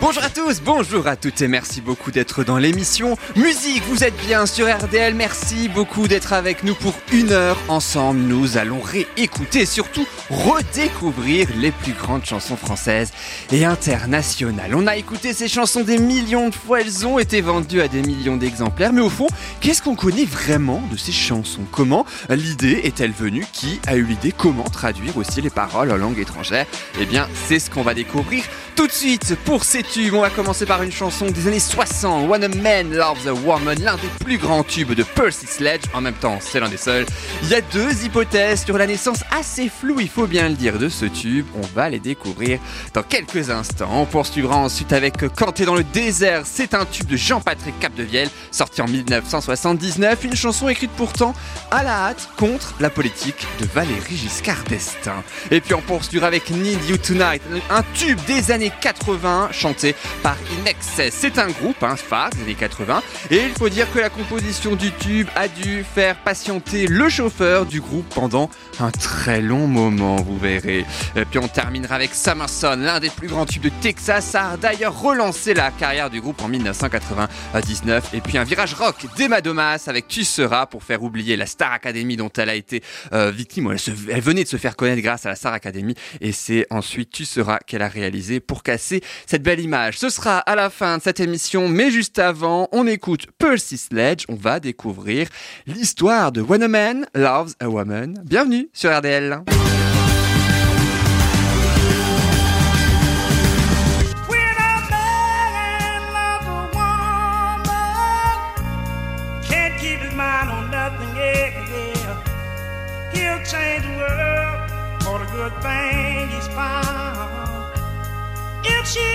Bonjour 0.00 0.24
à 0.24 0.28
tous, 0.28 0.60
bonjour 0.60 1.06
à 1.06 1.14
toutes 1.14 1.40
et 1.40 1.46
merci 1.46 1.80
beaucoup 1.80 2.10
d'être 2.10 2.42
dans 2.42 2.58
l'émission 2.58 3.16
Musique. 3.36 3.84
Vous 3.88 4.02
êtes 4.02 4.16
bien 4.26 4.44
sur 4.44 4.66
RDL, 4.66 5.14
merci 5.14 5.68
beaucoup 5.68 6.08
d'être 6.08 6.32
avec 6.32 6.64
nous 6.64 6.74
pour 6.74 6.94
une 7.12 7.30
heure 7.30 7.56
ensemble. 7.68 8.18
Nous 8.18 8.56
allons 8.56 8.80
réécouter 8.80 9.60
et 9.60 9.66
surtout 9.66 10.04
redécouvrir 10.30 11.46
les 11.58 11.70
plus 11.70 11.92
grandes 11.92 12.24
chansons 12.24 12.56
françaises 12.56 13.12
et 13.52 13.64
internationales. 13.64 14.74
On 14.74 14.88
a 14.88 14.96
écouté 14.96 15.32
ces 15.32 15.46
chansons 15.46 15.84
des 15.84 15.98
millions 15.98 16.48
de 16.48 16.54
fois, 16.54 16.80
elles 16.80 17.06
ont 17.06 17.20
été 17.20 17.40
vendues 17.40 17.80
à 17.80 17.86
des 17.86 18.02
millions 18.02 18.36
d'exemplaires, 18.36 18.92
mais 18.92 19.00
au 19.00 19.10
fond, 19.10 19.28
qu'est-ce 19.60 19.80
qu'on 19.80 19.94
connaît 19.94 20.24
vraiment 20.24 20.82
de 20.90 20.96
ces 20.96 21.12
chansons? 21.12 21.64
Comment 21.70 22.04
l'idée 22.28 22.80
est-elle 22.82 23.12
venue? 23.12 23.46
Qui 23.52 23.80
a 23.86 23.94
eu 23.94 24.02
l'idée? 24.02 24.34
Comment 24.36 24.64
traduire 24.64 25.16
aussi 25.16 25.40
les 25.40 25.50
paroles 25.50 25.92
en 25.92 25.96
langue 25.96 26.18
étrangère? 26.18 26.66
Eh 27.00 27.06
bien, 27.06 27.28
c'est 27.46 27.60
ce 27.60 27.70
qu'on 27.70 27.82
va 27.82 27.94
découvrir 27.94 28.42
tout 28.74 28.86
de 28.86 28.92
suite 28.92 29.35
pour 29.44 29.64
ces 29.64 29.82
tubes. 29.82 30.14
On 30.14 30.20
va 30.20 30.30
commencer 30.30 30.66
par 30.66 30.82
une 30.82 30.92
chanson 30.92 31.26
des 31.26 31.46
années 31.46 31.60
60, 31.60 32.28
When 32.28 32.44
a 32.44 32.48
Man 32.48 32.92
Loves 32.92 33.26
a 33.26 33.32
Woman, 33.32 33.78
l'un 33.80 33.96
des 33.96 34.24
plus 34.24 34.38
grands 34.38 34.62
tubes 34.62 34.92
de 34.92 35.02
Percy 35.02 35.46
Sledge. 35.46 35.82
En 35.94 36.00
même 36.00 36.14
temps, 36.14 36.38
c'est 36.40 36.60
l'un 36.60 36.68
des 36.68 36.76
seuls. 36.76 37.06
Il 37.42 37.48
y 37.48 37.54
a 37.54 37.60
deux 37.60 38.04
hypothèses 38.04 38.64
sur 38.64 38.78
la 38.78 38.86
naissance 38.86 39.20
assez 39.30 39.68
floues, 39.68 40.00
il 40.00 40.08
faut 40.08 40.26
bien 40.26 40.48
le 40.48 40.54
dire, 40.54 40.78
de 40.78 40.88
ce 40.88 41.06
tube. 41.06 41.46
On 41.54 41.66
va 41.74 41.88
les 41.88 41.98
découvrir 41.98 42.58
dans 42.94 43.02
quelques 43.02 43.50
instants. 43.50 43.90
On 43.92 44.06
poursuivra 44.06 44.56
ensuite 44.56 44.92
avec 44.92 45.14
Quand 45.34 45.52
t'es 45.52 45.64
dans 45.64 45.74
le 45.74 45.84
désert. 45.84 46.42
C'est 46.44 46.74
un 46.74 46.84
tube 46.84 47.06
de 47.06 47.16
Jean-Patrick 47.16 47.78
Capdevielle, 47.78 48.30
sorti 48.50 48.80
en 48.82 48.86
1979. 48.88 50.24
Une 50.24 50.36
chanson 50.36 50.68
écrite 50.68 50.92
pourtant 50.92 51.34
à 51.70 51.82
la 51.82 52.06
hâte 52.06 52.28
contre 52.36 52.74
la 52.80 52.90
politique 52.90 53.46
de 53.60 53.66
Valérie 53.66 54.16
Giscard 54.16 54.64
d'Estaing. 54.68 55.22
Et 55.50 55.60
puis 55.60 55.74
on 55.74 55.82
poursuivra 55.82 56.26
avec 56.26 56.50
Need 56.50 56.84
You 56.88 56.96
Tonight, 56.96 57.42
un 57.70 57.82
tube 57.94 58.18
des 58.26 58.50
années 58.50 58.72
80 58.80 59.25
chanté 59.52 59.94
par 60.22 60.36
In 60.60 60.66
Excess. 60.66 61.14
C'est 61.16 61.38
un 61.38 61.48
groupe 61.48 61.82
hein, 61.82 61.96
phare 61.96 62.30
des 62.30 62.42
années 62.42 62.54
80 62.54 63.02
et 63.30 63.36
il 63.44 63.50
faut 63.52 63.68
dire 63.68 63.90
que 63.92 63.98
la 63.98 64.10
composition 64.10 64.74
du 64.76 64.92
tube 64.92 65.28
a 65.36 65.48
dû 65.48 65.84
faire 65.84 66.16
patienter 66.16 66.86
le 66.86 67.08
chauffeur 67.08 67.66
du 67.66 67.80
groupe 67.80 68.08
pendant 68.14 68.50
un 68.80 68.90
très 68.90 69.40
long 69.40 69.66
moment, 69.66 70.16
vous 70.16 70.38
verrez. 70.38 70.84
Et 71.16 71.24
puis 71.24 71.38
on 71.38 71.48
terminera 71.48 71.94
avec 71.94 72.14
Summerson, 72.14 72.76
l'un 72.78 73.00
des 73.00 73.10
plus 73.10 73.28
grands 73.28 73.46
tubes 73.46 73.62
de 73.62 73.70
Texas, 73.80 74.34
a 74.34 74.56
d'ailleurs 74.56 75.00
relancé 75.00 75.54
la 75.54 75.70
carrière 75.70 76.10
du 76.10 76.20
groupe 76.20 76.42
en 76.42 76.48
1999 76.48 78.10
et 78.14 78.20
puis 78.20 78.38
un 78.38 78.44
virage 78.44 78.74
rock 78.74 78.96
d'Emma 79.16 79.40
Domas 79.40 79.84
avec 79.86 80.08
Tu 80.08 80.24
seras 80.24 80.66
pour 80.66 80.82
faire 80.82 81.02
oublier 81.02 81.36
la 81.36 81.46
Star 81.46 81.72
Academy 81.72 82.16
dont 82.16 82.30
elle 82.36 82.48
a 82.50 82.54
été 82.54 82.82
euh, 83.12 83.30
victime. 83.30 83.70
Elle, 83.72 83.78
se- 83.78 83.90
elle 84.10 84.20
venait 84.20 84.44
de 84.44 84.48
se 84.48 84.56
faire 84.56 84.76
connaître 84.76 85.02
grâce 85.02 85.26
à 85.26 85.30
la 85.30 85.36
Star 85.36 85.52
Academy 85.52 85.94
et 86.20 86.32
c'est 86.32 86.66
ensuite 86.70 87.10
Tu 87.10 87.24
seras 87.24 87.58
qu'elle 87.66 87.82
a 87.82 87.88
réalisé 87.88 88.40
pour 88.40 88.62
casser 88.62 89.02
cette 89.26 89.42
belle 89.42 89.60
image. 89.60 89.98
Ce 89.98 90.08
sera 90.08 90.38
à 90.38 90.54
la 90.54 90.70
fin 90.70 90.98
de 90.98 91.02
cette 91.02 91.20
émission, 91.20 91.68
mais 91.68 91.90
juste 91.90 92.18
avant, 92.18 92.68
on 92.72 92.86
écoute 92.86 93.26
Percy 93.38 93.78
Sledge. 93.78 94.24
On 94.28 94.34
va 94.34 94.60
découvrir 94.60 95.28
l'histoire 95.66 96.32
de 96.32 96.40
When 96.40 96.62
a 96.62 96.68
Man 96.68 97.06
Loves 97.14 97.54
a 97.60 97.68
Woman. 97.68 98.22
Bienvenue 98.24 98.68
sur 98.72 98.96
RDL. 98.96 99.42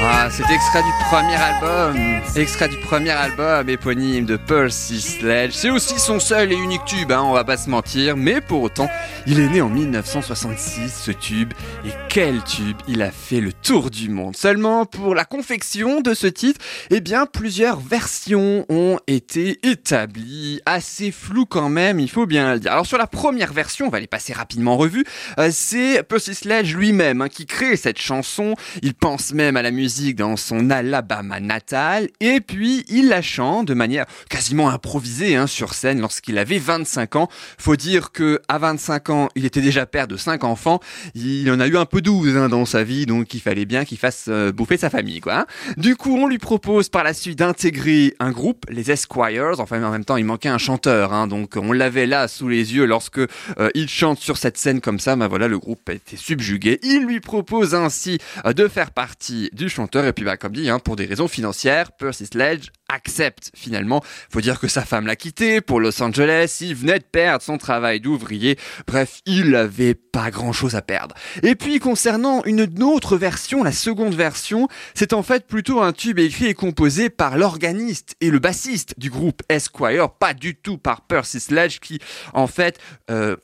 Ah, 0.02 0.28
c'est 0.30 0.50
extrait 0.52 0.84
du 0.84 0.92
premier 1.10 1.36
album, 1.36 2.22
extrait 2.36 2.68
du 2.68 2.78
premier 2.78 3.12
album 3.12 3.70
éponyme 3.70 4.26
de 4.26 4.36
Percy 4.36 5.00
Sledge. 5.00 5.54
C'est 5.54 5.70
aussi 5.70 5.98
son 5.98 6.20
seul 6.20 6.52
et 6.52 6.56
unique 6.56 6.84
tube, 6.86 7.12
hein, 7.12 7.22
on 7.24 7.32
va 7.34 7.44
pas 7.46 7.56
se 7.56 7.70
mentir, 7.70 8.18
mais 8.18 8.42
pour 8.42 8.64
autant, 8.64 8.90
il 9.28 9.40
est 9.40 9.48
né 9.48 9.62
en 9.62 9.70
1966, 9.70 10.94
ce 11.06 11.12
tube, 11.12 11.54
et 11.86 11.92
quel 12.10 12.44
tube 12.44 12.78
Il 12.88 13.02
a 13.02 13.12
fait 13.12 13.40
le 13.40 13.54
tour 13.54 13.90
du 13.90 14.10
monde. 14.10 14.36
Seulement 14.36 14.86
pour 14.86 15.16
la 15.16 15.24
confection 15.24 16.02
de 16.02 16.14
ce 16.14 16.28
titre, 16.28 16.60
eh 16.90 17.00
bien, 17.00 17.26
plusieurs 17.26 17.80
versions 17.80 18.66
ont 18.68 19.00
été 19.08 19.60
établies, 19.66 20.60
assez 20.66 21.12
floues 21.12 21.46
quand 21.46 21.70
même, 21.70 22.00
il 22.00 22.10
faut 22.10 22.26
bien 22.26 22.56
le 22.56 22.60
dire. 22.60 22.74
Alors 22.74 22.86
sur 22.86 22.98
la 22.98 23.08
première 23.08 23.54
version, 23.54 23.88
on 23.88 23.90
va 23.90 24.00
les 24.00 24.08
passer 24.08 24.34
rapidement 24.34 24.74
en 24.74 24.78
revue, 24.78 25.06
euh, 25.38 25.50
c'est 25.54 26.04
Percy 26.04 26.36
Sledge 26.36 26.76
lui-même 26.76 27.22
hein, 27.22 27.30
qui 27.30 27.46
crée 27.46 27.78
cette 27.78 28.02
chanson. 28.02 28.56
Il 28.82 28.96
pense 28.96 29.34
même 29.34 29.56
à 29.56 29.61
la 29.62 29.72
musique 29.72 30.16
dans 30.16 30.38
son 30.38 30.70
Alabama 30.70 31.40
natal 31.40 32.10
et 32.20 32.42
puis 32.42 32.86
il 32.88 33.08
la 33.10 33.22
chante 33.22 33.68
de 33.68 33.74
manière 33.74 34.06
quasiment 34.30 34.70
improvisée 34.70 35.36
hein, 35.36 35.48
sur 35.48 35.74
scène 35.74 36.00
lorsqu'il 36.02 36.38
avait 36.38 36.58
25 36.58 37.16
ans. 37.16 37.30
Faut 37.58 37.76
dire 37.76 38.12
que 38.12 38.40
à 38.48 38.58
25 38.58 39.10
ans, 39.10 39.30
il 39.36 39.46
était 39.46 39.62
déjà 39.62 39.86
père 39.86 40.08
de 40.08 40.18
5 40.18 40.44
enfants. 40.44 40.80
Il 41.16 41.50
en 41.52 41.60
a 41.60 41.68
eu 41.68 41.78
un 41.78 41.86
peu 41.86 42.02
12 42.02 42.36
hein, 42.38 42.50
dans 42.50 42.66
sa 42.66 42.84
vie, 42.84 43.06
donc 43.06 43.34
il 43.34 43.40
fallait 43.42 43.66
bien 43.66 43.86
qu'il 43.86 43.98
fasse 43.98 44.26
euh, 44.28 44.52
bouffer 44.52 44.78
sa 44.78 44.90
famille, 44.90 45.20
quoi. 45.20 45.40
hein. 45.42 45.46
Du 45.78 45.96
coup, 45.96 46.16
on 46.18 46.28
lui 46.28 46.38
propose 46.38 46.90
par 46.90 47.04
la 47.04 47.14
suite 47.14 47.40
d'intégrer 47.40 48.16
un 48.20 48.32
groupe, 48.32 48.66
les 48.70 48.92
Esquires. 48.92 49.60
Enfin, 49.60 49.84
en 49.84 49.92
même 49.92 50.06
temps, 50.06 50.18
il 50.18 50.26
manquait 50.26 50.50
un 50.50 50.58
chanteur, 50.58 51.28
donc 51.28 51.56
on 51.56 51.72
l'avait 51.72 52.08
là 52.08 52.28
sous 52.28 52.48
les 52.48 52.74
yeux 52.76 52.86
lorsque 52.86 53.20
euh, 53.20 53.28
il 53.76 53.88
chante 53.90 54.20
sur 54.20 54.38
cette 54.38 54.58
scène 54.58 54.82
comme 54.82 55.00
ça. 55.00 55.16
Ben 55.16 55.28
voilà, 55.28 55.48
le 55.48 55.60
groupe 55.60 55.88
a 55.90 55.94
été 55.94 56.18
subjugué. 56.18 56.80
Il 56.84 57.06
lui 57.06 57.20
propose 57.20 57.76
ainsi 57.76 58.18
euh, 58.46 58.54
de 58.54 58.68
faire 58.68 58.92
partie 58.92 59.50
du 59.52 59.70
chanteur 59.70 60.06
et 60.06 60.14
puis 60.14 60.26
bah 60.26 60.38
comme 60.38 60.54
dit, 60.54 60.70
hein, 60.70 60.80
pour 60.80 60.96
des 60.96 61.06
raisons 61.06 61.28
financières, 61.28 61.92
Percy 61.92 62.26
Sledge 62.26 62.70
accepte 62.90 63.52
finalement. 63.56 64.04
Faut 64.30 64.42
dire 64.42 64.60
que 64.60 64.68
sa 64.68 64.84
femme 64.84 65.08
l'a 65.08 65.16
quitté 65.16 65.62
pour 65.62 65.80
Los 65.80 66.02
Angeles. 66.02 66.58
Il 66.62 66.76
venait 66.76 67.00
de 67.00 67.04
perdre 67.04 67.44
son 67.44 67.58
travail 67.58 68.00
d'ouvrier. 68.02 68.58
Bref, 68.88 69.22
il 69.26 69.56
avait 69.56 69.94
pas 69.94 70.30
grand 70.30 70.52
chose 70.52 70.76
à 70.76 70.82
perdre. 70.82 71.16
Et 71.44 71.56
puis 71.56 71.80
concernant 71.80 72.44
une 72.44 72.84
autre 72.84 73.18
version, 73.18 73.64
la 73.64 73.72
seconde 73.72 74.14
version, 74.14 74.68
c'est 74.94 75.14
en 75.14 75.24
fait 75.24 75.48
plutôt 75.48 75.82
un 75.82 75.94
tube 75.94 76.20
écrit 76.20 76.48
et 76.48 76.54
composé 76.54 77.10
par 77.10 77.38
l'organiste 77.38 78.16
et 78.20 78.30
le 78.30 78.40
bassiste 78.40 78.94
du 78.98 79.10
groupe 79.10 79.42
Esquire, 79.50 80.10
pas 80.10 80.34
du 80.34 80.56
tout 80.56 80.78
par 80.78 81.02
Percy 81.02 81.40
Sledge 81.40 81.80
qui 81.80 82.00
en 82.34 82.48
fait 82.48 82.80
euh, 83.10 83.38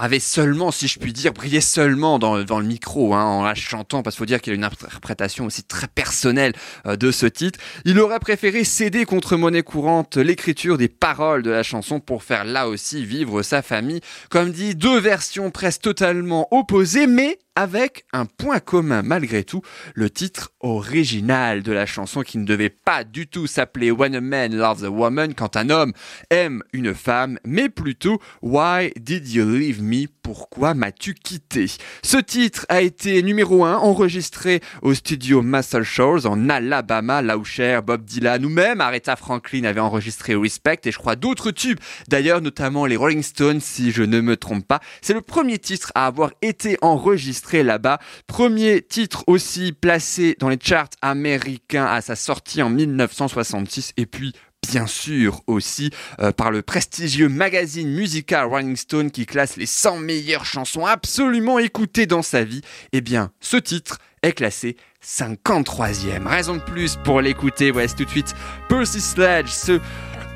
avait 0.00 0.18
seulement, 0.18 0.70
si 0.70 0.88
je 0.88 0.98
puis 0.98 1.12
dire, 1.12 1.32
brillé 1.32 1.60
seulement 1.60 2.18
dans, 2.18 2.36
le 2.36 2.64
micro, 2.64 3.14
hein, 3.14 3.24
en 3.24 3.42
la 3.42 3.54
chantant, 3.54 4.02
parce 4.02 4.16
qu'il 4.16 4.20
faut 4.20 4.26
dire 4.26 4.40
qu'il 4.40 4.52
a 4.52 4.56
une 4.56 4.64
interprétation 4.64 5.44
aussi 5.44 5.62
très 5.62 5.88
personnelle 5.88 6.54
euh, 6.86 6.96
de 6.96 7.10
ce 7.10 7.26
titre. 7.26 7.58
Il 7.84 8.00
aurait 8.00 8.18
préféré 8.18 8.64
céder 8.64 9.04
contre 9.04 9.36
monnaie 9.36 9.62
courante 9.62 10.16
l'écriture 10.16 10.78
des 10.78 10.88
paroles 10.88 11.42
de 11.42 11.50
la 11.50 11.62
chanson 11.62 12.00
pour 12.00 12.22
faire 12.22 12.44
là 12.44 12.68
aussi 12.68 13.04
vivre 13.04 13.42
sa 13.42 13.60
famille. 13.60 14.00
Comme 14.30 14.52
dit, 14.52 14.74
deux 14.74 14.98
versions 14.98 15.50
presque 15.50 15.82
totalement 15.82 16.48
opposées, 16.50 17.06
mais 17.06 17.38
avec 17.56 18.04
un 18.12 18.24
point 18.24 18.60
commun 18.60 19.02
malgré 19.02 19.44
tout, 19.44 19.60
le 19.94 20.08
titre 20.08 20.52
original 20.60 21.62
de 21.62 21.72
la 21.72 21.84
chanson 21.84 22.22
qui 22.22 22.38
ne 22.38 22.46
devait 22.46 22.70
pas 22.70 23.04
du 23.04 23.26
tout 23.26 23.46
s'appeler 23.46 23.90
When 23.90 24.14
a 24.14 24.20
Man 24.20 24.54
Loves 24.54 24.84
a 24.84 24.88
Woman 24.88 25.34
quand 25.34 25.56
un 25.56 25.68
homme 25.68 25.92
aime 26.30 26.62
une 26.72 26.94
femme, 26.94 27.38
mais 27.44 27.68
plutôt 27.68 28.20
Why 28.40 28.92
Did 28.96 29.28
You 29.30 29.44
Leave 29.44 29.82
Me 29.82 29.89
Pourquoi 30.22 30.74
m'as-tu 30.74 31.14
quitté? 31.14 31.66
Ce 32.02 32.16
titre 32.16 32.64
a 32.68 32.80
été 32.80 33.22
numéro 33.22 33.64
1 33.64 33.78
enregistré 33.78 34.60
au 34.82 34.94
studio 34.94 35.42
Muscle 35.42 35.82
Shoals 35.82 36.26
en 36.26 36.48
Alabama, 36.48 37.22
là 37.22 37.36
Bob 37.82 38.04
Dylan 38.04 38.44
ou 38.44 38.48
même 38.48 38.80
Aretha 38.80 39.16
Franklin 39.16 39.64
avait 39.64 39.80
enregistré 39.80 40.36
Respect 40.36 40.80
et 40.84 40.92
je 40.92 40.98
crois 40.98 41.16
d'autres 41.16 41.50
tubes, 41.50 41.80
d'ailleurs 42.08 42.40
notamment 42.40 42.86
les 42.86 42.96
Rolling 42.96 43.22
Stones 43.22 43.60
si 43.60 43.90
je 43.90 44.02
ne 44.02 44.20
me 44.20 44.36
trompe 44.36 44.66
pas. 44.66 44.80
C'est 45.02 45.14
le 45.14 45.20
premier 45.20 45.58
titre 45.58 45.90
à 45.94 46.06
avoir 46.06 46.30
été 46.42 46.78
enregistré 46.80 47.62
là-bas, 47.62 47.98
premier 48.28 48.82
titre 48.82 49.24
aussi 49.26 49.72
placé 49.72 50.36
dans 50.38 50.48
les 50.48 50.58
charts 50.62 50.90
américains 51.02 51.86
à 51.86 52.00
sa 52.00 52.14
sortie 52.14 52.62
en 52.62 52.70
1966 52.70 53.94
et 53.96 54.06
puis 54.06 54.34
bien 54.68 54.86
sûr 54.86 55.42
aussi 55.46 55.90
euh, 56.20 56.32
par 56.32 56.50
le 56.50 56.62
prestigieux 56.62 57.28
magazine 57.28 57.88
musical 57.90 58.46
Rolling 58.46 58.76
Stone 58.76 59.10
qui 59.10 59.26
classe 59.26 59.56
les 59.56 59.66
100 59.66 59.98
meilleures 59.98 60.44
chansons 60.44 60.86
absolument 60.86 61.58
écoutées 61.58 62.06
dans 62.06 62.22
sa 62.22 62.44
vie, 62.44 62.60
eh 62.92 63.00
bien 63.00 63.30
ce 63.40 63.56
titre 63.56 63.98
est 64.22 64.32
classé 64.32 64.76
53e. 65.04 66.26
Raison 66.26 66.56
de 66.56 66.60
plus 66.60 66.96
pour 67.04 67.20
l'écouter, 67.20 67.70
voici 67.70 67.94
tout 67.94 68.04
de 68.04 68.10
suite 68.10 68.34
Percy 68.68 69.00
Sledge, 69.00 69.48
ce 69.48 69.80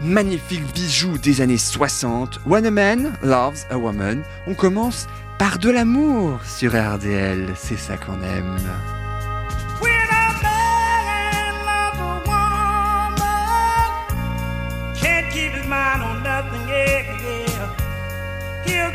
magnifique 0.00 0.64
bijou 0.74 1.18
des 1.18 1.40
années 1.40 1.58
60. 1.58 2.40
When 2.46 2.66
a 2.66 2.70
man 2.70 3.12
loves 3.22 3.66
a 3.70 3.78
woman, 3.78 4.22
on 4.46 4.54
commence 4.54 5.06
par 5.38 5.58
de 5.58 5.70
l'amour 5.70 6.40
sur 6.44 6.72
RDL, 6.72 7.48
c'est 7.56 7.78
ça 7.78 7.96
qu'on 7.96 8.22
aime. 8.22 8.58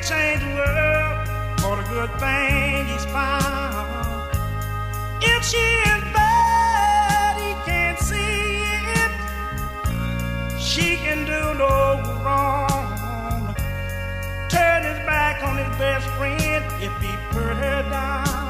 Change 0.10 0.42
the 0.42 0.56
world 0.56 1.28
for 1.62 1.76
the 1.78 1.84
good 1.88 2.10
thing 2.20 2.88
he's 2.88 3.06
found. 3.06 4.34
If 5.22 5.46
she 5.46 5.58
is 5.58 6.04
bad, 6.18 7.38
he 7.38 7.54
can't 7.70 8.00
see 8.00 8.64
it. 9.02 9.12
She 10.60 10.98
can 10.98 11.26
do 11.26 11.54
no 11.64 12.02
wrong. 12.26 13.54
Turn 14.50 14.82
his 14.84 14.98
back 15.06 15.44
on 15.44 15.58
his 15.58 15.78
best 15.78 16.08
friend 16.18 16.66
if 16.82 16.94
he 17.04 17.12
put 17.30 17.56
her 17.64 17.84
down. 17.92 18.49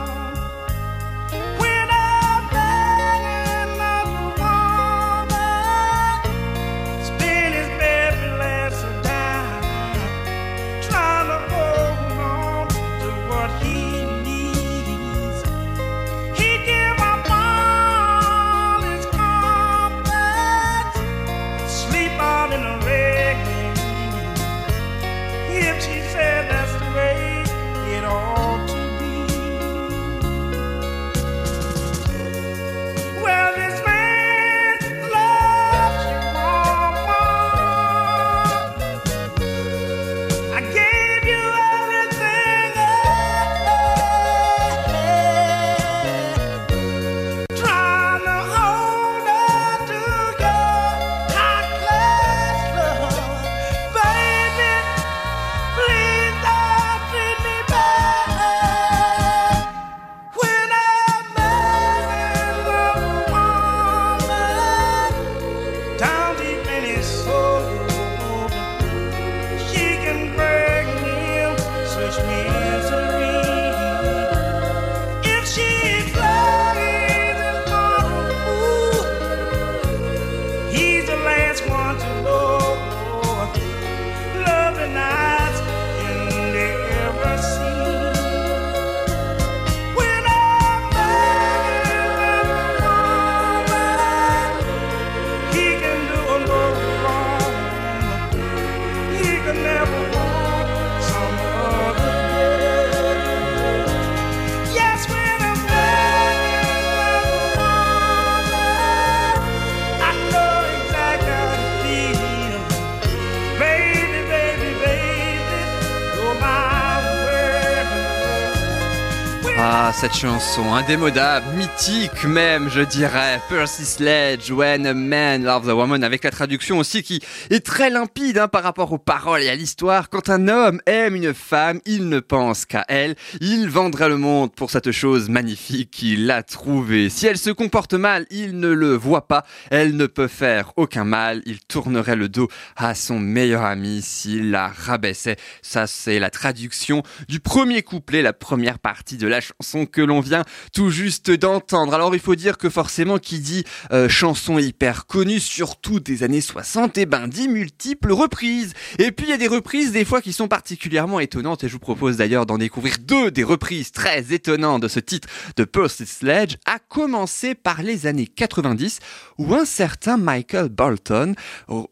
Cette 119.99 120.15
chanson, 120.15 120.73
indémodable, 120.73 121.45
mythique 121.57 122.23
même, 122.23 122.69
je 122.69 122.79
dirais. 122.79 123.41
Percy 123.49 123.83
Sledge, 123.83 124.49
When 124.49 124.87
a 124.87 124.93
Man 124.93 125.43
Loves 125.43 125.67
a 125.67 125.75
Woman, 125.75 126.05
avec 126.05 126.23
la 126.23 126.31
traduction 126.31 126.77
aussi 126.77 127.03
qui 127.03 127.21
est 127.49 127.65
très 127.65 127.89
limpide 127.89 128.37
hein, 128.37 128.47
par 128.47 128.63
rapport 128.63 128.93
aux 128.93 128.97
paroles 128.97 129.43
et 129.43 129.49
à 129.49 129.55
l'histoire. 129.55 130.09
Quand 130.09 130.29
un 130.29 130.47
homme 130.47 130.79
aime 130.85 131.17
une 131.17 131.33
femme, 131.33 131.81
il 131.85 132.07
ne 132.07 132.21
pense 132.21 132.65
qu'à 132.65 132.85
elle. 132.87 133.15
Il 133.41 133.67
vendrait 133.67 134.07
le 134.07 134.15
monde 134.15 134.55
pour 134.55 134.71
cette 134.71 134.91
chose 134.91 135.27
magnifique 135.27 135.91
qu'il 135.91 136.31
a 136.31 136.43
trouvée. 136.43 137.09
Si 137.09 137.27
elle 137.27 137.37
se 137.37 137.49
comporte 137.49 137.93
mal, 137.93 138.25
il 138.31 138.57
ne 138.57 138.69
le 138.69 138.93
voit 138.93 139.27
pas. 139.27 139.43
Elle 139.69 139.97
ne 139.97 140.05
peut 140.05 140.29
faire 140.29 140.71
aucun 140.77 141.03
mal. 141.03 141.41
Il 141.45 141.59
tournerait 141.59 142.15
le 142.15 142.29
dos 142.29 142.47
à 142.77 142.95
son 142.95 143.19
meilleur 143.19 143.63
ami 143.63 144.01
s'il 144.01 144.49
la 144.51 144.69
rabaissait. 144.69 145.35
Ça, 145.61 145.87
c'est 145.87 146.19
la 146.19 146.29
traduction 146.29 147.03
du 147.27 147.41
premier 147.41 147.81
couplet, 147.83 148.21
la 148.21 148.31
première 148.31 148.79
partie 148.79 149.17
de 149.17 149.27
la 149.27 149.41
chanson 149.41 149.87
que 149.89 150.01
l'on 150.01 150.19
vient 150.19 150.43
tout 150.73 150.89
juste 150.89 151.31
d'entendre. 151.31 151.93
Alors, 151.93 152.13
il 152.13 152.21
faut 152.21 152.35
dire 152.35 152.57
que 152.57 152.69
forcément, 152.69 153.17
qui 153.17 153.39
dit 153.39 153.63
euh, 153.91 154.09
chanson 154.09 154.57
hyper 154.59 155.05
connue, 155.05 155.39
surtout 155.39 155.99
des 155.99 156.23
années 156.23 156.41
60, 156.41 156.97
et 156.97 157.05
ben, 157.05 157.27
dit 157.27 157.47
multiples 157.47 158.11
reprises. 158.11 158.73
Et 158.97 159.11
puis, 159.11 159.27
il 159.27 159.29
y 159.29 159.33
a 159.33 159.37
des 159.37 159.47
reprises, 159.47 159.91
des 159.91 160.05
fois, 160.05 160.21
qui 160.21 160.33
sont 160.33 160.47
particulièrement 160.47 161.19
étonnantes, 161.19 161.63
et 161.63 161.67
je 161.67 161.73
vous 161.73 161.79
propose 161.79 162.17
d'ailleurs 162.17 162.45
d'en 162.45 162.57
découvrir 162.57 162.95
deux 162.99 163.31
des 163.31 163.43
reprises 163.43 163.91
très 163.91 164.33
étonnantes 164.33 164.83
de 164.83 164.87
ce 164.87 164.99
titre 164.99 165.27
de 165.55 165.63
Percy 165.63 166.05
Sledge, 166.05 166.55
à 166.65 166.79
commencer 166.79 167.55
par 167.55 167.81
les 167.81 168.07
années 168.07 168.27
90, 168.27 168.99
où 169.37 169.53
un 169.53 169.65
certain 169.65 170.17
Michael 170.17 170.69
Bolton 170.69 171.35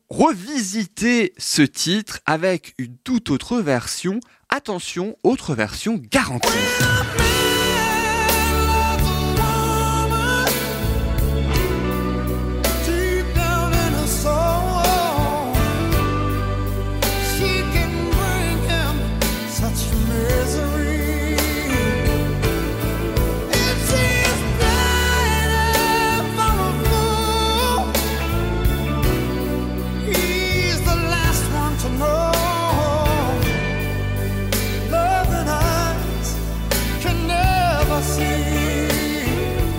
revisitait 0.10 1.34
ce 1.38 1.62
titre 1.62 2.20
avec 2.26 2.74
une 2.78 2.98
toute 2.98 3.30
autre 3.30 3.60
version. 3.60 4.20
Attention, 4.50 5.18
autre 5.24 5.56
version 5.56 6.02
garantie. 6.12 6.48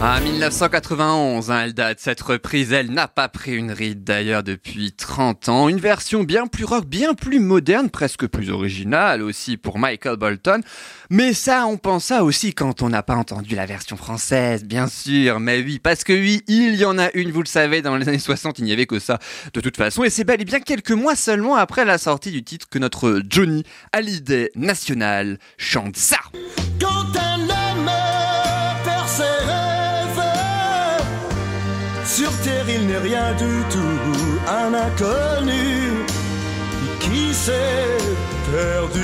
Ah, 0.00 0.20
1991, 0.20 1.50
hein, 1.50 1.62
elle 1.64 1.74
date. 1.74 1.98
Cette 1.98 2.20
reprise, 2.20 2.72
elle 2.72 2.92
n'a 2.92 3.08
pas 3.08 3.28
pris 3.28 3.56
une 3.56 3.72
ride 3.72 4.04
d'ailleurs 4.04 4.44
depuis 4.44 4.92
30 4.92 5.48
ans. 5.48 5.68
Une 5.68 5.80
version 5.80 6.22
bien 6.22 6.46
plus 6.46 6.64
rock, 6.64 6.86
bien 6.86 7.14
plus 7.14 7.40
moderne, 7.40 7.90
presque 7.90 8.28
plus 8.28 8.50
originale 8.50 9.22
aussi 9.22 9.56
pour 9.56 9.80
Michael 9.80 10.16
Bolton. 10.16 10.60
Mais 11.10 11.32
ça, 11.32 11.66
on 11.66 11.78
pense 11.78 12.04
ça 12.04 12.22
aussi 12.22 12.54
quand 12.54 12.80
on 12.80 12.90
n'a 12.90 13.02
pas 13.02 13.16
entendu 13.16 13.56
la 13.56 13.66
version 13.66 13.96
française, 13.96 14.62
bien 14.62 14.86
sûr. 14.86 15.40
Mais 15.40 15.60
oui, 15.62 15.80
parce 15.80 16.04
que 16.04 16.12
oui, 16.12 16.44
il 16.46 16.76
y 16.76 16.84
en 16.84 16.96
a 16.96 17.10
une, 17.14 17.32
vous 17.32 17.42
le 17.42 17.48
savez, 17.48 17.82
dans 17.82 17.96
les 17.96 18.08
années 18.08 18.20
60, 18.20 18.60
il 18.60 18.66
n'y 18.66 18.72
avait 18.72 18.86
que 18.86 19.00
ça 19.00 19.18
de 19.52 19.60
toute 19.60 19.76
façon. 19.76 20.04
Et 20.04 20.10
c'est 20.10 20.22
bel 20.22 20.40
et 20.40 20.44
bien 20.44 20.60
quelques 20.60 20.92
mois 20.92 21.16
seulement 21.16 21.56
après 21.56 21.84
la 21.84 21.98
sortie 21.98 22.30
du 22.30 22.44
titre 22.44 22.68
que 22.70 22.78
notre 22.78 23.20
Johnny 23.28 23.64
Hallyday 23.92 24.52
National 24.54 25.38
chante 25.56 25.96
ça. 25.96 26.20
Rien 33.02 33.32
du 33.34 33.62
tout, 33.70 34.40
un 34.48 34.74
inconnu 34.74 36.04
qui 37.00 37.32
s'est 37.34 37.98
perdu. 38.50 38.97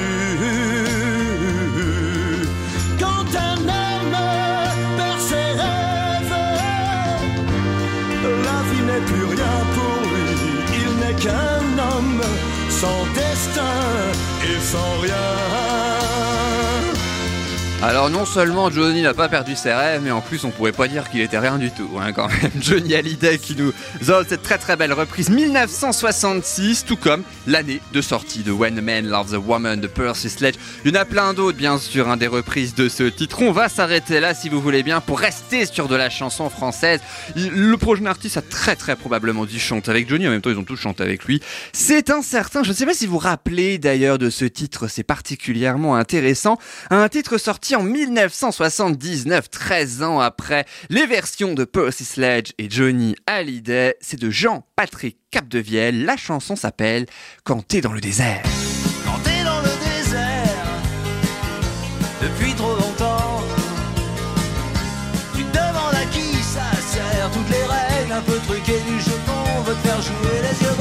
Alors 17.86 18.08
non 18.08 18.24
seulement 18.24 18.70
Johnny 18.70 19.02
n'a 19.02 19.12
pas 19.12 19.28
perdu 19.28 19.54
ses 19.54 19.70
rêves, 19.70 20.00
mais 20.02 20.10
en 20.10 20.22
plus 20.22 20.44
on 20.44 20.50
pourrait 20.50 20.72
pas 20.72 20.88
dire 20.88 21.10
qu'il 21.10 21.20
était 21.20 21.38
rien 21.38 21.58
du 21.58 21.70
tout, 21.70 21.90
hein, 22.00 22.14
quand 22.14 22.28
même. 22.28 22.50
Johnny 22.58 22.94
Hallyday 22.94 23.36
qui 23.36 23.54
nous 23.56 23.74
offre 24.08 24.26
cette 24.26 24.42
très 24.42 24.56
très 24.56 24.74
belle 24.76 24.94
reprise 24.94 25.28
1966, 25.28 26.86
tout 26.86 26.96
comme 26.96 27.22
l'année 27.46 27.82
de 27.92 28.00
sortie 28.00 28.42
de 28.42 28.52
When 28.52 28.78
a 28.78 28.80
Man 28.80 29.06
Loves 29.06 29.34
a 29.34 29.38
Woman 29.38 29.80
de 29.80 29.86
Percy 29.86 30.30
Sledge. 30.30 30.54
Il 30.86 30.94
y 30.94 30.96
en 30.96 31.00
a 31.02 31.04
plein 31.04 31.34
d'autres 31.34 31.58
bien 31.58 31.76
sûr, 31.76 32.08
hein, 32.08 32.16
des 32.16 32.26
reprises 32.26 32.74
de 32.74 32.88
ce 32.88 33.02
titre. 33.02 33.42
On 33.42 33.52
va 33.52 33.68
s'arrêter 33.68 34.18
là 34.18 34.32
si 34.32 34.48
vous 34.48 34.62
voulez 34.62 34.82
bien 34.82 35.02
pour 35.02 35.18
rester 35.18 35.66
sur 35.66 35.86
de 35.86 35.94
la 35.94 36.08
chanson 36.08 36.48
française. 36.48 37.00
Le 37.36 37.76
prochain 37.76 38.06
artiste 38.06 38.38
a 38.38 38.42
très 38.42 38.76
très 38.76 38.96
probablement 38.96 39.44
dû 39.44 39.60
chanter 39.60 39.90
avec 39.90 40.08
Johnny, 40.08 40.26
en 40.26 40.30
même 40.30 40.40
temps 40.40 40.48
ils 40.48 40.58
ont 40.58 40.64
tous 40.64 40.80
chanté 40.80 41.02
avec 41.02 41.24
lui. 41.24 41.42
C'est 41.74 42.08
un 42.08 42.22
certain, 42.22 42.62
je 42.62 42.70
ne 42.70 42.74
sais 42.74 42.86
pas 42.86 42.94
si 42.94 43.04
vous 43.04 43.12
vous 43.12 43.18
rappelez 43.18 43.76
d'ailleurs 43.76 44.16
de 44.16 44.30
ce 44.30 44.46
titre, 44.46 44.88
c'est 44.88 45.02
particulièrement 45.02 45.96
intéressant. 45.96 46.58
Un 46.88 47.06
titre 47.10 47.36
sorti 47.36 47.73
en 47.74 47.82
1979, 47.82 49.50
13 49.50 50.02
ans 50.02 50.20
après 50.20 50.64
les 50.90 51.06
versions 51.06 51.54
de 51.54 51.64
Percy 51.64 52.04
Sledge 52.04 52.52
et 52.58 52.68
Johnny 52.70 53.16
Hallyday. 53.26 53.96
C'est 54.00 54.20
de 54.20 54.30
Jean-Patrick 54.30 55.18
Capdevielle. 55.30 56.04
La 56.04 56.16
chanson 56.16 56.56
s'appelle 56.56 57.06
Quand 57.42 57.66
t'es 57.66 57.80
dans 57.80 57.92
le 57.92 58.00
désert. 58.00 58.42
Quand 59.04 59.18
t'es 59.24 59.42
dans 59.44 59.60
le 59.60 59.70
désert 59.84 60.20
depuis 62.22 62.52
trop 62.54 62.74
longtemps, 62.76 63.42
tu 65.34 65.44
te 65.44 65.52
demandes 65.52 65.94
à 65.94 66.06
qui 66.12 66.34
ça 66.42 66.70
sert. 66.92 67.30
Toutes 67.32 67.50
les 67.50 67.64
règles 67.64 68.12
un 68.12 68.22
peu 68.22 68.38
truquées 68.46 68.80
du 68.88 69.00
jeu 69.00 69.16
qu'on 69.26 69.60
veut 69.62 69.74
te 69.74 69.88
faire 69.88 70.00
jouer 70.02 70.42
les 70.42 70.66
yeux. 70.66 70.73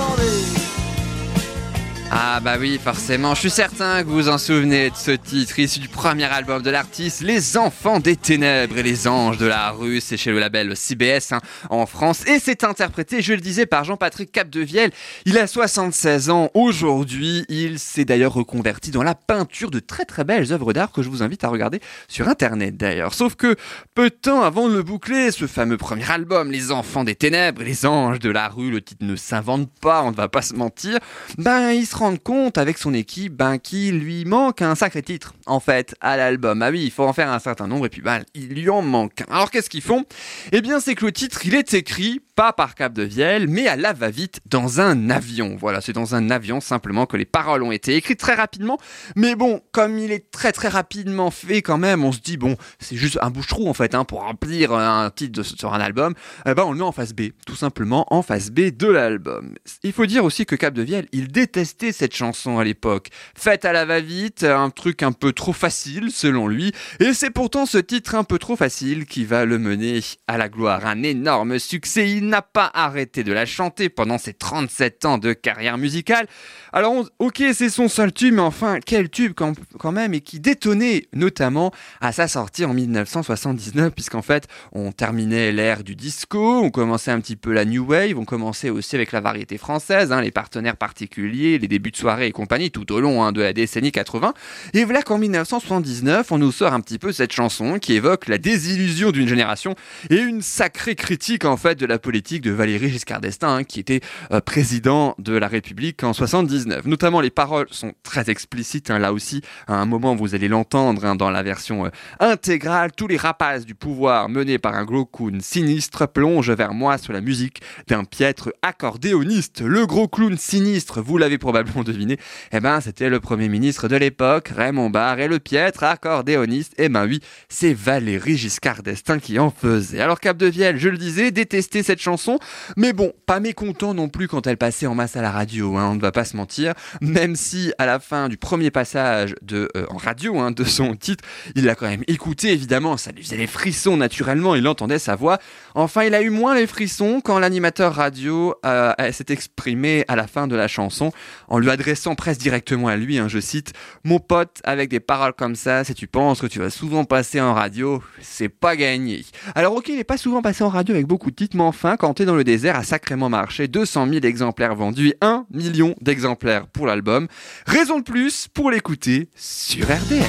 Ah 2.15 2.39
bah 2.39 2.57
oui, 2.59 2.79
forcément, 2.81 3.33
je 3.33 3.39
suis 3.39 3.49
certain 3.49 4.03
que 4.03 4.07
vous 4.07 4.13
vous 4.13 4.29
en 4.29 4.37
souvenez 4.37 4.91
de 4.91 4.95
ce 4.95 5.09
titre 5.09 5.57
issu 5.57 5.79
du 5.79 5.87
premier 5.87 6.25
album 6.25 6.61
de 6.61 6.69
l'artiste, 6.69 7.21
Les 7.21 7.57
Enfants 7.57 7.99
des 7.99 8.15
Ténèbres 8.15 8.77
et 8.77 8.83
les 8.83 9.07
Anges 9.07 9.39
de 9.39 9.47
la 9.47 9.71
Rue, 9.71 9.99
c'est 9.99 10.15
chez 10.15 10.29
le 10.29 10.37
label 10.37 10.77
CBS 10.77 11.31
hein, 11.31 11.39
en 11.71 11.87
France, 11.87 12.23
et 12.27 12.37
c'est 12.37 12.63
interprété, 12.65 13.23
je 13.23 13.33
le 13.33 13.39
disais, 13.39 13.65
par 13.65 13.83
Jean-Patrick 13.83 14.31
Capdevielle. 14.31 14.91
Il 15.25 15.39
a 15.39 15.47
76 15.47 16.29
ans 16.29 16.51
aujourd'hui, 16.53 17.45
il 17.49 17.79
s'est 17.79 18.05
d'ailleurs 18.05 18.33
reconverti 18.33 18.91
dans 18.91 19.01
la 19.01 19.15
peinture 19.15 19.71
de 19.71 19.79
très 19.79 20.05
très 20.05 20.23
belles 20.23 20.53
œuvres 20.53 20.71
d'art 20.71 20.91
que 20.91 21.01
je 21.01 21.09
vous 21.09 21.23
invite 21.23 21.43
à 21.43 21.47
regarder 21.47 21.81
sur 22.07 22.27
internet 22.27 22.77
d'ailleurs. 22.77 23.15
Sauf 23.15 23.33
que 23.33 23.55
peu 23.95 24.11
de 24.11 24.15
temps 24.15 24.43
avant 24.43 24.69
de 24.69 24.75
le 24.75 24.83
boucler, 24.83 25.31
ce 25.31 25.47
fameux 25.47 25.77
premier 25.77 26.11
album, 26.11 26.51
Les 26.51 26.71
Enfants 26.71 27.05
des 27.05 27.15
Ténèbres 27.15 27.63
et 27.63 27.65
les 27.65 27.87
Anges 27.87 28.19
de 28.19 28.29
la 28.29 28.49
Rue, 28.49 28.69
le 28.69 28.81
titre 28.81 29.03
ne 29.03 29.15
s'invente 29.15 29.71
pas, 29.81 30.03
on 30.03 30.11
ne 30.11 30.15
va 30.15 30.27
pas 30.27 30.43
se 30.43 30.53
mentir, 30.53 30.99
ben 31.39 31.71
rend 32.03 32.17
compte 32.17 32.57
avec 32.57 32.77
son 32.77 32.93
équipe 32.93 33.33
ben, 33.33 33.57
qu'il 33.57 33.99
lui 33.99 34.25
manque 34.25 34.61
un 34.61 34.75
sacré 34.75 35.01
titre 35.01 35.33
en 35.45 35.61
fait 35.61 35.95
à 36.01 36.17
l'album. 36.17 36.61
Ah 36.61 36.69
oui, 36.69 36.83
il 36.83 36.91
faut 36.91 37.05
en 37.05 37.13
faire 37.13 37.31
un 37.31 37.39
certain 37.39 37.67
nombre 37.67 37.85
et 37.85 37.89
puis 37.89 38.01
ben, 38.01 38.23
il 38.33 38.49
lui 38.49 38.69
en 38.69 38.81
manque. 38.81 39.23
Alors 39.29 39.51
qu'est-ce 39.51 39.69
qu'ils 39.69 39.81
font? 39.81 40.03
Eh 40.51 40.61
bien 40.61 40.81
c'est 40.81 40.95
que 40.95 41.05
le 41.05 41.13
titre 41.13 41.45
il 41.45 41.55
est 41.55 41.73
écrit 41.73 42.21
pas 42.35 42.53
par 42.53 42.75
Cap 42.75 42.93
de 42.93 43.03
Vielle 43.03 43.47
mais 43.47 43.67
à 43.67 43.75
la 43.75 43.93
va-vite 43.93 44.39
dans 44.45 44.81
un 44.81 45.09
avion. 45.09 45.55
Voilà, 45.59 45.81
c'est 45.81 45.93
dans 45.93 46.15
un 46.15 46.29
avion 46.29 46.61
simplement 46.61 47.05
que 47.05 47.17
les 47.17 47.25
paroles 47.25 47.63
ont 47.63 47.71
été 47.71 47.95
écrites 47.95 48.19
très 48.19 48.35
rapidement. 48.35 48.77
Mais 49.15 49.35
bon, 49.35 49.61
comme 49.71 49.99
il 49.99 50.11
est 50.11 50.31
très 50.31 50.51
très 50.51 50.67
rapidement 50.67 51.31
fait 51.31 51.61
quand 51.61 51.77
même, 51.77 52.03
on 52.03 52.11
se 52.11 52.19
dit 52.19 52.37
bon, 52.37 52.55
c'est 52.79 52.95
juste 52.95 53.19
un 53.21 53.29
bouche-trou 53.29 53.67
en 53.67 53.73
fait 53.73 53.95
hein, 53.95 54.05
pour 54.05 54.21
remplir 54.21 54.73
un 54.73 55.09
titre 55.09 55.43
sur 55.43 55.73
un 55.73 55.79
album. 55.79 56.13
Eh 56.45 56.53
ben 56.53 56.63
on 56.63 56.71
le 56.71 56.77
met 56.77 56.83
en 56.83 56.91
face 56.91 57.13
B, 57.13 57.29
tout 57.45 57.55
simplement 57.55 58.05
en 58.13 58.21
face 58.21 58.49
B 58.49 58.75
de 58.75 58.87
l'album. 58.87 59.55
Il 59.83 59.93
faut 59.93 60.05
dire 60.05 60.23
aussi 60.23 60.45
que 60.45 60.55
Cap 60.55 60.73
de 60.73 60.81
Vielle, 60.81 61.07
il 61.11 61.27
détestait 61.29 61.91
cette 61.91 62.15
chanson 62.15 62.59
à 62.59 62.63
l'époque. 62.63 63.09
Faite 63.35 63.65
à 63.65 63.73
la 63.73 63.85
va-vite, 63.85 64.43
un 64.43 64.69
truc 64.69 65.03
un 65.03 65.11
peu 65.11 65.33
trop 65.33 65.53
facile 65.53 66.11
selon 66.11 66.47
lui, 66.47 66.71
et 66.99 67.13
c'est 67.13 67.29
pourtant 67.29 67.65
ce 67.65 67.77
titre 67.77 68.15
un 68.15 68.23
peu 68.23 68.39
trop 68.39 68.55
facile 68.55 69.05
qui 69.05 69.25
va 69.25 69.45
le 69.45 69.59
mener 69.59 69.99
à 70.27 70.37
la 70.37 70.49
gloire. 70.49 70.85
Un 70.85 71.03
énorme 71.03 71.59
succès, 71.59 72.22
n'a 72.27 72.41
pas 72.41 72.69
arrêté 72.73 73.23
de 73.23 73.31
la 73.31 73.45
chanter 73.45 73.89
pendant 73.89 74.17
ses 74.17 74.33
37 74.33 75.05
ans 75.05 75.17
de 75.17 75.33
carrière 75.33 75.77
musicale. 75.77 76.27
Alors 76.71 77.05
ok, 77.19 77.43
c'est 77.53 77.69
son 77.69 77.87
seul 77.87 78.11
tube, 78.11 78.33
mais 78.35 78.41
enfin 78.41 78.79
quel 78.83 79.09
tube 79.09 79.33
quand, 79.35 79.53
quand 79.77 79.91
même, 79.91 80.13
et 80.13 80.21
qui 80.21 80.39
détonnait 80.39 81.07
notamment 81.13 81.71
à 82.01 82.11
sa 82.11 82.27
sortie 82.27 82.65
en 82.65 82.73
1979, 82.73 83.93
puisqu'en 83.93 84.21
fait 84.21 84.47
on 84.71 84.91
terminait 84.91 85.51
l'ère 85.51 85.83
du 85.83 85.95
disco, 85.95 86.61
on 86.63 86.71
commençait 86.71 87.11
un 87.11 87.19
petit 87.19 87.35
peu 87.35 87.51
la 87.51 87.65
new 87.65 87.85
wave, 87.85 88.17
on 88.17 88.25
commençait 88.25 88.69
aussi 88.69 88.95
avec 88.95 89.11
la 89.11 89.21
variété 89.21 89.57
française, 89.57 90.11
hein, 90.11 90.21
les 90.21 90.31
partenaires 90.31 90.77
particuliers, 90.77 91.59
les 91.59 91.67
débuts 91.67 91.91
de 91.91 91.97
soirée 91.97 92.27
et 92.27 92.31
compagnie 92.31 92.71
tout 92.71 92.91
au 92.91 92.99
long 92.99 93.23
hein, 93.23 93.31
de 93.31 93.41
la 93.41 93.53
décennie 93.53 93.91
80. 93.91 94.33
Et 94.73 94.83
voilà 94.83 95.01
qu'en 95.01 95.17
1979, 95.17 96.31
on 96.31 96.37
nous 96.37 96.51
sort 96.51 96.73
un 96.73 96.81
petit 96.81 96.99
peu 96.99 97.11
cette 97.11 97.31
chanson 97.31 97.79
qui 97.79 97.93
évoque 97.93 98.27
la 98.27 98.37
désillusion 98.37 99.11
d'une 99.11 99.27
génération 99.27 99.75
et 100.09 100.17
une 100.17 100.41
sacrée 100.41 100.95
critique 100.95 101.45
en 101.45 101.57
fait 101.57 101.77
de 101.77 101.85
la 101.85 101.99
politique 101.99 102.12
de 102.21 102.51
Valéry 102.51 102.89
Giscard 102.89 103.21
d'Estaing, 103.21 103.57
hein, 103.57 103.63
qui 103.63 103.79
était 103.79 104.01
euh, 104.31 104.39
président 104.39 105.15
de 105.17 105.33
la 105.33 105.47
République 105.47 106.03
en 106.03 106.13
79. 106.13 106.85
Notamment, 106.85 107.21
les 107.21 107.31
paroles 107.31 107.65
sont 107.71 107.93
très 108.03 108.29
explicites. 108.29 108.91
hein, 108.91 108.99
là 108.99 109.13
aussi, 109.13 109.41
à 109.67 109.73
un 109.73 109.85
moment, 109.85 110.15
vous 110.15 110.35
allez 110.35 110.47
l'entendre 110.47 111.05
hein, 111.05 111.15
dans 111.15 111.31
la 111.31 111.41
version 111.41 111.85
euh, 111.85 111.89
intégrale. 112.19 112.91
Tous 112.95 113.07
les 113.07 113.17
rapaces 113.17 113.65
du 113.65 113.73
pouvoir 113.73 114.29
menés 114.29 114.59
par 114.59 114.75
un 114.75 114.85
gros 114.85 115.05
clown 115.05 115.41
sinistre 115.41 116.07
plongent 116.07 116.51
vers 116.51 116.73
moi 116.73 116.99
sur 116.99 117.13
la 117.13 117.21
musique 117.21 117.61
d'un 117.87 118.03
piètre 118.03 118.53
accordéoniste. 118.61 119.61
Le 119.61 119.87
gros 119.87 120.07
clown 120.07 120.37
sinistre, 120.37 121.01
vous 121.01 121.17
l'avez 121.17 121.39
probablement 121.39 121.83
deviné, 121.83 122.17
eh 122.51 122.59
ben, 122.59 122.79
c'était 122.79 123.09
le 123.09 123.19
premier 123.19 123.49
ministre 123.49 123.87
de 123.87 123.95
l'époque, 123.95 124.49
Raymond 124.55 124.91
Barre, 124.91 125.19
et 125.19 125.27
le 125.27 125.39
piètre 125.39 125.83
accordéoniste, 125.83 126.73
eh 126.77 126.89
ben 126.89 127.07
oui, 127.07 127.21
c'est 127.49 127.73
Valéry 127.73 128.37
Giscard 128.37 128.83
d'Estaing 128.83 129.19
qui 129.19 129.39
en 129.39 129.49
faisait. 129.49 129.99
Alors 129.99 130.19
Cap 130.19 130.37
de 130.37 130.45
Vielle, 130.45 130.77
je 130.77 130.89
le 130.89 130.97
disais, 130.97 131.31
détestait 131.31 131.81
cette 131.81 132.02
chanson, 132.03 132.39
mais 132.77 132.93
bon, 132.93 133.13
pas 133.25 133.39
mécontent 133.39 133.93
non 133.93 134.09
plus 134.09 134.27
quand 134.27 134.45
elle 134.47 134.57
passait 134.57 134.85
en 134.87 134.95
masse 134.95 135.15
à 135.15 135.21
la 135.21 135.31
radio, 135.31 135.77
hein, 135.77 135.89
on 135.91 135.95
ne 135.95 136.01
va 136.01 136.11
pas 136.11 136.25
se 136.25 136.37
mentir, 136.37 136.73
même 137.01 137.35
si 137.35 137.73
à 137.77 137.85
la 137.85 137.99
fin 137.99 138.29
du 138.29 138.37
premier 138.37 138.71
passage 138.71 139.35
de, 139.41 139.69
euh, 139.75 139.85
en 139.89 139.97
radio 139.97 140.39
hein, 140.39 140.51
de 140.51 140.63
son 140.63 140.95
titre, 140.95 141.23
il 141.55 141.65
l'a 141.65 141.75
quand 141.75 141.87
même 141.87 142.03
écouté, 142.07 142.51
évidemment, 142.51 142.97
ça 142.97 143.11
lui 143.11 143.23
faisait 143.23 143.37
les 143.37 143.47
frissons 143.47 143.97
naturellement, 143.97 144.55
il 144.55 144.67
entendait 144.67 144.99
sa 144.99 145.15
voix. 145.15 145.39
Enfin, 145.75 146.03
il 146.03 146.13
a 146.13 146.21
eu 146.21 146.29
moins 146.29 146.55
les 146.55 146.67
frissons 146.67 147.21
quand 147.23 147.39
l'animateur 147.39 147.95
radio 147.95 148.55
euh, 148.65 148.93
s'est 149.11 149.25
exprimé 149.29 150.05
à 150.07 150.15
la 150.15 150.27
fin 150.27 150.47
de 150.47 150.55
la 150.55 150.67
chanson 150.67 151.11
en 151.47 151.59
lui 151.59 151.69
adressant 151.69 152.15
presque 152.15 152.41
directement 152.41 152.87
à 152.87 152.95
lui, 152.95 153.17
hein, 153.17 153.27
je 153.27 153.39
cite, 153.39 153.73
Mon 154.03 154.19
pote, 154.19 154.61
avec 154.63 154.89
des 154.89 154.99
paroles 154.99 155.33
comme 155.33 155.55
ça, 155.55 155.83
si 155.83 155.93
tu 155.93 156.07
penses 156.07 156.41
que 156.41 156.47
tu 156.47 156.59
vas 156.59 156.69
souvent 156.69 157.05
passer 157.05 157.39
en 157.41 157.53
radio, 157.53 158.01
c'est 158.21 158.49
pas 158.49 158.75
gagné. 158.75 159.25
Alors 159.55 159.75
ok, 159.75 159.89
il 159.89 159.97
n'est 159.97 160.03
pas 160.03 160.17
souvent 160.17 160.41
passé 160.41 160.63
en 160.63 160.69
radio 160.69 160.95
avec 160.95 161.07
beaucoup 161.07 161.31
de 161.31 161.35
titres, 161.35 161.55
mais 161.55 161.63
enfin, 161.63 161.92
quand 161.97 162.15
t'es 162.15 162.25
dans 162.25 162.35
le 162.35 162.43
désert, 162.43 162.75
a 162.75 162.83
sacrément 162.83 163.29
marché, 163.29 163.67
200 163.67 164.07
000 164.07 164.25
exemplaires 164.25 164.75
vendus 164.75 165.09
et 165.09 165.17
1 165.21 165.45
million 165.51 165.95
d'exemplaires 166.01 166.67
pour 166.67 166.87
l'album. 166.87 167.27
Raison 167.65 167.99
de 167.99 168.03
plus 168.03 168.47
pour 168.53 168.71
l'écouter 168.71 169.29
sur 169.35 169.85
RDL, 169.85 170.23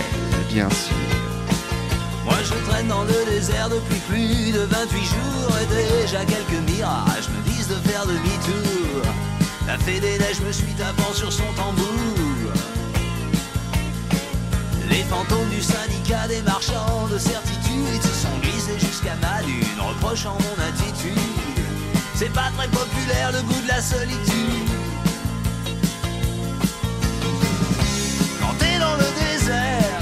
bien 0.53 0.69
sûr. 0.71 0.95
Moi 2.25 2.37
je 2.43 2.71
traîne 2.71 2.89
dans 2.89 3.05
le 3.05 3.31
désert 3.31 3.69
depuis 3.69 4.01
plus 4.09 4.53
de 4.53 4.61
28 4.61 4.99
jours 4.99 5.59
et 5.61 6.03
déjà 6.03 6.25
quelques 6.25 6.71
mirages 6.71 7.29
me 7.29 7.51
disent 7.51 7.69
de 7.69 7.89
faire 7.89 8.07
demi-tour. 8.07 9.03
La 9.67 9.79
fée 9.79 10.01
des 10.01 10.19
neiges 10.19 10.41
me 10.41 10.53
suit 10.53 10.75
tapant 10.79 11.13
sur 11.13 11.33
son 11.33 11.51
tambour. 11.55 12.53
Les 14.89 15.03
fantômes 15.03 15.49
du 15.51 15.63
syndicat 15.63 16.29
des 16.29 16.43
marchands 16.43 17.09
de 17.13 17.19
certitude 17.19 18.03
se 18.03 18.09
sont 18.09 18.39
glissés 18.43 18.79
jusqu'à 18.79 19.17
ma 19.21 19.43
dune, 19.43 19.81
reprochant 19.81 20.37
mon 20.41 20.63
attitude. 20.63 21.34
C'est 22.17 22.33
pas 22.33 22.51
très 22.57 22.69
populaire 22.69 23.33
le 23.33 23.43
goût 23.43 23.61
de 23.61 23.69
la 23.69 23.81
solitude. 23.81 24.69
Quand 28.41 28.55
t'es 28.59 28.79
dans 28.79 28.95
le 28.95 29.09
désert, 29.21 30.01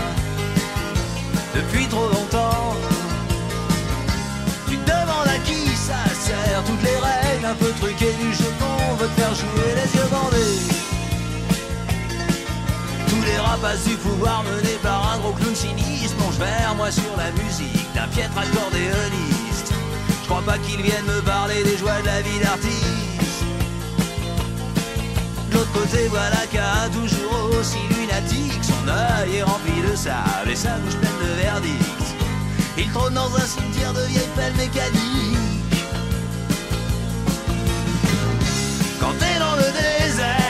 depuis 1.55 1.87
trop 1.87 2.09
longtemps. 2.09 2.77
Tu 4.69 4.77
te 4.77 4.85
demandes 4.85 5.29
à 5.29 5.39
qui 5.39 5.75
ça 5.75 6.05
sert, 6.21 6.63
toutes 6.67 6.83
les 6.83 6.97
règles 6.97 7.47
un 7.47 7.55
peu 7.55 7.71
truquées 7.81 8.15
du 8.21 8.35
jeu 8.35 8.51
qu'on 8.61 8.95
veut 8.97 9.09
te 9.09 9.21
faire 9.21 9.35
jouer 9.35 9.75
les 9.75 9.99
yeux 9.99 10.09
bandés. 10.11 10.61
Tous 13.09 13.23
les 13.23 13.39
rapaces 13.39 13.85
du 13.85 13.95
pouvoir 13.97 14.45
menés 14.45 14.79
par 14.83 15.15
un 15.15 15.19
gros 15.19 15.33
clown 15.33 15.55
sinistre 15.55 16.17
plongent 16.17 16.39
vers 16.39 16.75
moi 16.77 16.91
sur 16.91 17.17
la 17.17 17.31
musique 17.43 17.93
d'un 17.95 18.07
piètre 18.09 18.37
accordéoniste. 18.37 19.32
Je 20.23 20.29
crois 20.29 20.43
pas 20.43 20.59
qu'ils 20.59 20.81
viennent 20.81 21.05
me 21.05 21.21
parler 21.23 21.63
des 21.65 21.77
joies 21.77 22.01
de 22.01 22.07
la 22.07 22.23
vie 22.23 22.39
d'artiste. 22.39 23.45
De 25.51 25.55
l'autre 25.55 25.73
côté, 25.73 26.09
voilà 26.09 26.47
qu'un 26.51 26.89
toujours 26.91 27.51
aussi 27.59 27.79
lunatique, 27.99 28.63
son 28.63 28.89
œil 28.89 29.37
est 29.37 29.43
rempli 29.43 29.83
de 29.83 29.97
sable 29.97 30.51
et 30.51 30.57
sa 30.57 30.77
bouche 30.79 30.97
pleine 30.97 31.19
de 31.21 31.43
verdict. 31.43 32.03
Il 32.79 32.91
trône 32.93 33.15
dans 33.15 33.35
un 33.37 33.47
cimetière 33.47 33.93
de 33.93 34.03
vieilles 34.07 34.29
pelles 34.37 34.55
mécaniques. 34.55 35.85
Quand 39.01 39.13
t'es 39.19 39.39
dans 39.39 39.57
le 39.57 39.69
désert, 39.73 40.42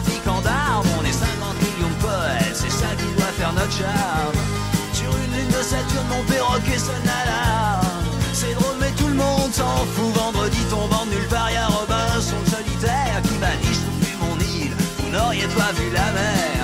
On 0.00 1.04
est 1.04 1.12
50 1.12 1.54
millions 1.62 1.88
de 1.88 2.02
poètes, 2.02 2.54
c'est 2.54 2.70
ça 2.70 2.86
qui 2.96 3.12
doit 3.16 3.32
faire 3.36 3.52
notre 3.52 3.72
charme. 3.72 4.38
Sur 4.92 5.08
une 5.08 5.36
lune 5.36 5.48
de 5.48 5.62
Saturne, 5.62 6.06
mon 6.08 6.22
perroquet 6.24 6.78
sonne 6.78 7.04
l'alarme. 7.04 7.86
C'est 8.32 8.54
drôle, 8.54 8.76
mais 8.80 8.90
tout 8.92 9.08
le 9.08 9.14
monde 9.14 9.52
s'en 9.52 9.84
fout. 9.94 10.14
Vendredi 10.14 10.58
tombant 10.70 11.06
nulle 11.06 11.26
part, 11.28 11.50
y'a 11.50 11.66
Robinson 11.66 12.36
le 12.44 12.50
solitaire 12.50 13.22
qui 13.24 13.38
m'a 13.38 13.54
dit 13.62 13.74
Je 13.74 14.06
plus 14.06 14.16
mon 14.20 14.38
île, 14.38 14.72
vous 14.98 15.10
n'auriez 15.10 15.48
pas 15.48 15.72
vu 15.72 15.90
la 15.92 16.12
mer. 16.12 16.57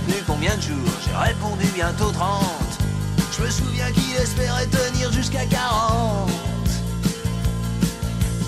Tenu 0.00 0.22
combien 0.26 0.56
de 0.56 0.62
jours 0.62 0.78
J'ai 1.04 1.14
répondu 1.14 1.66
bientôt 1.74 2.10
30. 2.10 2.42
Je 3.36 3.42
me 3.44 3.50
souviens 3.50 3.90
qu'il 3.92 4.16
espérait 4.16 4.66
tenir 4.66 5.12
jusqu'à 5.12 5.44
40. 5.44 6.30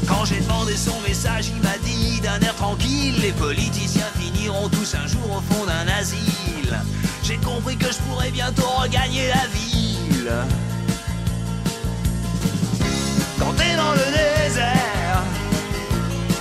Quand 0.08 0.24
j'ai 0.24 0.40
demandé 0.40 0.74
son 0.74 0.98
message, 1.06 1.50
il 1.54 1.62
m'a 1.62 1.76
dit 1.84 2.18
d'un 2.22 2.40
air 2.40 2.54
tranquille 2.54 3.20
Les 3.20 3.32
politiciens 3.32 4.06
finiront 4.18 4.70
tous 4.70 4.94
un 4.94 5.06
jour 5.06 5.36
au 5.36 5.54
fond 5.54 5.66
d'un 5.66 5.86
asile. 5.92 6.78
J'ai 7.22 7.36
compris 7.36 7.76
que 7.76 7.92
je 7.92 7.98
pourrais 8.08 8.30
bientôt 8.30 8.68
regagner 8.78 9.28
la 9.28 9.46
ville. 9.48 10.32
Quand 13.38 13.52
t'es 13.52 13.76
dans 13.76 13.92
le 13.92 14.48
désert, 14.48 15.22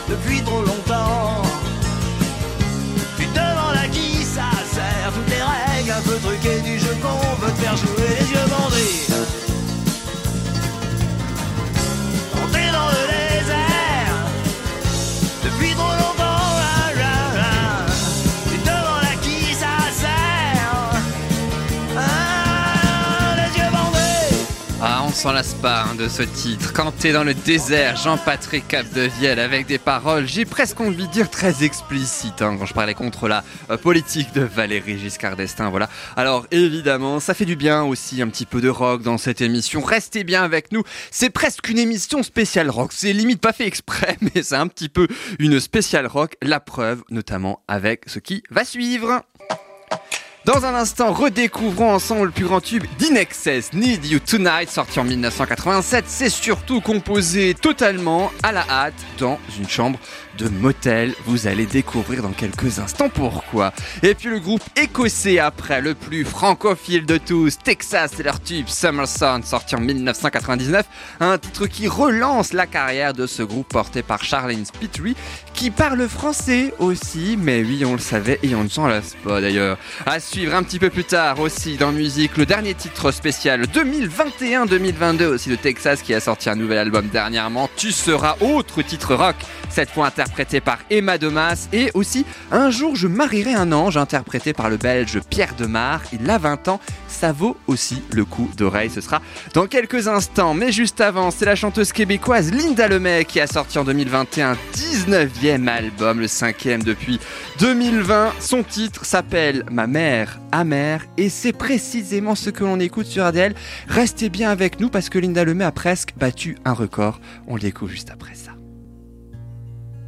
depuis 0.07 0.41
trop 0.43 0.61
longtemps, 0.61 1.41
Toutes 5.13 5.29
les 5.29 5.43
règles 5.43 5.91
un 5.91 6.01
peu 6.01 6.17
truquées 6.17 6.61
du 6.61 6.79
jeu 6.79 6.95
qu'on 7.01 7.35
veut 7.45 7.51
te 7.51 7.61
faire 7.61 7.77
jouer 7.77 8.12
s'en 25.23 25.31
lasse 25.31 25.53
pas 25.53 25.83
hein, 25.83 25.95
de 25.95 26.09
ce 26.09 26.21
titre. 26.21 26.73
T'es 26.99 27.13
dans 27.13 27.23
le 27.23 27.33
désert, 27.33 27.95
Jean-Patrick 27.95 28.67
Capdevielle 28.67 29.39
avec 29.39 29.67
des 29.67 29.77
paroles, 29.77 30.27
j'ai 30.27 30.43
presque 30.43 30.81
envie 30.81 31.07
de 31.07 31.11
dire 31.13 31.29
très 31.29 31.63
explicites 31.63 32.41
hein, 32.41 32.57
quand 32.59 32.65
je 32.65 32.73
parlais 32.73 32.93
contre 32.93 33.29
la 33.29 33.41
euh, 33.69 33.77
politique 33.77 34.33
de 34.33 34.41
Valérie 34.41 34.99
Giscard 34.99 35.37
d'Estaing. 35.37 35.69
Voilà. 35.69 35.87
Alors 36.17 36.45
évidemment, 36.51 37.21
ça 37.21 37.33
fait 37.33 37.45
du 37.45 37.55
bien 37.55 37.83
aussi 37.83 38.21
un 38.21 38.27
petit 38.27 38.45
peu 38.45 38.59
de 38.59 38.67
rock 38.67 39.01
dans 39.01 39.17
cette 39.17 39.39
émission. 39.39 39.81
Restez 39.81 40.25
bien 40.25 40.43
avec 40.43 40.73
nous. 40.73 40.83
C'est 41.09 41.29
presque 41.29 41.69
une 41.69 41.79
émission 41.79 42.21
spéciale 42.21 42.69
rock. 42.69 42.91
C'est 42.93 43.13
limite 43.13 43.39
pas 43.39 43.53
fait 43.53 43.65
exprès, 43.65 44.17
mais 44.35 44.43
c'est 44.43 44.55
un 44.55 44.67
petit 44.67 44.89
peu 44.89 45.07
une 45.39 45.61
spéciale 45.61 46.05
rock. 46.05 46.35
La 46.41 46.59
preuve, 46.59 47.01
notamment 47.09 47.63
avec 47.69 48.09
ce 48.09 48.19
qui 48.19 48.43
va 48.49 48.65
suivre. 48.65 49.21
Dans 50.45 50.65
un 50.65 50.75
instant, 50.75 51.13
redécouvrons 51.13 51.93
ensemble 51.93 52.25
le 52.25 52.31
plus 52.31 52.43
grand 52.43 52.59
tube 52.59 52.83
d'Inexcess, 52.99 53.71
Need 53.71 54.05
You 54.05 54.19
Tonight, 54.19 54.69
sorti 54.69 54.99
en 54.99 55.05
1987. 55.05 56.03
C'est 56.05 56.29
surtout 56.29 56.81
composé 56.81 57.53
totalement 57.53 58.29
à 58.43 58.51
la 58.51 58.65
hâte 58.69 58.93
dans 59.19 59.39
une 59.57 59.69
chambre 59.69 59.97
de 60.37 60.49
motel. 60.49 61.13
Vous 61.25 61.47
allez 61.47 61.65
découvrir 61.65 62.21
dans 62.21 62.31
quelques 62.31 62.79
instants 62.79 63.09
pourquoi. 63.09 63.73
Et 64.01 64.15
puis 64.15 64.29
le 64.29 64.39
groupe 64.39 64.63
écossais 64.75 65.39
après, 65.39 65.81
le 65.81 65.95
plus 65.95 66.25
francophile 66.25 67.05
de 67.05 67.17
tous, 67.17 67.57
Texas 67.57 68.19
et 68.19 68.23
leur 68.23 68.41
tube 68.41 68.67
Summer 68.67 69.07
sorti 69.07 69.75
en 69.75 69.79
1999. 69.79 70.85
Un 71.19 71.37
titre 71.37 71.67
qui 71.67 71.87
relance 71.87 72.53
la 72.53 72.65
carrière 72.65 73.13
de 73.13 73.27
ce 73.27 73.43
groupe 73.43 73.67
porté 73.67 74.01
par 74.01 74.23
Charlene 74.23 74.65
Spitry, 74.65 75.15
qui 75.53 75.71
parle 75.71 76.07
français 76.07 76.73
aussi, 76.79 77.37
mais 77.39 77.61
oui, 77.63 77.83
on 77.85 77.93
le 77.93 77.99
savait 77.99 78.39
et 78.43 78.55
on 78.55 78.63
ne 78.63 78.69
s'en 78.69 78.87
lasse 78.87 79.15
pas 79.23 79.41
d'ailleurs. 79.41 79.77
À 80.05 80.19
suivre 80.19 80.55
un 80.55 80.63
petit 80.63 80.79
peu 80.79 80.89
plus 80.89 81.03
tard 81.03 81.39
aussi 81.39 81.77
dans 81.77 81.91
musique, 81.91 82.37
le 82.37 82.45
dernier 82.45 82.73
titre 82.73 83.11
spécial 83.11 83.63
2021-2022 83.65 85.25
aussi 85.25 85.49
de 85.49 85.55
Texas 85.55 86.01
qui 86.01 86.13
a 86.13 86.19
sorti 86.19 86.49
un 86.49 86.55
nouvel 86.55 86.77
album 86.77 87.07
dernièrement. 87.07 87.69
Tu 87.75 87.91
seras 87.91 88.35
autre 88.41 88.81
titre 88.81 89.15
rock, 89.15 89.35
cette 89.69 89.89
fois 89.89 90.07
interprété 90.23 90.61
par 90.61 90.79
Emma 90.89 91.17
Domas 91.17 91.67
et 91.73 91.91
aussi 91.93 92.25
Un 92.51 92.69
jour 92.69 92.95
je 92.95 93.07
marierai 93.07 93.53
un 93.53 93.71
ange 93.73 93.97
interprété 93.97 94.53
par 94.53 94.69
le 94.69 94.77
belge 94.77 95.19
Pierre 95.29 95.53
Demar. 95.57 96.01
Il 96.13 96.29
a 96.29 96.37
20 96.37 96.69
ans, 96.69 96.79
ça 97.09 97.33
vaut 97.33 97.57
aussi 97.67 98.01
le 98.11 98.23
coup 98.23 98.49
d'oreille. 98.57 98.89
Ce 98.89 99.01
sera 99.01 99.21
dans 99.53 99.67
quelques 99.67 100.07
instants, 100.07 100.53
mais 100.53 100.71
juste 100.71 101.01
avant, 101.01 101.29
c'est 101.29 101.45
la 101.45 101.55
chanteuse 101.55 101.91
québécoise 101.91 102.53
Linda 102.53 102.87
Lemay 102.87 103.25
qui 103.25 103.41
a 103.41 103.47
sorti 103.47 103.77
en 103.77 103.83
2021 103.83 104.55
19e 104.73 105.67
album, 105.67 106.21
le 106.21 106.27
cinquième 106.27 106.83
depuis 106.83 107.19
2020. 107.59 108.31
Son 108.39 108.63
titre 108.63 109.05
s'appelle 109.05 109.65
Ma 109.69 109.87
mère 109.87 110.39
amère 110.53 111.05
et 111.17 111.29
c'est 111.29 111.53
précisément 111.53 112.35
ce 112.35 112.49
que 112.49 112.63
l'on 112.63 112.79
écoute 112.79 113.07
sur 113.07 113.27
RDL. 113.27 113.55
Restez 113.89 114.29
bien 114.29 114.49
avec 114.49 114.79
nous 114.79 114.89
parce 114.89 115.09
que 115.09 115.19
Linda 115.19 115.43
Lemay 115.43 115.65
a 115.65 115.71
presque 115.71 116.13
battu 116.17 116.57
un 116.63 116.73
record. 116.73 117.19
On 117.47 117.57
l'écoute 117.57 117.89
juste 117.89 118.09
après 118.09 118.35
ça. 118.35 118.52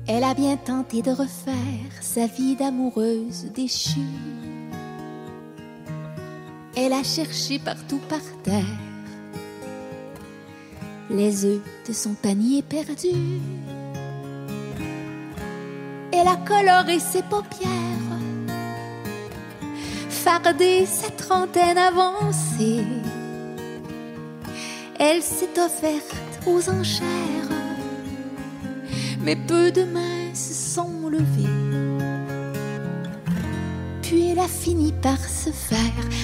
Elle 0.07 0.23
a 0.23 0.35
bien 0.35 0.55
tenté 0.55 1.01
de 1.01 1.09
refaire 1.09 1.91
sa 1.99 2.27
vie 2.27 2.55
d'amoureuse 2.55 3.45
déchue. 3.55 4.01
Elle 6.77 6.93
a 6.93 7.01
cherché 7.01 7.57
partout 7.57 7.99
par 8.07 8.19
terre 8.43 8.63
les 11.09 11.45
œufs 11.45 11.61
de 11.87 11.93
son 11.93 12.13
panier 12.13 12.61
perdu. 12.61 13.17
Elle 16.11 16.27
a 16.27 16.35
coloré 16.35 16.99
ses 16.99 17.23
paupières, 17.23 17.71
fardé 20.09 20.85
sa 20.85 21.09
trentaine 21.09 21.79
avancée. 21.79 22.85
Elle 24.99 25.23
s'est 25.23 25.59
offerte 25.59 26.15
aux 26.45 26.69
enchères 26.69 27.54
mais 29.25 29.35
peu 29.35 29.71
de 29.71 29.83
mains 29.83 30.35
se 30.35 30.53
sont 30.53 31.09
levées. 31.09 31.49
Puis 34.03 34.29
elle 34.29 34.37
a 34.37 34.47
fini 34.47 34.93
par 35.01 35.17
se 35.17 35.49
faire 35.49 35.79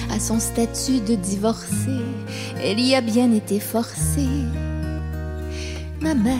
à 0.08 0.20
son 0.20 0.38
statut 0.38 1.00
de 1.00 1.16
divorcée. 1.16 2.06
Elle 2.62 2.78
y 2.78 2.94
a 2.94 3.00
bien 3.00 3.32
été 3.32 3.58
forcée. 3.58 4.46
Ma 6.00 6.14
mère, 6.14 6.38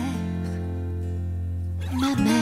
ma 1.99 2.15
mère. 2.15 2.32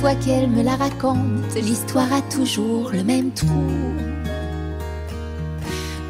Fois 0.00 0.14
qu'elle 0.14 0.48
me 0.48 0.62
la 0.62 0.76
raconte, 0.76 1.54
l'histoire 1.54 2.12
a 2.12 2.20
toujours 2.22 2.90
le 2.92 3.02
même 3.02 3.30
trou. 3.32 3.70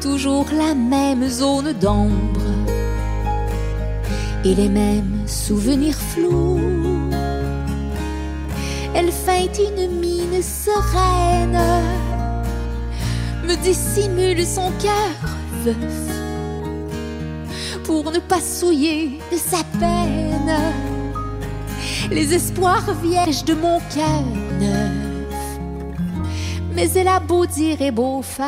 Toujours 0.01 0.45
la 0.51 0.73
même 0.75 1.27
zone 1.27 1.73
d'ombre 1.73 2.41
et 4.43 4.55
les 4.55 4.69
mêmes 4.69 5.23
souvenirs 5.25 5.97
flous. 5.97 6.59
Elle 8.93 9.11
feinte 9.11 9.59
une 9.59 9.99
mine 9.99 10.41
sereine, 10.41 11.59
me 13.47 13.55
dissimule 13.63 14.45
son 14.45 14.71
cœur 14.81 15.17
veuf 15.63 16.27
pour 17.85 18.11
ne 18.11 18.19
pas 18.19 18.41
souiller 18.41 19.19
de 19.31 19.37
sa 19.37 19.63
peine 19.79 20.51
les 22.11 22.33
espoirs 22.33 22.93
vierges 23.03 23.43
de 23.43 23.53
mon 23.53 23.79
cœur 23.93 24.23
neuf. 24.59 24.91
Mais 26.73 26.89
elle 26.95 27.07
a 27.07 27.19
beau 27.19 27.45
dire 27.45 27.81
et 27.81 27.91
beau 27.91 28.21
faire, 28.21 28.47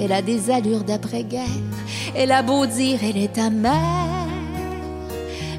elle 0.00 0.12
a 0.12 0.22
des 0.22 0.50
allures 0.50 0.84
d'après-guerre. 0.84 1.64
Elle 2.14 2.32
a 2.32 2.42
beau 2.42 2.66
dire, 2.66 3.00
elle 3.02 3.16
est 3.16 3.34
ta 3.34 3.50
mère, 3.50 4.28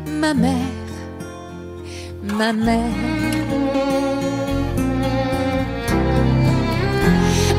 ma 0.07 0.33
mère, 0.33 0.53
ma 2.23 2.53
mère. 2.53 2.79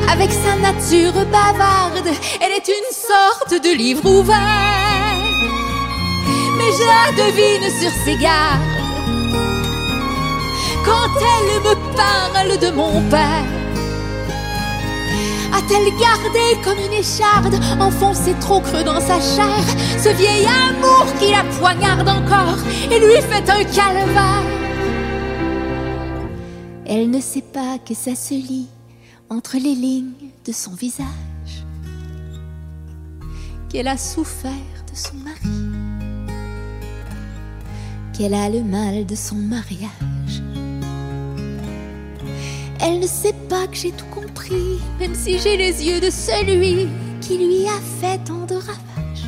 Avec 0.09 0.31
sa 0.31 0.55
nature 0.57 1.25
bavarde, 1.31 2.07
elle 2.41 2.51
est 2.51 2.67
une 2.67 2.91
sorte 2.91 3.63
de 3.63 3.75
livre 3.75 4.05
ouvert. 4.05 4.37
Mais 6.57 6.71
je 6.77 6.85
la 6.85 7.11
devine 7.23 7.69
sur 7.79 7.91
ses 8.05 8.17
gardes 8.17 8.82
quand 10.85 11.09
elle 11.33 11.61
me 11.61 11.75
parle 11.95 12.59
de 12.59 12.69
mon 12.75 13.01
père. 13.09 13.45
A-t-elle 15.55 15.89
gardé 15.99 16.57
comme 16.63 16.79
une 16.79 16.93
écharde, 16.93 17.55
enfoncé 17.79 18.33
trop 18.39 18.59
creux 18.59 18.83
dans 18.83 18.99
sa 18.99 19.19
chair, 19.19 19.63
ce 19.97 20.09
vieil 20.09 20.45
amour 20.45 21.05
qui 21.19 21.31
la 21.31 21.43
poignarde 21.59 22.09
encore 22.09 22.57
et 22.91 22.99
lui 22.99 23.21
fait 23.21 23.49
un 23.49 23.63
calvaire? 23.63 24.43
Elle 26.85 27.09
ne 27.11 27.21
sait 27.21 27.43
pas 27.43 27.77
que 27.77 27.93
ça 27.93 28.15
se 28.15 28.33
lit 28.33 28.67
entre 29.29 29.57
les 29.57 29.75
lignes 29.75 30.31
de 30.45 30.51
son 30.51 30.73
visage, 30.73 31.07
qu'elle 33.69 33.87
a 33.87 33.97
souffert 33.97 34.51
de 34.91 34.95
son 34.95 35.15
mari, 35.17 35.71
qu'elle 38.17 38.33
a 38.33 38.49
le 38.49 38.63
mal 38.63 39.05
de 39.05 39.15
son 39.15 39.35
mariage. 39.35 40.12
Elle 42.85 42.99
ne 42.99 43.07
sait 43.07 43.35
pas 43.47 43.65
que 43.67 43.77
j'ai 43.77 43.91
tout 43.91 44.05
compris, 44.07 44.81
même 44.99 45.15
si 45.15 45.39
j'ai 45.39 45.55
les 45.55 45.85
yeux 45.87 46.01
de 46.01 46.09
celui 46.09 46.89
qui 47.21 47.37
lui 47.37 47.65
a 47.65 47.79
fait 48.01 48.17
tant 48.25 48.45
de 48.45 48.55
ravages. 48.55 49.23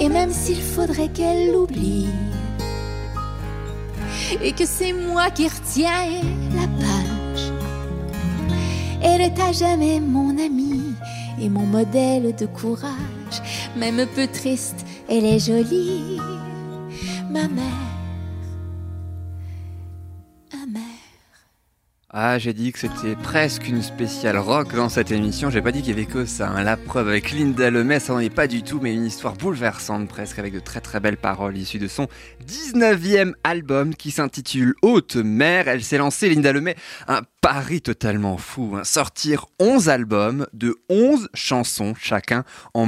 Et 0.00 0.08
même 0.08 0.32
s'il 0.32 0.60
faudrait 0.60 1.08
qu'elle 1.08 1.52
l'oublie, 1.52 2.08
et 4.42 4.50
que 4.50 4.66
c'est 4.66 4.92
moi 4.92 5.30
qui 5.30 5.46
retiens 5.46 6.20
la 6.52 6.66
page, 6.80 7.52
elle 9.00 9.20
est 9.20 9.40
à 9.40 9.52
jamais 9.52 10.00
mon 10.00 10.30
amie 10.30 10.94
et 11.40 11.48
mon 11.48 11.64
modèle 11.64 12.34
de 12.34 12.46
courage. 12.46 13.40
Même 13.76 14.04
peu 14.16 14.26
triste, 14.26 14.84
elle 15.08 15.24
est 15.24 15.38
jolie, 15.38 16.18
ma 17.30 17.46
mère, 17.46 17.83
Ah, 22.16 22.38
j'ai 22.38 22.52
dit 22.52 22.70
que 22.70 22.78
c'était 22.78 23.16
presque 23.16 23.66
une 23.66 23.82
spéciale 23.82 24.38
rock 24.38 24.72
dans 24.72 24.88
cette 24.88 25.10
émission. 25.10 25.50
J'ai 25.50 25.60
pas 25.60 25.72
dit 25.72 25.80
qu'il 25.82 25.90
y 25.90 25.92
avait 25.94 26.06
que 26.06 26.26
ça. 26.26 26.48
hein. 26.48 26.62
La 26.62 26.76
preuve 26.76 27.08
avec 27.08 27.32
Linda 27.32 27.68
Lemay, 27.72 27.98
ça 27.98 28.12
n'en 28.12 28.20
est 28.20 28.30
pas 28.30 28.46
du 28.46 28.62
tout, 28.62 28.78
mais 28.80 28.94
une 28.94 29.04
histoire 29.04 29.34
bouleversante 29.34 30.08
presque 30.08 30.38
avec 30.38 30.54
de 30.54 30.60
très 30.60 30.80
très 30.80 31.00
belles 31.00 31.16
paroles 31.16 31.56
issues 31.56 31.80
de 31.80 31.88
son 31.88 32.06
19e 32.46 33.32
album 33.42 33.96
qui 33.96 34.12
s'intitule 34.12 34.74
Haute 34.82 35.16
Mer. 35.16 35.66
Elle 35.66 35.82
s'est 35.82 35.98
lancée, 35.98 36.28
Linda 36.28 36.52
Lemay, 36.52 36.76
un 37.08 37.22
pari 37.40 37.80
totalement 37.82 38.36
fou. 38.36 38.74
hein. 38.76 38.84
Sortir 38.84 39.46
11 39.58 39.88
albums 39.88 40.46
de 40.52 40.76
11 40.88 41.28
chansons 41.34 41.94
chacun 42.00 42.44
en 42.74 42.86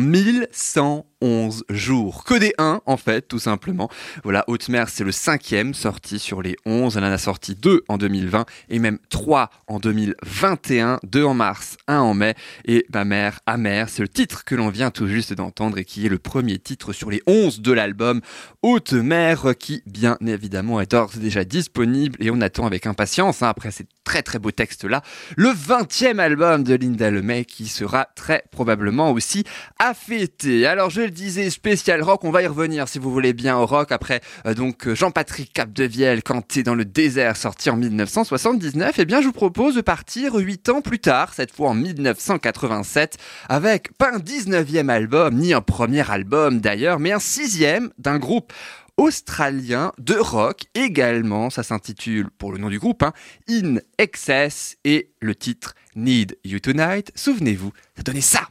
1111 1.22 1.64
jours. 1.70 2.24
Que 2.24 2.35
des 2.35 2.52
1 2.59 2.81
en 2.87 2.96
fait, 2.96 3.22
tout 3.22 3.38
simplement. 3.38 3.88
Voilà, 4.24 4.44
Haute 4.48 4.68
Mer, 4.68 4.88
c'est 4.88 5.05
le 5.05 5.12
cinquième 5.12 5.74
sorti 5.74 6.18
sur 6.18 6.42
les 6.42 6.57
11. 6.66 6.96
Elle 6.96 7.05
en 7.05 7.12
a 7.12 7.18
sorti 7.18 7.55
2 7.55 7.85
en 7.88 7.98
2020 7.98 8.44
et 8.68 8.79
même 8.79 8.98
3 9.11 9.50
en 9.68 9.79
2021, 9.79 11.00
2 11.05 11.24
en 11.24 11.35
mars, 11.35 11.76
1 11.88 11.98
en 11.98 12.14
mai. 12.14 12.35
Et 12.64 12.87
Ma 12.92 13.05
mère, 13.05 13.40
Amère, 13.44 13.88
c'est 13.88 14.02
le 14.02 14.09
titre 14.09 14.44
que 14.44 14.55
l'on 14.55 14.70
vient 14.70 14.90
tout 14.90 15.07
juste 15.07 15.35
d'entendre 15.35 15.79
et 15.79 15.85
qui 15.85 16.07
est 16.07 16.09
le 16.09 16.18
premier 16.18 16.59
titre 16.59 16.92
sur 16.94 17.11
les 17.11 17.22
11 17.26 17.61
de 17.61 17.72
l'album 17.72 18.20
Haute 18.62 18.94
Mer 18.94 19.55
qui, 19.59 19.83
bien 19.87 20.16
évidemment, 20.26 20.81
est 20.81 20.92
d'ores 20.92 21.12
déjà 21.16 21.44
disponible 21.44 22.16
et 22.20 22.31
on 22.31 22.40
attend 22.40 22.66
avec 22.66 22.87
impatience, 22.87 23.42
hein, 23.42 23.48
après 23.48 23.70
ces 23.70 23.85
très 24.07 24.23
très 24.23 24.38
beaux 24.38 24.53
textes-là, 24.53 25.03
le 25.37 25.49
20e 25.49 26.21
album 26.21 26.62
de 26.62 26.75
Linda 26.75 27.11
Lemay 27.11 27.45
qui 27.45 27.66
sera 27.66 28.07
très 28.14 28.45
probablement 28.53 29.11
aussi 29.11 29.45
à 29.81 29.95
fêter. 29.95 30.64
Alors 30.64 30.90
je 30.90 31.03
le 31.03 31.11
disais, 31.11 31.51
spécial 31.51 32.01
rock, 32.03 32.23
on 32.25 32.31
va 32.31 32.42
y 32.42 32.47
revenir 32.47 32.88
si 32.88 33.01
vous 33.01 33.11
voulez 33.11 33.33
bien 33.33 33.57
au 33.59 33.66
rock 33.66 33.90
après 33.90 34.21
euh, 34.47 34.55
donc 34.55 34.87
euh, 34.87 34.95
Jean-Patrick 34.95 35.53
Capdevielle 35.53 36.23
t'es 36.49 36.62
dans 36.62 36.75
le 36.75 36.85
désert 36.85 37.37
sorti 37.37 37.69
en 37.69 37.77
1979, 37.77 38.99
et 38.99 39.05
bien 39.05 39.21
je 39.21 39.27
vous 39.27 39.33
propose 39.33 39.75
de 39.75 39.81
partir 39.81 40.35
8 40.35 40.69
ans 40.69 40.81
plus 40.81 41.01
tard, 41.01 41.35
cette 41.35 41.53
fois 41.53 41.71
en 41.71 41.75
1987, 41.75 43.16
avec 43.49 43.92
pas 43.97 44.12
un 44.12 44.19
19e 44.19 44.88
album, 44.88 45.35
ni 45.35 45.53
un 45.53 45.61
premier 45.61 46.09
album 46.09 46.61
d'ailleurs, 46.61 47.01
mais 47.01 47.12
un 47.12 47.19
sixième 47.19 47.90
d'un 47.99 48.19
groupe 48.19 48.53
australien 48.96 49.92
de 49.98 50.14
rock 50.14 50.64
également. 50.74 51.50
Ça 51.50 51.62
s'intitule, 51.62 52.30
pour 52.38 52.52
le 52.52 52.59
nom 52.59 52.68
du 52.68 52.78
groupe, 52.78 53.02
hein, 53.02 53.12
In 53.48 53.76
Excess 53.98 54.76
et 54.85 55.11
le 55.20 55.35
titre 55.35 55.74
Need 55.94 56.38
You 56.44 56.59
Tonight. 56.61 57.12
Souvenez-vous, 57.14 57.72
ça 57.96 58.02
donnait 58.02 58.20
ça. 58.20 58.48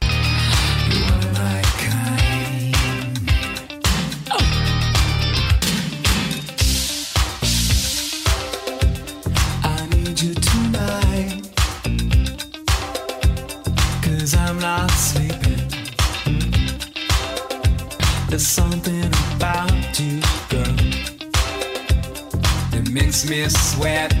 Sweat. 23.04 24.14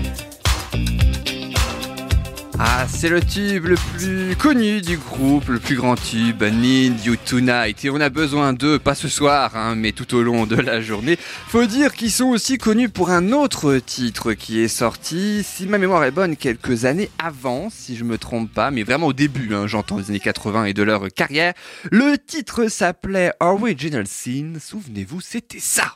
Ah, 2.58 2.86
c'est 2.88 3.08
le 3.08 3.20
tube 3.20 3.66
le 3.66 3.74
plus 3.74 4.34
connu 4.36 4.80
du 4.80 4.96
groupe, 4.96 5.48
le 5.48 5.58
plus 5.58 5.76
grand 5.76 5.94
tube, 5.94 6.42
Need 6.42 7.04
You 7.04 7.16
Tonight. 7.16 7.84
Et 7.84 7.90
on 7.90 8.00
a 8.00 8.08
besoin 8.08 8.54
d'eux, 8.54 8.78
pas 8.78 8.94
ce 8.94 9.08
soir, 9.08 9.54
hein, 9.54 9.74
mais 9.76 9.92
tout 9.92 10.14
au 10.14 10.22
long 10.22 10.46
de 10.46 10.56
la 10.56 10.80
journée. 10.80 11.18
Faut 11.48 11.66
dire 11.66 11.92
qu'ils 11.94 12.10
sont 12.10 12.26
aussi 12.26 12.56
connus 12.56 12.88
pour 12.88 13.10
un 13.10 13.32
autre 13.32 13.76
titre 13.76 14.32
qui 14.32 14.60
est 14.60 14.68
sorti, 14.68 15.42
si 15.42 15.66
ma 15.66 15.76
mémoire 15.76 16.04
est 16.04 16.10
bonne, 16.10 16.36
quelques 16.36 16.86
années 16.86 17.10
avant, 17.22 17.68
si 17.70 17.96
je 17.96 18.04
me 18.04 18.16
trompe 18.16 18.50
pas, 18.52 18.70
mais 18.70 18.84
vraiment 18.84 19.08
au 19.08 19.12
début, 19.12 19.54
hein, 19.54 19.66
j'entends 19.66 19.98
des 19.98 20.10
années 20.10 20.20
80 20.20 20.66
et 20.66 20.74
de 20.74 20.82
leur 20.82 21.08
carrière. 21.08 21.52
Le 21.90 22.16
titre 22.16 22.68
s'appelait 22.68 23.32
Original 23.40 24.06
Sin. 24.06 24.54
Souvenez-vous, 24.58 25.20
c'était 25.20 25.60
ça. 25.60 25.94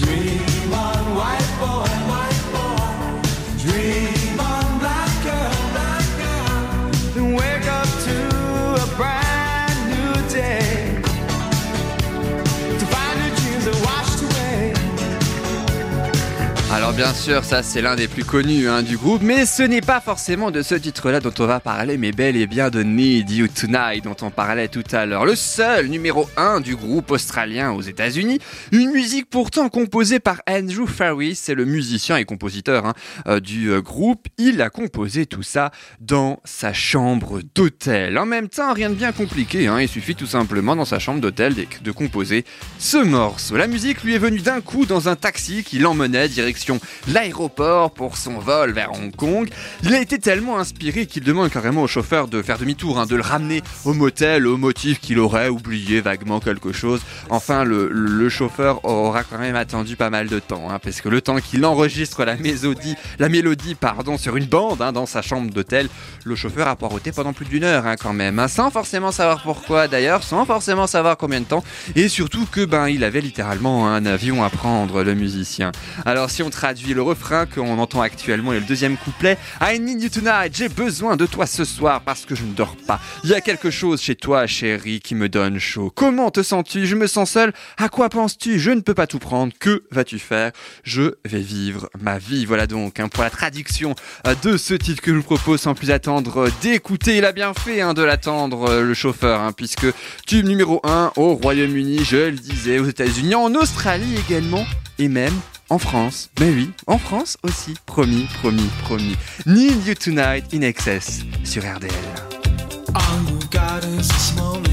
Dream 0.00 0.57
bien 16.98 17.14
sûr, 17.14 17.44
ça 17.44 17.62
c'est 17.62 17.80
l'un 17.80 17.94
des 17.94 18.08
plus 18.08 18.24
connus 18.24 18.68
hein, 18.68 18.82
du 18.82 18.96
groupe, 18.96 19.22
mais 19.22 19.46
ce 19.46 19.62
n'est 19.62 19.80
pas 19.80 20.00
forcément 20.00 20.50
de 20.50 20.62
ce 20.62 20.74
titre-là 20.74 21.20
dont 21.20 21.32
on 21.38 21.46
va 21.46 21.60
parler, 21.60 21.96
mais 21.96 22.10
bel 22.10 22.34
et 22.36 22.48
bien 22.48 22.70
de 22.70 22.82
Need 22.82 23.30
You 23.30 23.46
Tonight 23.46 24.02
dont 24.02 24.16
on 24.20 24.30
parlait 24.30 24.66
tout 24.66 24.82
à 24.90 25.06
l'heure. 25.06 25.24
Le 25.24 25.36
seul 25.36 25.86
numéro 25.86 26.28
1 26.36 26.60
du 26.60 26.74
groupe 26.74 27.12
australien 27.12 27.70
aux 27.70 27.82
États-Unis, 27.82 28.40
une 28.72 28.90
musique 28.90 29.30
pourtant 29.30 29.68
composée 29.68 30.18
par 30.18 30.42
Andrew 30.50 30.88
Farris, 30.88 31.36
c'est 31.36 31.54
le 31.54 31.66
musicien 31.66 32.16
et 32.16 32.24
compositeur 32.24 32.84
hein, 32.84 32.94
euh, 33.28 33.38
du 33.38 33.70
euh, 33.70 33.80
groupe. 33.80 34.26
Il 34.36 34.60
a 34.60 34.68
composé 34.68 35.24
tout 35.24 35.44
ça 35.44 35.70
dans 36.00 36.40
sa 36.44 36.72
chambre 36.72 37.42
d'hôtel. 37.54 38.18
En 38.18 38.26
même 38.26 38.48
temps, 38.48 38.74
rien 38.74 38.90
de 38.90 38.96
bien 38.96 39.12
compliqué, 39.12 39.68
hein, 39.68 39.80
il 39.80 39.88
suffit 39.88 40.16
tout 40.16 40.26
simplement 40.26 40.74
dans 40.74 40.84
sa 40.84 40.98
chambre 40.98 41.20
d'hôtel 41.20 41.54
de, 41.54 41.64
de 41.80 41.90
composer 41.92 42.44
ce 42.80 42.96
morceau. 42.96 43.56
La 43.56 43.68
musique 43.68 44.02
lui 44.02 44.16
est 44.16 44.18
venue 44.18 44.40
d'un 44.40 44.60
coup 44.60 44.84
dans 44.84 45.08
un 45.08 45.14
taxi 45.14 45.62
qui 45.62 45.78
l'emmenait 45.78 46.28
direction 46.28 46.80
l'aéroport 47.08 47.90
pour 47.90 48.16
son 48.16 48.38
vol 48.38 48.72
vers 48.72 48.92
Hong 48.92 49.14
Kong. 49.14 49.48
Il 49.84 49.94
a 49.94 50.00
été 50.00 50.18
tellement 50.18 50.58
inspiré 50.58 51.06
qu'il 51.06 51.24
demande 51.24 51.50
carrément 51.50 51.82
au 51.82 51.86
chauffeur 51.86 52.28
de 52.28 52.42
faire 52.42 52.58
demi-tour, 52.58 52.98
hein, 52.98 53.06
de 53.06 53.16
le 53.16 53.22
ramener 53.22 53.62
au 53.84 53.94
motel 53.94 54.46
au 54.46 54.56
motif 54.56 55.00
qu'il 55.00 55.18
aurait 55.18 55.48
oublié 55.48 56.00
vaguement 56.00 56.40
quelque 56.40 56.72
chose. 56.72 57.00
Enfin, 57.30 57.64
le, 57.64 58.28
chauffeur 58.28 58.84
aura 58.84 59.24
quand 59.24 59.38
même 59.38 59.56
attendu 59.56 59.96
pas 59.96 60.10
mal 60.10 60.28
de 60.28 60.38
temps, 60.38 60.70
hein, 60.70 60.78
parce 60.78 61.00
que 61.00 61.08
le 61.08 61.20
temps 61.20 61.38
qu'il 61.38 61.64
enregistre 61.64 62.24
la 62.24 62.36
mélodie, 62.36 62.94
la 63.18 63.28
mélodie 63.28 63.74
pardon, 63.74 64.18
sur 64.18 64.36
une 64.36 64.44
bande 64.44 64.82
hein, 64.82 64.92
dans 64.92 65.06
sa 65.06 65.22
chambre 65.22 65.50
d'hôtel, 65.50 65.88
le 66.24 66.36
chauffeur 66.36 66.68
a 66.68 66.76
poireauté 66.76 67.12
pendant 67.12 67.32
plus 67.32 67.46
d'une 67.46 67.64
heure 67.64 67.84
quand 68.00 68.12
même, 68.12 68.46
sans 68.48 68.70
forcément 68.70 69.12
savoir 69.12 69.42
pourquoi 69.42 69.88
d'ailleurs, 69.88 70.22
sans 70.22 70.44
forcément 70.44 70.86
savoir 70.86 71.16
combien 71.16 71.40
de 71.40 71.46
temps, 71.46 71.64
et 71.96 72.08
surtout 72.08 72.46
que 72.50 72.64
ben 72.64 72.88
il 72.88 73.04
avait 73.04 73.20
littéralement 73.20 73.88
un 73.88 74.04
avion 74.06 74.44
à 74.44 74.50
prendre, 74.50 75.02
le 75.02 75.14
musicien. 75.14 75.72
Alors 76.04 76.30
si 76.30 76.42
on 76.42 76.50
traduit 76.50 76.77
le 76.86 77.02
refrain 77.02 77.46
qu'on 77.46 77.78
entend 77.78 78.00
actuellement 78.00 78.52
et 78.52 78.60
le 78.60 78.66
deuxième 78.66 78.96
couplet. 78.96 79.36
I 79.60 79.78
need 79.78 80.02
you 80.02 80.08
tonight, 80.08 80.56
j'ai 80.56 80.68
besoin 80.68 81.16
de 81.16 81.26
toi 81.26 81.46
ce 81.46 81.64
soir 81.64 82.00
parce 82.02 82.24
que 82.24 82.34
je 82.34 82.44
ne 82.44 82.52
dors 82.52 82.76
pas. 82.86 83.00
Il 83.24 83.30
y 83.30 83.34
a 83.34 83.40
quelque 83.40 83.70
chose 83.70 84.00
chez 84.00 84.14
toi, 84.14 84.46
chérie, 84.46 85.00
qui 85.00 85.14
me 85.14 85.28
donne 85.28 85.58
chaud. 85.58 85.92
Comment 85.94 86.30
te 86.30 86.42
sens-tu? 86.42 86.86
Je 86.86 86.94
me 86.94 87.06
sens 87.06 87.30
seul. 87.30 87.52
À 87.76 87.88
quoi 87.88 88.08
penses-tu? 88.08 88.58
Je 88.58 88.70
ne 88.70 88.80
peux 88.80 88.94
pas 88.94 89.06
tout 89.06 89.18
prendre. 89.18 89.52
Que 89.58 89.84
vas-tu 89.90 90.18
faire? 90.18 90.52
Je 90.82 91.14
vais 91.24 91.40
vivre 91.40 91.88
ma 92.00 92.18
vie. 92.18 92.46
Voilà 92.46 92.66
donc 92.66 93.00
hein, 93.00 93.08
pour 93.08 93.22
la 93.22 93.30
traduction 93.30 93.94
euh, 94.26 94.34
de 94.42 94.56
ce 94.56 94.74
titre 94.74 95.02
que 95.02 95.12
je 95.12 95.16
vous 95.16 95.22
propose 95.22 95.60
sans 95.60 95.74
plus 95.74 95.90
attendre 95.90 96.44
euh, 96.44 96.50
d'écouter. 96.62 97.16
Il 97.16 97.24
a 97.24 97.32
bien 97.32 97.54
fait 97.54 97.80
hein, 97.80 97.94
de 97.94 98.02
l'attendre, 98.02 98.68
euh, 98.68 98.82
le 98.82 98.94
chauffeur, 98.94 99.40
hein, 99.40 99.52
puisque 99.52 99.86
tube 100.26 100.46
numéro 100.46 100.80
1 100.84 101.12
au 101.16 101.34
Royaume-Uni, 101.34 102.04
je 102.04 102.16
le 102.16 102.32
disais, 102.32 102.78
aux 102.78 102.86
États-Unis, 102.86 103.34
en 103.34 103.54
Australie 103.54 104.16
également, 104.28 104.64
et 104.98 105.08
même 105.08 105.34
en 105.70 105.78
France. 105.78 106.30
Mais 106.40 106.50
oui, 106.50 106.70
en 106.86 106.98
France 106.98 107.36
aussi. 107.42 107.74
Promis, 107.86 108.26
promis, 108.40 108.68
promis. 108.84 109.16
Need 109.46 109.86
You 109.86 109.94
Tonight 109.94 110.44
in 110.52 110.62
Excess 110.62 111.20
sur 111.44 111.62
RDL. 111.62 111.90
All 112.94 113.02
you've 113.28 113.50
got 113.50 113.84
is 113.84 114.08
this 114.08 114.34
moment. 114.36 114.68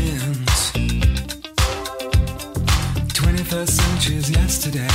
21st 3.13 3.69
century's 3.69 4.29
yesterday. 4.29 4.87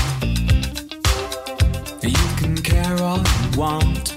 You 2.02 2.14
can 2.38 2.56
care 2.56 2.96
all 3.02 3.18
you 3.18 3.58
want. 3.58 4.16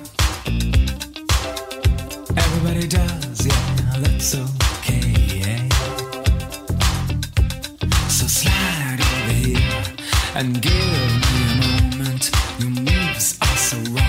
Everybody 2.36 2.88
does, 2.88 3.46
yeah, 3.46 4.00
that's 4.00 4.36
okay. 4.36 5.70
So 8.08 8.26
slide 8.28 9.00
over 9.02 9.34
here 9.34 9.84
and 10.36 10.62
give 10.62 11.13
so 13.74 13.92
raw. 13.94 14.03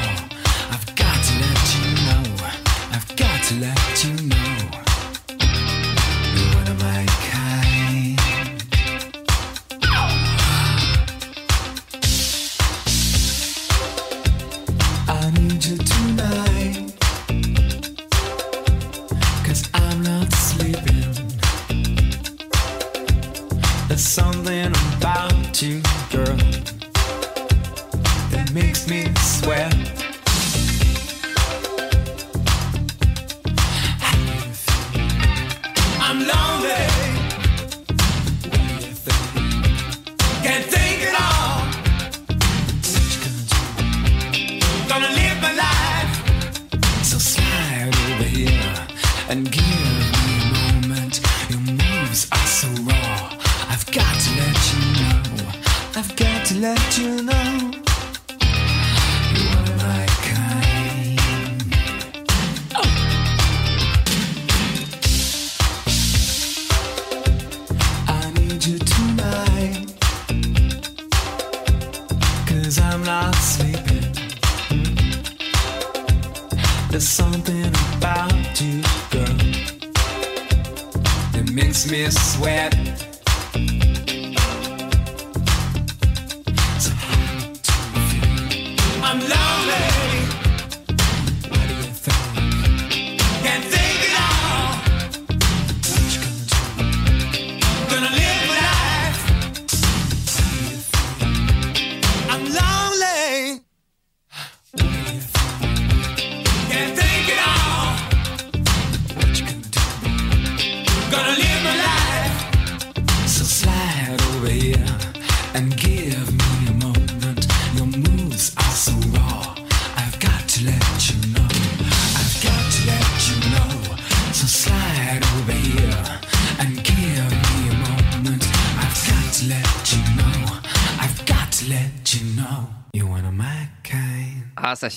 Me 81.94 82.11
sweat. 82.11 82.93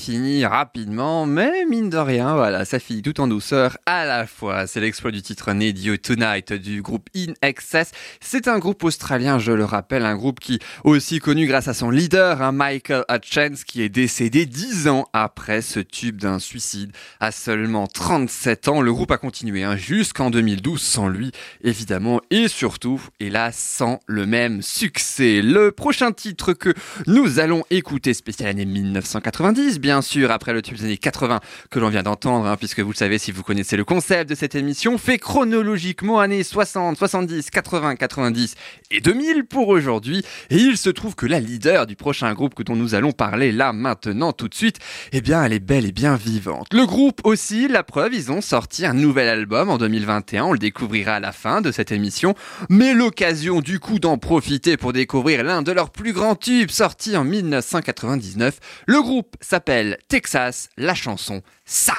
Finit 0.07 0.45
rapidement, 0.45 1.25
mais 1.25 1.65
mine 1.65 1.89
de 1.89 1.97
rien, 1.97 2.33
voilà, 2.33 2.63
ça 2.63 2.79
finit 2.79 3.01
tout 3.01 3.19
en 3.19 3.27
douceur 3.27 3.77
à 3.85 4.05
la 4.05 4.25
fois. 4.25 4.65
C'est 4.65 4.79
l'exploit 4.79 5.11
du 5.11 5.21
titre 5.21 5.51
Need 5.51 5.79
You 5.79 5.97
Tonight 5.97 6.53
du 6.53 6.81
groupe 6.81 7.09
In 7.13 7.33
Excess. 7.41 7.91
C'est 8.21 8.47
un 8.47 8.57
groupe 8.57 8.85
australien, 8.85 9.37
je 9.37 9.51
le 9.51 9.65
rappelle, 9.65 10.05
un 10.05 10.15
groupe 10.15 10.39
qui 10.39 10.59
aussi 10.85 11.19
connu 11.19 11.45
grâce 11.45 11.67
à 11.67 11.73
son 11.73 11.89
leader, 11.89 12.41
hein, 12.41 12.53
Michael 12.53 13.03
Hutchence, 13.11 13.65
qui 13.65 13.81
est 13.81 13.89
décédé 13.89 14.45
dix 14.45 14.87
ans 14.87 15.09
après 15.11 15.61
ce 15.61 15.81
tube 15.81 16.21
d'un 16.21 16.39
suicide 16.39 16.93
à 17.19 17.33
seulement 17.33 17.87
37 17.87 18.69
ans. 18.69 18.81
Le 18.81 18.93
groupe 18.93 19.11
a 19.11 19.17
continué 19.17 19.65
hein, 19.65 19.75
jusqu'en 19.75 20.29
2012 20.29 20.81
sans 20.81 21.09
lui, 21.09 21.33
évidemment, 21.65 22.21
et 22.29 22.47
surtout, 22.47 23.01
hélas, 23.19 23.57
sans 23.57 23.99
le 24.07 24.25
même 24.25 24.61
succès. 24.61 25.41
Le 25.41 25.73
prochain 25.73 26.13
titre 26.13 26.53
que 26.53 26.73
nous 27.07 27.39
allons 27.39 27.65
écouter, 27.71 28.13
spécial 28.13 28.47
année 28.51 28.65
1990, 28.65 29.81
bien 29.81 29.96
sûr, 30.01 30.31
après 30.31 30.53
le 30.53 30.61
tube 30.61 30.77
des 30.77 30.85
années 30.85 30.97
80 30.97 31.39
que 31.69 31.79
l'on 31.79 31.89
vient 31.89 32.03
d'entendre, 32.03 32.45
hein, 32.47 32.57
puisque 32.57 32.79
vous 32.79 32.91
le 32.91 32.95
savez 32.95 33.17
si 33.17 33.31
vous 33.31 33.43
connaissez 33.43 33.77
le 33.77 33.83
concept 33.83 34.29
de 34.29 34.35
cette 34.35 34.55
émission, 34.55 34.97
fait 34.97 35.17
chronologiquement 35.17 36.19
années 36.19 36.43
60, 36.43 36.97
70, 36.97 37.49
80, 37.49 37.95
90 37.95 38.55
et 38.91 39.01
2000 39.01 39.45
pour 39.45 39.67
aujourd'hui. 39.69 40.23
Et 40.49 40.57
il 40.57 40.77
se 40.77 40.89
trouve 40.89 41.15
que 41.15 41.25
la 41.25 41.39
leader 41.39 41.85
du 41.85 41.95
prochain 41.95 42.33
groupe 42.33 42.55
que 42.55 42.63
dont 42.63 42.75
nous 42.75 42.95
allons 42.95 43.11
parler 43.11 43.51
là 43.51 43.73
maintenant 43.73 44.33
tout 44.33 44.47
de 44.47 44.55
suite, 44.55 44.77
eh 45.11 45.21
bien 45.21 45.43
elle 45.43 45.53
est 45.53 45.59
belle 45.59 45.85
et 45.85 45.91
bien 45.91 46.15
vivante. 46.15 46.67
Le 46.73 46.85
groupe 46.85 47.21
aussi, 47.23 47.67
la 47.67 47.83
preuve, 47.83 48.13
ils 48.13 48.31
ont 48.31 48.41
sorti 48.41 48.85
un 48.85 48.93
nouvel 48.93 49.29
album 49.29 49.69
en 49.69 49.77
2021, 49.77 50.45
on 50.45 50.53
le 50.53 50.59
découvrira 50.59 51.15
à 51.15 51.19
la 51.19 51.31
fin 51.31 51.61
de 51.61 51.71
cette 51.71 51.91
émission, 51.91 52.35
mais 52.69 52.93
l'occasion 52.93 53.61
du 53.61 53.79
coup 53.79 53.99
d'en 53.99 54.17
profiter 54.17 54.77
pour 54.77 54.93
découvrir 54.93 55.43
l'un 55.43 55.61
de 55.61 55.71
leurs 55.71 55.89
plus 55.89 56.13
grands 56.13 56.35
tubes 56.35 56.69
sorti 56.69 57.15
en 57.15 57.23
1999. 57.23 58.59
Le 58.85 59.01
groupe 59.01 59.35
s'appelle 59.41 59.86
Texas, 60.07 60.69
la 60.77 60.95
chanson 60.95 61.41
Ça. 61.65 61.93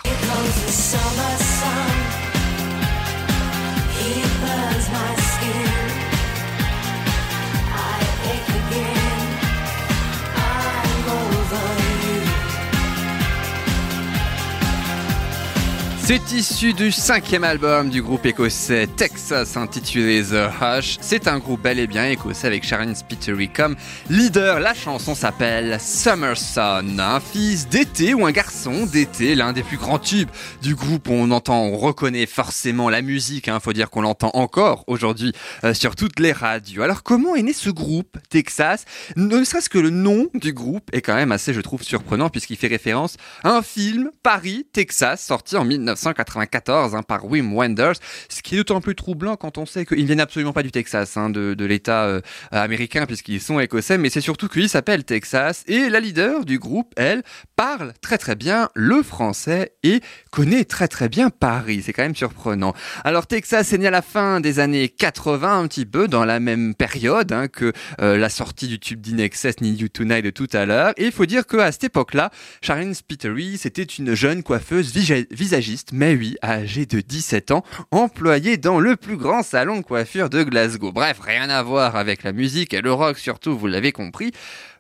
C'est 16.09 16.33
issu 16.33 16.73
du 16.73 16.91
cinquième 16.91 17.45
album 17.45 17.91
du 17.91 18.01
groupe 18.01 18.25
écossais 18.25 18.87
Texas 18.87 19.59
intitulé 19.59 20.23
The 20.23 20.49
Hush. 20.59 20.97
C'est 21.03 21.29
un 21.29 21.39
groupe 21.39 21.61
bel 21.61 21.79
et 21.79 21.87
bien 21.87 22.07
écossais 22.07 22.47
avec 22.47 22.65
Sharon 22.65 22.95
Spittery 22.95 23.51
comme 23.51 23.77
leader. 24.09 24.59
La 24.59 24.73
chanson 24.73 25.15
s'appelle 25.15 25.77
Summer 25.79 26.35
Sun. 26.35 26.99
Un 26.99 27.21
fils 27.21 27.69
d'été 27.69 28.15
ou 28.15 28.25
un 28.25 28.33
garçon 28.33 28.87
d'été, 28.87 29.35
l'un 29.35 29.53
des 29.53 29.63
plus 29.63 29.77
grands 29.77 29.99
tubes 29.99 30.31
du 30.63 30.75
groupe. 30.75 31.11
On 31.11 31.31
entend, 31.31 31.61
on 31.61 31.77
reconnaît 31.77 32.25
forcément 32.25 32.89
la 32.89 33.03
musique. 33.03 33.49
Hein. 33.49 33.61
Faut 33.61 33.75
dire 33.75 33.91
qu'on 33.91 34.01
l'entend 34.01 34.31
encore 34.33 34.85
aujourd'hui 34.87 35.35
euh, 35.63 35.75
sur 35.75 35.95
toutes 35.95 36.21
les 36.21 36.33
radios. 36.33 36.85
Alors 36.85 37.03
comment 37.03 37.37
est 37.37 37.43
né 37.43 37.53
ce 37.53 37.69
groupe 37.69 38.17
Texas? 38.31 38.87
Ne 39.17 39.45
serait-ce 39.45 39.69
que 39.69 39.79
le 39.79 39.91
nom 39.91 40.29
du 40.33 40.55
groupe 40.55 40.89
est 40.95 41.03
quand 41.03 41.17
même 41.17 41.33
assez, 41.33 41.53
je 41.53 41.61
trouve, 41.61 41.83
surprenant 41.83 42.31
puisqu'il 42.31 42.57
fait 42.57 42.67
référence 42.67 43.19
à 43.45 43.51
un 43.51 43.61
film 43.61 44.11
Paris, 44.23 44.67
Texas, 44.73 45.23
sorti 45.23 45.55
en 45.59 45.67
1994 45.99 46.95
hein, 46.95 47.03
par 47.03 47.25
Wim 47.25 47.53
Wenders, 47.55 47.95
ce 48.29 48.43
qui 48.43 48.55
est 48.55 48.59
d'autant 48.59 48.81
plus 48.81 48.95
troublant 48.95 49.37
quand 49.37 49.59
on 49.59 49.67
sait 49.67 49.85
qu'ils 49.85 50.07
viennent 50.07 50.21
absolument 50.21 50.53
pas 50.53 50.63
du 50.63 50.71
Texas, 50.71 51.17
hein, 51.17 51.31
de, 51.31 51.65
l'État 51.65 52.05
euh, 52.05 52.21
américain 52.51 53.07
puisqu'ils 53.07 53.41
sont 53.41 53.61
écossais, 53.61 53.99
mais 53.99 54.11
c'est 54.11 54.21
surtout 54.21 54.49
qu'il 54.49 54.69
s'appelle 54.69 55.05
Texas 55.05 55.65
et 55.67 55.91
la 55.91 56.01
leader 56.01 56.45
du 56.45 56.59
groupe, 56.59 56.93
elle, 56.97 57.23
parle 57.57 57.93
très 58.01 58.19
très 58.19 58.37
bien 58.37 58.69
le 58.75 59.03
français 59.03 59.73
et 59.83 60.01
connaît 60.31 60.65
très 60.65 60.89
très 60.89 61.09
bien 61.09 61.31
Paris. 61.31 61.83
C'est 61.85 61.93
quand 61.93 62.03
même 62.03 62.15
surprenant. 62.15 62.75
Alors 63.05 63.27
Texas 63.27 63.73
est 63.73 63.79
né 63.79 63.89
à 63.89 63.91
la 63.91 64.03
fin 64.03 64.41
des 64.41 64.61
années 64.61 64.89
80, 64.89 65.61
un 65.61 65.69
petit 65.69 65.87
peu 65.87 66.09
dans 66.09 66.25
la 66.25 66.41
même 66.41 66.75
période 66.75 67.33
hein, 67.33 67.49
que 67.49 67.73
euh, 68.01 68.17
la 68.17 68.29
sortie 68.29 68.69
du 68.69 68.79
tube 68.79 69.01
d'Inexcess 69.01 69.61
Need 69.61 69.81
You 69.81 69.89
Tonight 69.89 70.25
de 70.25 70.31
tout 70.31 70.49
à 70.53 70.67
l'heure. 70.67 70.93
Et 70.97 71.07
il 71.07 71.13
faut 71.13 71.27
dire 71.27 71.47
qu'à 71.47 71.73
cette 71.73 71.85
époque-là, 71.85 72.31
Sharon 72.63 72.95
Spittery, 72.95 73.59
c'était 73.59 73.83
une 73.83 74.15
jeune 74.15 74.43
coiffeuse 74.43 74.93
visa- 74.93 75.27
visagiste, 75.31 75.88
mais 75.93 76.15
oui, 76.15 76.37
âgée 76.43 76.87
de 76.87 77.01
17 77.01 77.51
ans, 77.51 77.65
employée 77.91 78.57
dans 78.57 78.81
le 78.81 78.97
plus 78.97 79.17
grand 79.17 79.43
salon 79.43 79.79
de 79.79 79.83
coiffure 79.83 80.31
de 80.31 80.43
Glasgow. 80.43 80.93
Bref, 80.93 81.19
rien 81.21 81.49
à 81.51 81.63
voir 81.63 81.97
avec 81.97 82.23
la 82.23 82.33
musique 82.33 82.75
et 82.75 82.81
le 82.81 82.93
rock 82.93 83.19
surtout, 83.19 83.57
vous 83.57 83.67
l'avez 83.67 83.93
compris. 83.93 84.33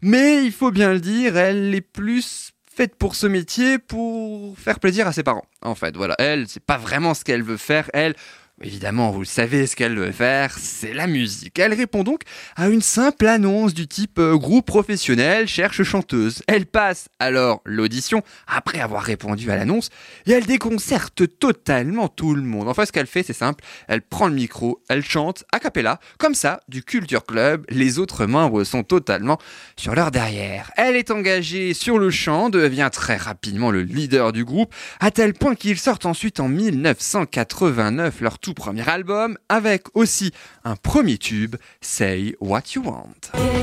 Mais 0.02 0.44
il 0.44 0.52
faut 0.52 0.70
bien 0.70 0.92
le 0.92 1.00
dire, 1.00 1.36
elle 1.36 1.74
est 1.74 1.80
plus 1.80 2.52
faite 2.74 2.94
pour 2.94 3.16
ce 3.16 3.26
métier 3.26 3.78
pour 3.78 4.56
faire 4.58 4.78
plaisir 4.78 5.06
à 5.06 5.12
ses 5.12 5.24
parents. 5.24 5.44
En 5.62 5.74
fait, 5.74 5.96
voilà, 5.96 6.14
elle, 6.18 6.46
c'est 6.46 6.62
pas 6.62 6.78
vraiment 6.78 7.14
ce 7.14 7.24
qu'elle 7.24 7.42
veut 7.42 7.56
faire. 7.56 7.90
Elle, 7.92 8.14
Évidemment, 8.60 9.12
vous 9.12 9.20
le 9.20 9.24
savez, 9.24 9.68
ce 9.68 9.76
qu'elle 9.76 9.96
veut 9.96 10.10
faire, 10.10 10.56
c'est 10.58 10.92
la 10.92 11.06
musique. 11.06 11.60
Elle 11.60 11.74
répond 11.74 12.02
donc 12.02 12.22
à 12.56 12.68
une 12.68 12.82
simple 12.82 13.28
annonce 13.28 13.72
du 13.72 13.86
type 13.86 14.18
euh, 14.18 14.36
groupe 14.36 14.66
professionnel 14.66 15.46
cherche 15.46 15.84
chanteuse. 15.84 16.42
Elle 16.48 16.66
passe 16.66 17.08
alors 17.20 17.60
l'audition 17.64 18.22
après 18.48 18.80
avoir 18.80 19.04
répondu 19.04 19.48
à 19.52 19.56
l'annonce 19.56 19.90
et 20.26 20.32
elle 20.32 20.46
déconcerte 20.46 21.38
totalement 21.38 22.08
tout 22.08 22.34
le 22.34 22.42
monde. 22.42 22.68
Enfin, 22.68 22.84
ce 22.84 22.90
qu'elle 22.90 23.06
fait, 23.06 23.22
c'est 23.22 23.32
simple. 23.32 23.62
Elle 23.86 24.02
prend 24.02 24.26
le 24.26 24.34
micro, 24.34 24.82
elle 24.88 25.04
chante 25.04 25.44
a 25.52 25.60
cappella, 25.60 26.00
comme 26.18 26.34
ça, 26.34 26.60
du 26.66 26.82
Culture 26.82 27.24
Club. 27.24 27.64
Les 27.68 28.00
autres 28.00 28.26
membres 28.26 28.64
sont 28.64 28.82
totalement 28.82 29.38
sur 29.76 29.94
leur 29.94 30.10
derrière. 30.10 30.72
Elle 30.76 30.96
est 30.96 31.12
engagée 31.12 31.74
sur 31.74 32.00
le 32.00 32.10
chant, 32.10 32.50
devient 32.50 32.90
très 32.92 33.16
rapidement 33.16 33.70
le 33.70 33.82
leader 33.82 34.32
du 34.32 34.44
groupe, 34.44 34.74
à 34.98 35.12
tel 35.12 35.32
point 35.32 35.54
qu'ils 35.54 35.78
sortent 35.78 36.06
ensuite 36.06 36.40
en 36.40 36.48
1989 36.48 38.20
leur 38.20 38.40
tout 38.48 38.54
premier 38.54 38.88
album, 38.88 39.36
avec 39.50 39.94
aussi 39.94 40.32
un 40.64 40.74
premier 40.74 41.18
tube, 41.18 41.56
Say 41.82 42.34
What 42.40 42.62
You 42.74 42.82
Want. 42.82 43.57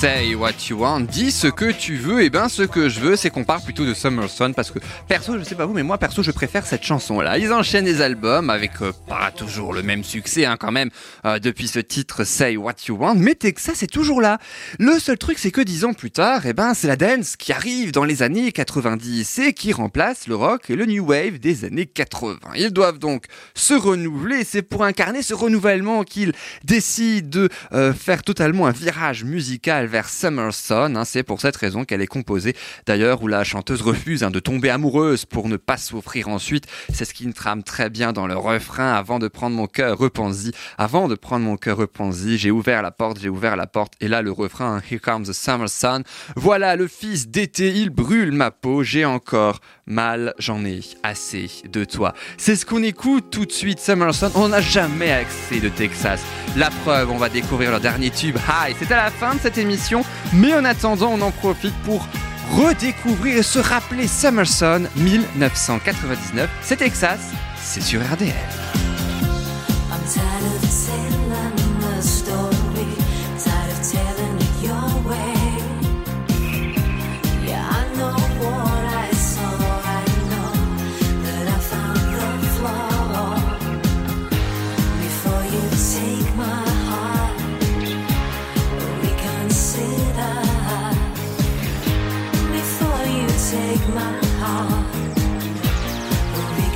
Say 0.00 0.36
what 0.36 0.52
you 0.70 0.78
want, 0.78 1.00
dis 1.10 1.32
ce 1.32 1.48
que 1.48 1.72
tu 1.72 1.96
veux, 1.96 2.22
et 2.22 2.30
ben 2.30 2.48
ce 2.48 2.62
que 2.62 2.88
je 2.88 3.00
veux, 3.00 3.16
c'est 3.16 3.30
qu'on 3.30 3.42
parle 3.42 3.62
plutôt 3.62 3.84
de 3.84 3.94
Summer 3.94 4.30
Sun 4.30 4.54
parce 4.54 4.70
que 4.70 4.78
perso, 5.08 5.36
je 5.36 5.42
sais 5.42 5.56
pas 5.56 5.66
vous, 5.66 5.72
mais 5.72 5.82
moi 5.82 5.98
perso, 5.98 6.22
je 6.22 6.30
préfère 6.30 6.64
cette 6.64 6.84
chanson-là. 6.84 7.36
Ils 7.36 7.52
enchaînent 7.52 7.86
les 7.86 8.00
albums 8.00 8.48
avec 8.48 8.80
euh, 8.80 8.92
pas 9.08 9.32
toujours 9.32 9.74
le 9.74 9.82
même 9.82 10.04
succès, 10.04 10.44
hein, 10.44 10.56
quand 10.56 10.70
même, 10.70 10.90
euh, 11.24 11.40
depuis 11.40 11.66
ce 11.66 11.80
titre 11.80 12.22
Say 12.22 12.56
What 12.56 12.74
You 12.86 12.96
Want, 12.96 13.16
mais 13.16 13.34
Texas 13.34 13.82
est 13.82 13.92
toujours 13.92 14.20
là. 14.20 14.38
Le 14.78 15.00
seul 15.00 15.18
truc, 15.18 15.36
c'est 15.36 15.50
que 15.50 15.62
dix 15.62 15.84
ans 15.84 15.94
plus 15.94 16.12
tard, 16.12 16.46
et 16.46 16.52
ben 16.52 16.74
c'est 16.74 16.86
la 16.86 16.94
dance 16.94 17.34
qui 17.34 17.52
arrive 17.52 17.90
dans 17.90 18.04
les 18.04 18.22
années 18.22 18.52
90 18.52 19.40
et 19.40 19.52
qui 19.52 19.72
remplace 19.72 20.28
le 20.28 20.36
rock 20.36 20.70
et 20.70 20.76
le 20.76 20.86
new 20.86 21.06
wave 21.06 21.40
des 21.40 21.64
années 21.64 21.86
80. 21.86 22.38
Ils 22.54 22.72
doivent 22.72 23.00
donc 23.00 23.24
se 23.56 23.74
renouveler. 23.74 24.44
C'est 24.44 24.62
pour 24.62 24.84
incarner 24.84 25.22
ce 25.22 25.34
renouvellement 25.34 26.04
qu'ils 26.04 26.34
décident 26.62 27.28
de 27.28 27.48
euh, 27.72 27.92
faire 27.92 28.22
totalement 28.22 28.68
un 28.68 28.72
virage 28.72 29.24
musical 29.24 29.87
vers 29.88 30.08
Summer 30.08 30.52
Sun. 30.54 30.96
hein. 30.96 31.04
C'est 31.04 31.22
pour 31.22 31.40
cette 31.40 31.56
raison 31.56 31.84
qu'elle 31.84 32.00
est 32.02 32.06
composée 32.06 32.54
d'ailleurs 32.86 33.22
où 33.22 33.26
la 33.26 33.44
chanteuse 33.44 33.82
refuse 33.82 34.22
hein, 34.22 34.30
de 34.30 34.38
tomber 34.38 34.70
amoureuse 34.70 35.24
pour 35.24 35.48
ne 35.48 35.56
pas 35.56 35.76
souffrir 35.76 36.28
ensuite. 36.28 36.66
C'est 36.92 37.04
ce 37.04 37.14
qui 37.14 37.26
me 37.26 37.32
trame 37.32 37.62
très 37.62 37.90
bien 37.90 38.12
dans 38.12 38.26
le 38.26 38.36
refrain. 38.36 38.92
Avant 38.92 39.18
de 39.18 39.28
prendre 39.28 39.56
mon 39.56 39.66
cœur, 39.66 39.98
repensi. 39.98 40.52
Avant 40.76 41.08
de 41.08 41.14
prendre 41.14 41.44
mon 41.44 41.56
cœur, 41.56 41.78
repensi. 41.78 42.38
J'ai 42.38 42.50
ouvert 42.50 42.82
la 42.82 42.90
porte, 42.90 43.18
j'ai 43.20 43.28
ouvert 43.28 43.56
la 43.56 43.66
porte. 43.66 43.94
Et 44.00 44.08
là, 44.08 44.22
le 44.22 44.30
refrain, 44.30 44.76
hein, 44.76 44.82
Here 44.90 45.00
comes 45.00 45.24
the 45.24 45.32
summer 45.32 45.68
sun. 45.68 46.02
Voilà 46.36 46.76
le 46.76 46.86
fils 46.86 47.28
d'été, 47.28 47.72
il 47.74 47.90
brûle 47.90 48.32
ma 48.32 48.50
peau. 48.50 48.82
J'ai 48.82 49.04
encore 49.04 49.60
mal, 49.88 50.34
j'en 50.38 50.64
ai 50.64 50.80
assez 51.02 51.50
de 51.70 51.84
toi. 51.84 52.14
C'est 52.36 52.56
ce 52.56 52.64
qu'on 52.64 52.82
écoute 52.82 53.30
tout 53.30 53.46
de 53.46 53.52
suite, 53.52 53.80
Summer 53.80 54.14
Sun. 54.14 54.30
On 54.34 54.48
n'a 54.48 54.60
jamais 54.60 55.10
accès 55.10 55.60
de 55.60 55.68
Texas. 55.68 56.20
La 56.56 56.70
preuve, 56.70 57.10
on 57.10 57.16
va 57.16 57.28
découvrir 57.28 57.70
leur 57.70 57.80
dernier 57.80 58.10
tube, 58.10 58.36
High. 58.36 58.76
C'est 58.78 58.92
à 58.92 58.96
la 58.96 59.10
fin 59.10 59.34
de 59.34 59.40
cette 59.40 59.58
émission. 59.58 60.04
Mais 60.32 60.54
en 60.54 60.64
attendant, 60.64 61.10
on 61.12 61.20
en 61.22 61.30
profite 61.30 61.74
pour 61.84 62.06
redécouvrir 62.52 63.38
et 63.38 63.42
se 63.42 63.58
rappeler 63.58 64.06
Summer 64.06 64.46
Sun 64.46 64.88
1999. 64.96 66.48
C'est 66.62 66.76
Texas, 66.76 67.20
c'est 67.56 67.82
sur 67.82 68.00
RDL. 68.00 68.34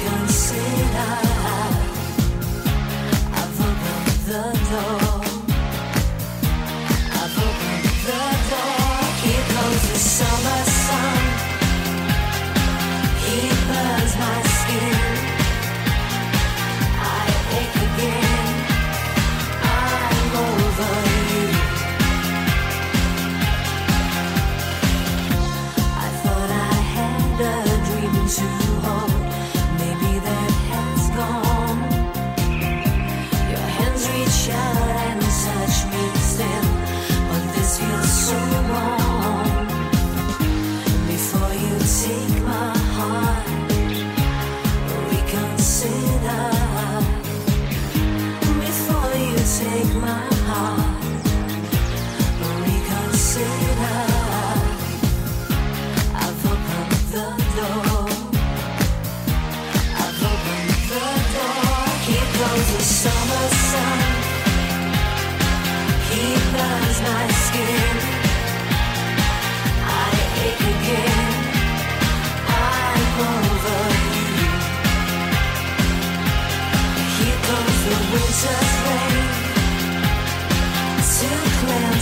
Consider. 0.05 1.13
I've 3.35 3.59
the 4.27 4.43
door. 4.71 5.02
Dream 28.39 28.62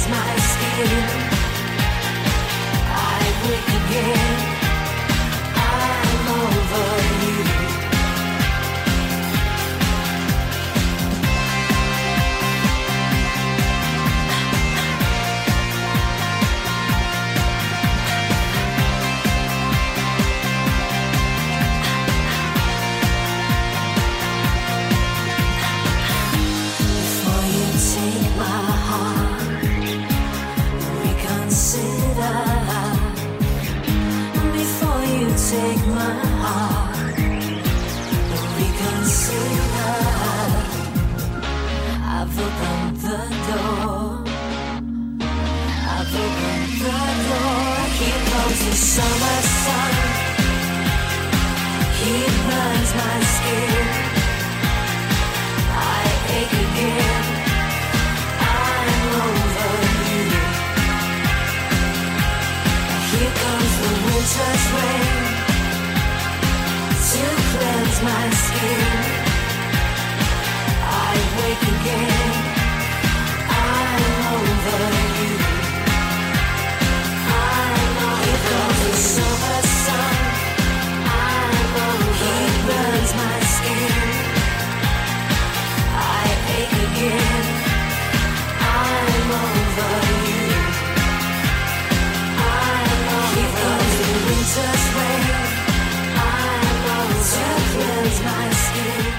my 0.09 0.37
skin. 0.53 1.05
I 2.87 3.23
again. 3.79 4.39
I'm 5.57 6.29
over 6.41 7.25
you. 7.25 7.30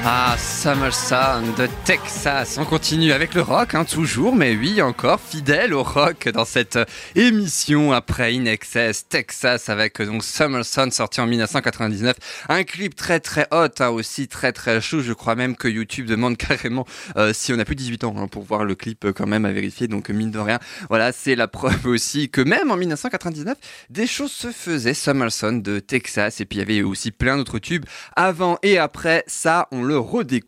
Ah. 0.04 0.51
Summer 0.62 0.94
Sun 0.94 1.56
de 1.58 1.68
Texas. 1.86 2.60
On 2.60 2.66
continue 2.66 3.14
avec 3.14 3.34
le 3.34 3.42
rock, 3.42 3.74
hein, 3.74 3.84
toujours, 3.84 4.36
mais 4.36 4.56
oui, 4.56 4.80
encore 4.84 5.20
fidèle 5.20 5.74
au 5.74 5.82
rock 5.82 6.30
dans 6.30 6.46
cette 6.46 6.76
euh, 6.76 6.86
émission 7.16 7.94
après 7.94 8.36
In 8.36 8.46
Excess 8.46 9.08
Texas 9.10 9.70
avec 9.70 10.00
euh, 10.00 10.06
donc 10.06 10.24
sorti 10.24 11.20
en 11.20 11.26
1999. 11.26 12.16
Un 12.48 12.64
clip 12.64 12.96
très 12.96 13.20
très 13.20 13.48
hot, 13.50 13.70
hein, 13.80 13.90
aussi 13.90 14.28
très 14.28 14.52
très 14.52 14.80
chaud. 14.82 15.02
Je 15.02 15.14
crois 15.14 15.34
même 15.34 15.56
que 15.56 15.68
YouTube 15.68 16.06
demande 16.06 16.38
carrément 16.38 16.86
euh, 17.18 17.34
si 17.34 17.52
on 17.54 17.58
a 17.58 17.66
plus 17.66 17.74
de 17.74 17.80
18 17.80 18.04
ans 18.04 18.16
hein, 18.20 18.28
pour 18.28 18.44
voir 18.44 18.64
le 18.64 18.76
clip 18.76 19.08
quand 19.14 19.26
même 19.26 19.46
à 19.46 19.52
vérifier. 19.52 19.88
Donc 19.88 20.10
mine 20.10 20.30
de 20.30 20.38
rien, 20.38 20.60
voilà, 20.90 21.12
c'est 21.12 21.34
la 21.34 21.48
preuve 21.48 21.88
aussi 21.88 22.30
que 22.30 22.42
même 22.42 22.70
en 22.70 22.78
1999, 22.78 23.58
des 23.90 24.06
choses 24.06 24.32
se 24.32 24.52
faisaient. 24.52 24.94
Summer 24.94 25.32
Sun 25.32 25.64
de 25.64 25.80
Texas 25.80 26.40
et 26.40 26.46
puis 26.46 26.60
il 26.60 26.60
y 26.60 26.62
avait 26.62 26.84
aussi 26.84 27.10
plein 27.10 27.38
d'autres 27.38 27.58
tubes 27.58 27.86
avant 28.16 28.60
et 28.62 28.78
après. 28.78 29.24
Ça, 29.26 29.68
on 29.72 29.82
le 29.82 29.98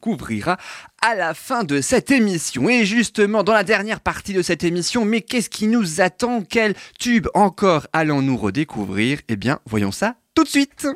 redécouvrira 0.04 0.58
à 1.02 1.16
la 1.16 1.34
fin 1.34 1.64
de 1.64 1.82
cette 1.82 2.12
émission. 2.12 2.70
Et 2.70 2.86
justement, 2.86 3.44
dans 3.44 3.54
la 3.54 3.64
dernière 3.64 4.00
partie 4.00 4.34
de 4.34 4.42
cette 4.42 4.64
émission, 4.64 5.06
mais 5.06 5.22
qu'est-ce 5.22 5.50
qui 5.50 5.68
nous 5.68 6.02
attend? 6.02 6.44
Quel 6.48 6.76
tube 7.00 7.28
encore 7.34 7.88
allons-nous 7.94 8.38
redécouvrir? 8.38 9.20
Eh 9.30 9.36
bien, 9.36 9.60
voyons 9.66 9.92
ça 9.92 10.16
tout 10.36 10.44
de 10.44 10.50
suite 10.50 10.88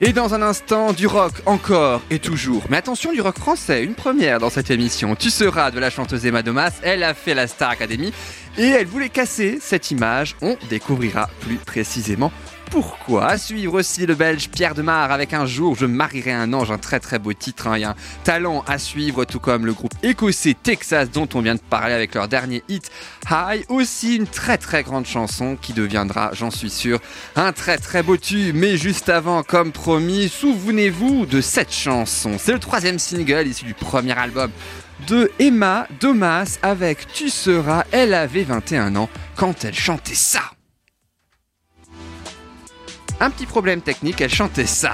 et 0.00 0.12
dans 0.12 0.32
un 0.32 0.42
instant, 0.42 0.92
du 0.92 1.08
rock 1.08 1.32
encore 1.44 2.02
et 2.08 2.20
toujours. 2.20 2.62
Mais 2.70 2.76
attention, 2.76 3.12
du 3.12 3.20
rock 3.20 3.36
français, 3.36 3.82
une 3.82 3.96
première 3.96 4.38
dans 4.38 4.48
cette 4.48 4.70
émission. 4.70 5.16
Tu 5.16 5.28
seras 5.28 5.72
de 5.72 5.80
la 5.80 5.90
chanteuse 5.90 6.24
Emma 6.24 6.44
Domas, 6.44 6.70
elle 6.84 7.02
a 7.02 7.14
fait 7.14 7.34
la 7.34 7.48
Star 7.48 7.70
Academy 7.70 8.12
et 8.56 8.68
elle 8.68 8.86
voulait 8.86 9.08
casser 9.08 9.58
cette 9.60 9.90
image. 9.90 10.36
On 10.40 10.56
découvrira 10.70 11.28
plus 11.40 11.56
précisément 11.56 12.30
pourquoi. 12.70 13.26
À 13.26 13.38
suivre 13.38 13.74
aussi 13.74 14.06
le 14.06 14.14
belge 14.14 14.48
Pierre 14.48 14.74
Demar 14.74 15.10
avec 15.10 15.32
un 15.32 15.46
jour 15.46 15.74
je 15.74 15.86
marierai 15.86 16.32
un 16.32 16.52
ange, 16.52 16.70
un 16.70 16.78
très 16.78 17.00
très 17.00 17.18
beau 17.18 17.32
titre. 17.32 17.66
hein. 17.66 17.78
Il 17.78 17.84
un 17.84 17.94
talent 18.24 18.64
à 18.66 18.78
suivre, 18.78 19.24
tout 19.24 19.40
comme 19.40 19.66
le 19.66 19.72
groupe 19.72 19.94
écossais 20.02 20.56
Texas 20.60 21.10
dont 21.10 21.28
on 21.34 21.40
vient 21.40 21.54
de 21.54 21.60
parler 21.60 21.94
avec 21.94 22.14
leur 22.14 22.28
dernier 22.28 22.62
hit 22.68 22.90
High. 23.30 23.64
Aussi 23.68 24.16
une 24.16 24.26
très 24.26 24.58
très 24.58 24.82
grande 24.82 25.06
chanson 25.06 25.56
qui 25.60 25.72
deviendra, 25.72 26.30
j'en 26.32 26.50
suis 26.50 26.70
sûr, 26.70 26.98
un 27.36 27.52
très 27.52 27.78
très 27.78 28.02
beau 28.02 28.16
tube. 28.16 28.54
Mais 28.54 28.76
juste 28.76 29.08
avant, 29.08 29.42
comme 29.42 29.72
promis, 29.72 30.28
souvenez-vous 30.28 31.26
de 31.26 31.40
cette 31.40 31.72
chanson. 31.72 32.36
C'est 32.38 32.52
le 32.52 32.58
troisième 32.58 32.98
single 32.98 33.46
issu 33.46 33.64
du 33.64 33.74
premier 33.74 34.18
album 34.18 34.50
de 35.06 35.30
Emma 35.38 35.86
Domas 36.00 36.58
avec 36.62 37.06
Tu 37.12 37.30
seras. 37.30 37.84
Elle 37.92 38.14
avait 38.14 38.44
21 38.44 38.96
ans 38.96 39.08
quand 39.36 39.64
elle 39.64 39.74
chantait 39.74 40.14
ça. 40.14 40.42
Un 43.20 43.30
petit 43.30 43.46
problème 43.46 43.80
technique, 43.80 44.20
elle 44.20 44.30
chantait 44.30 44.66
ça. 44.66 44.92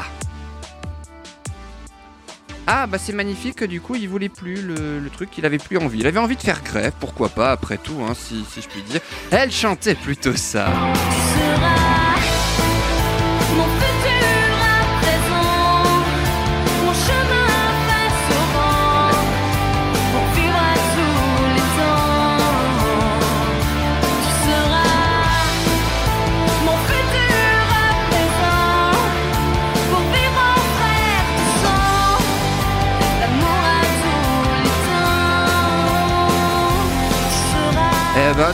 Ah 2.66 2.86
bah 2.86 2.96
c'est 2.96 3.12
magnifique, 3.12 3.62
du 3.62 3.82
coup 3.82 3.94
il 3.94 4.08
voulait 4.08 4.30
plus 4.30 4.62
le, 4.62 5.10
truc, 5.12 5.36
il 5.36 5.44
avait 5.44 5.58
plus 5.58 5.76
envie. 5.76 5.98
Il 6.00 6.06
avait 6.06 6.18
envie 6.18 6.36
de 6.36 6.40
faire 6.40 6.62
grève, 6.62 6.92
pourquoi 6.98 7.28
pas 7.28 7.52
après 7.52 7.76
tout, 7.76 8.02
hein, 8.08 8.14
si 8.14 8.44
je 8.56 8.66
puis 8.66 8.82
dire. 8.82 9.00
Elle 9.30 9.52
chantait 9.52 9.94
plutôt 9.94 10.34
ça. 10.34 10.68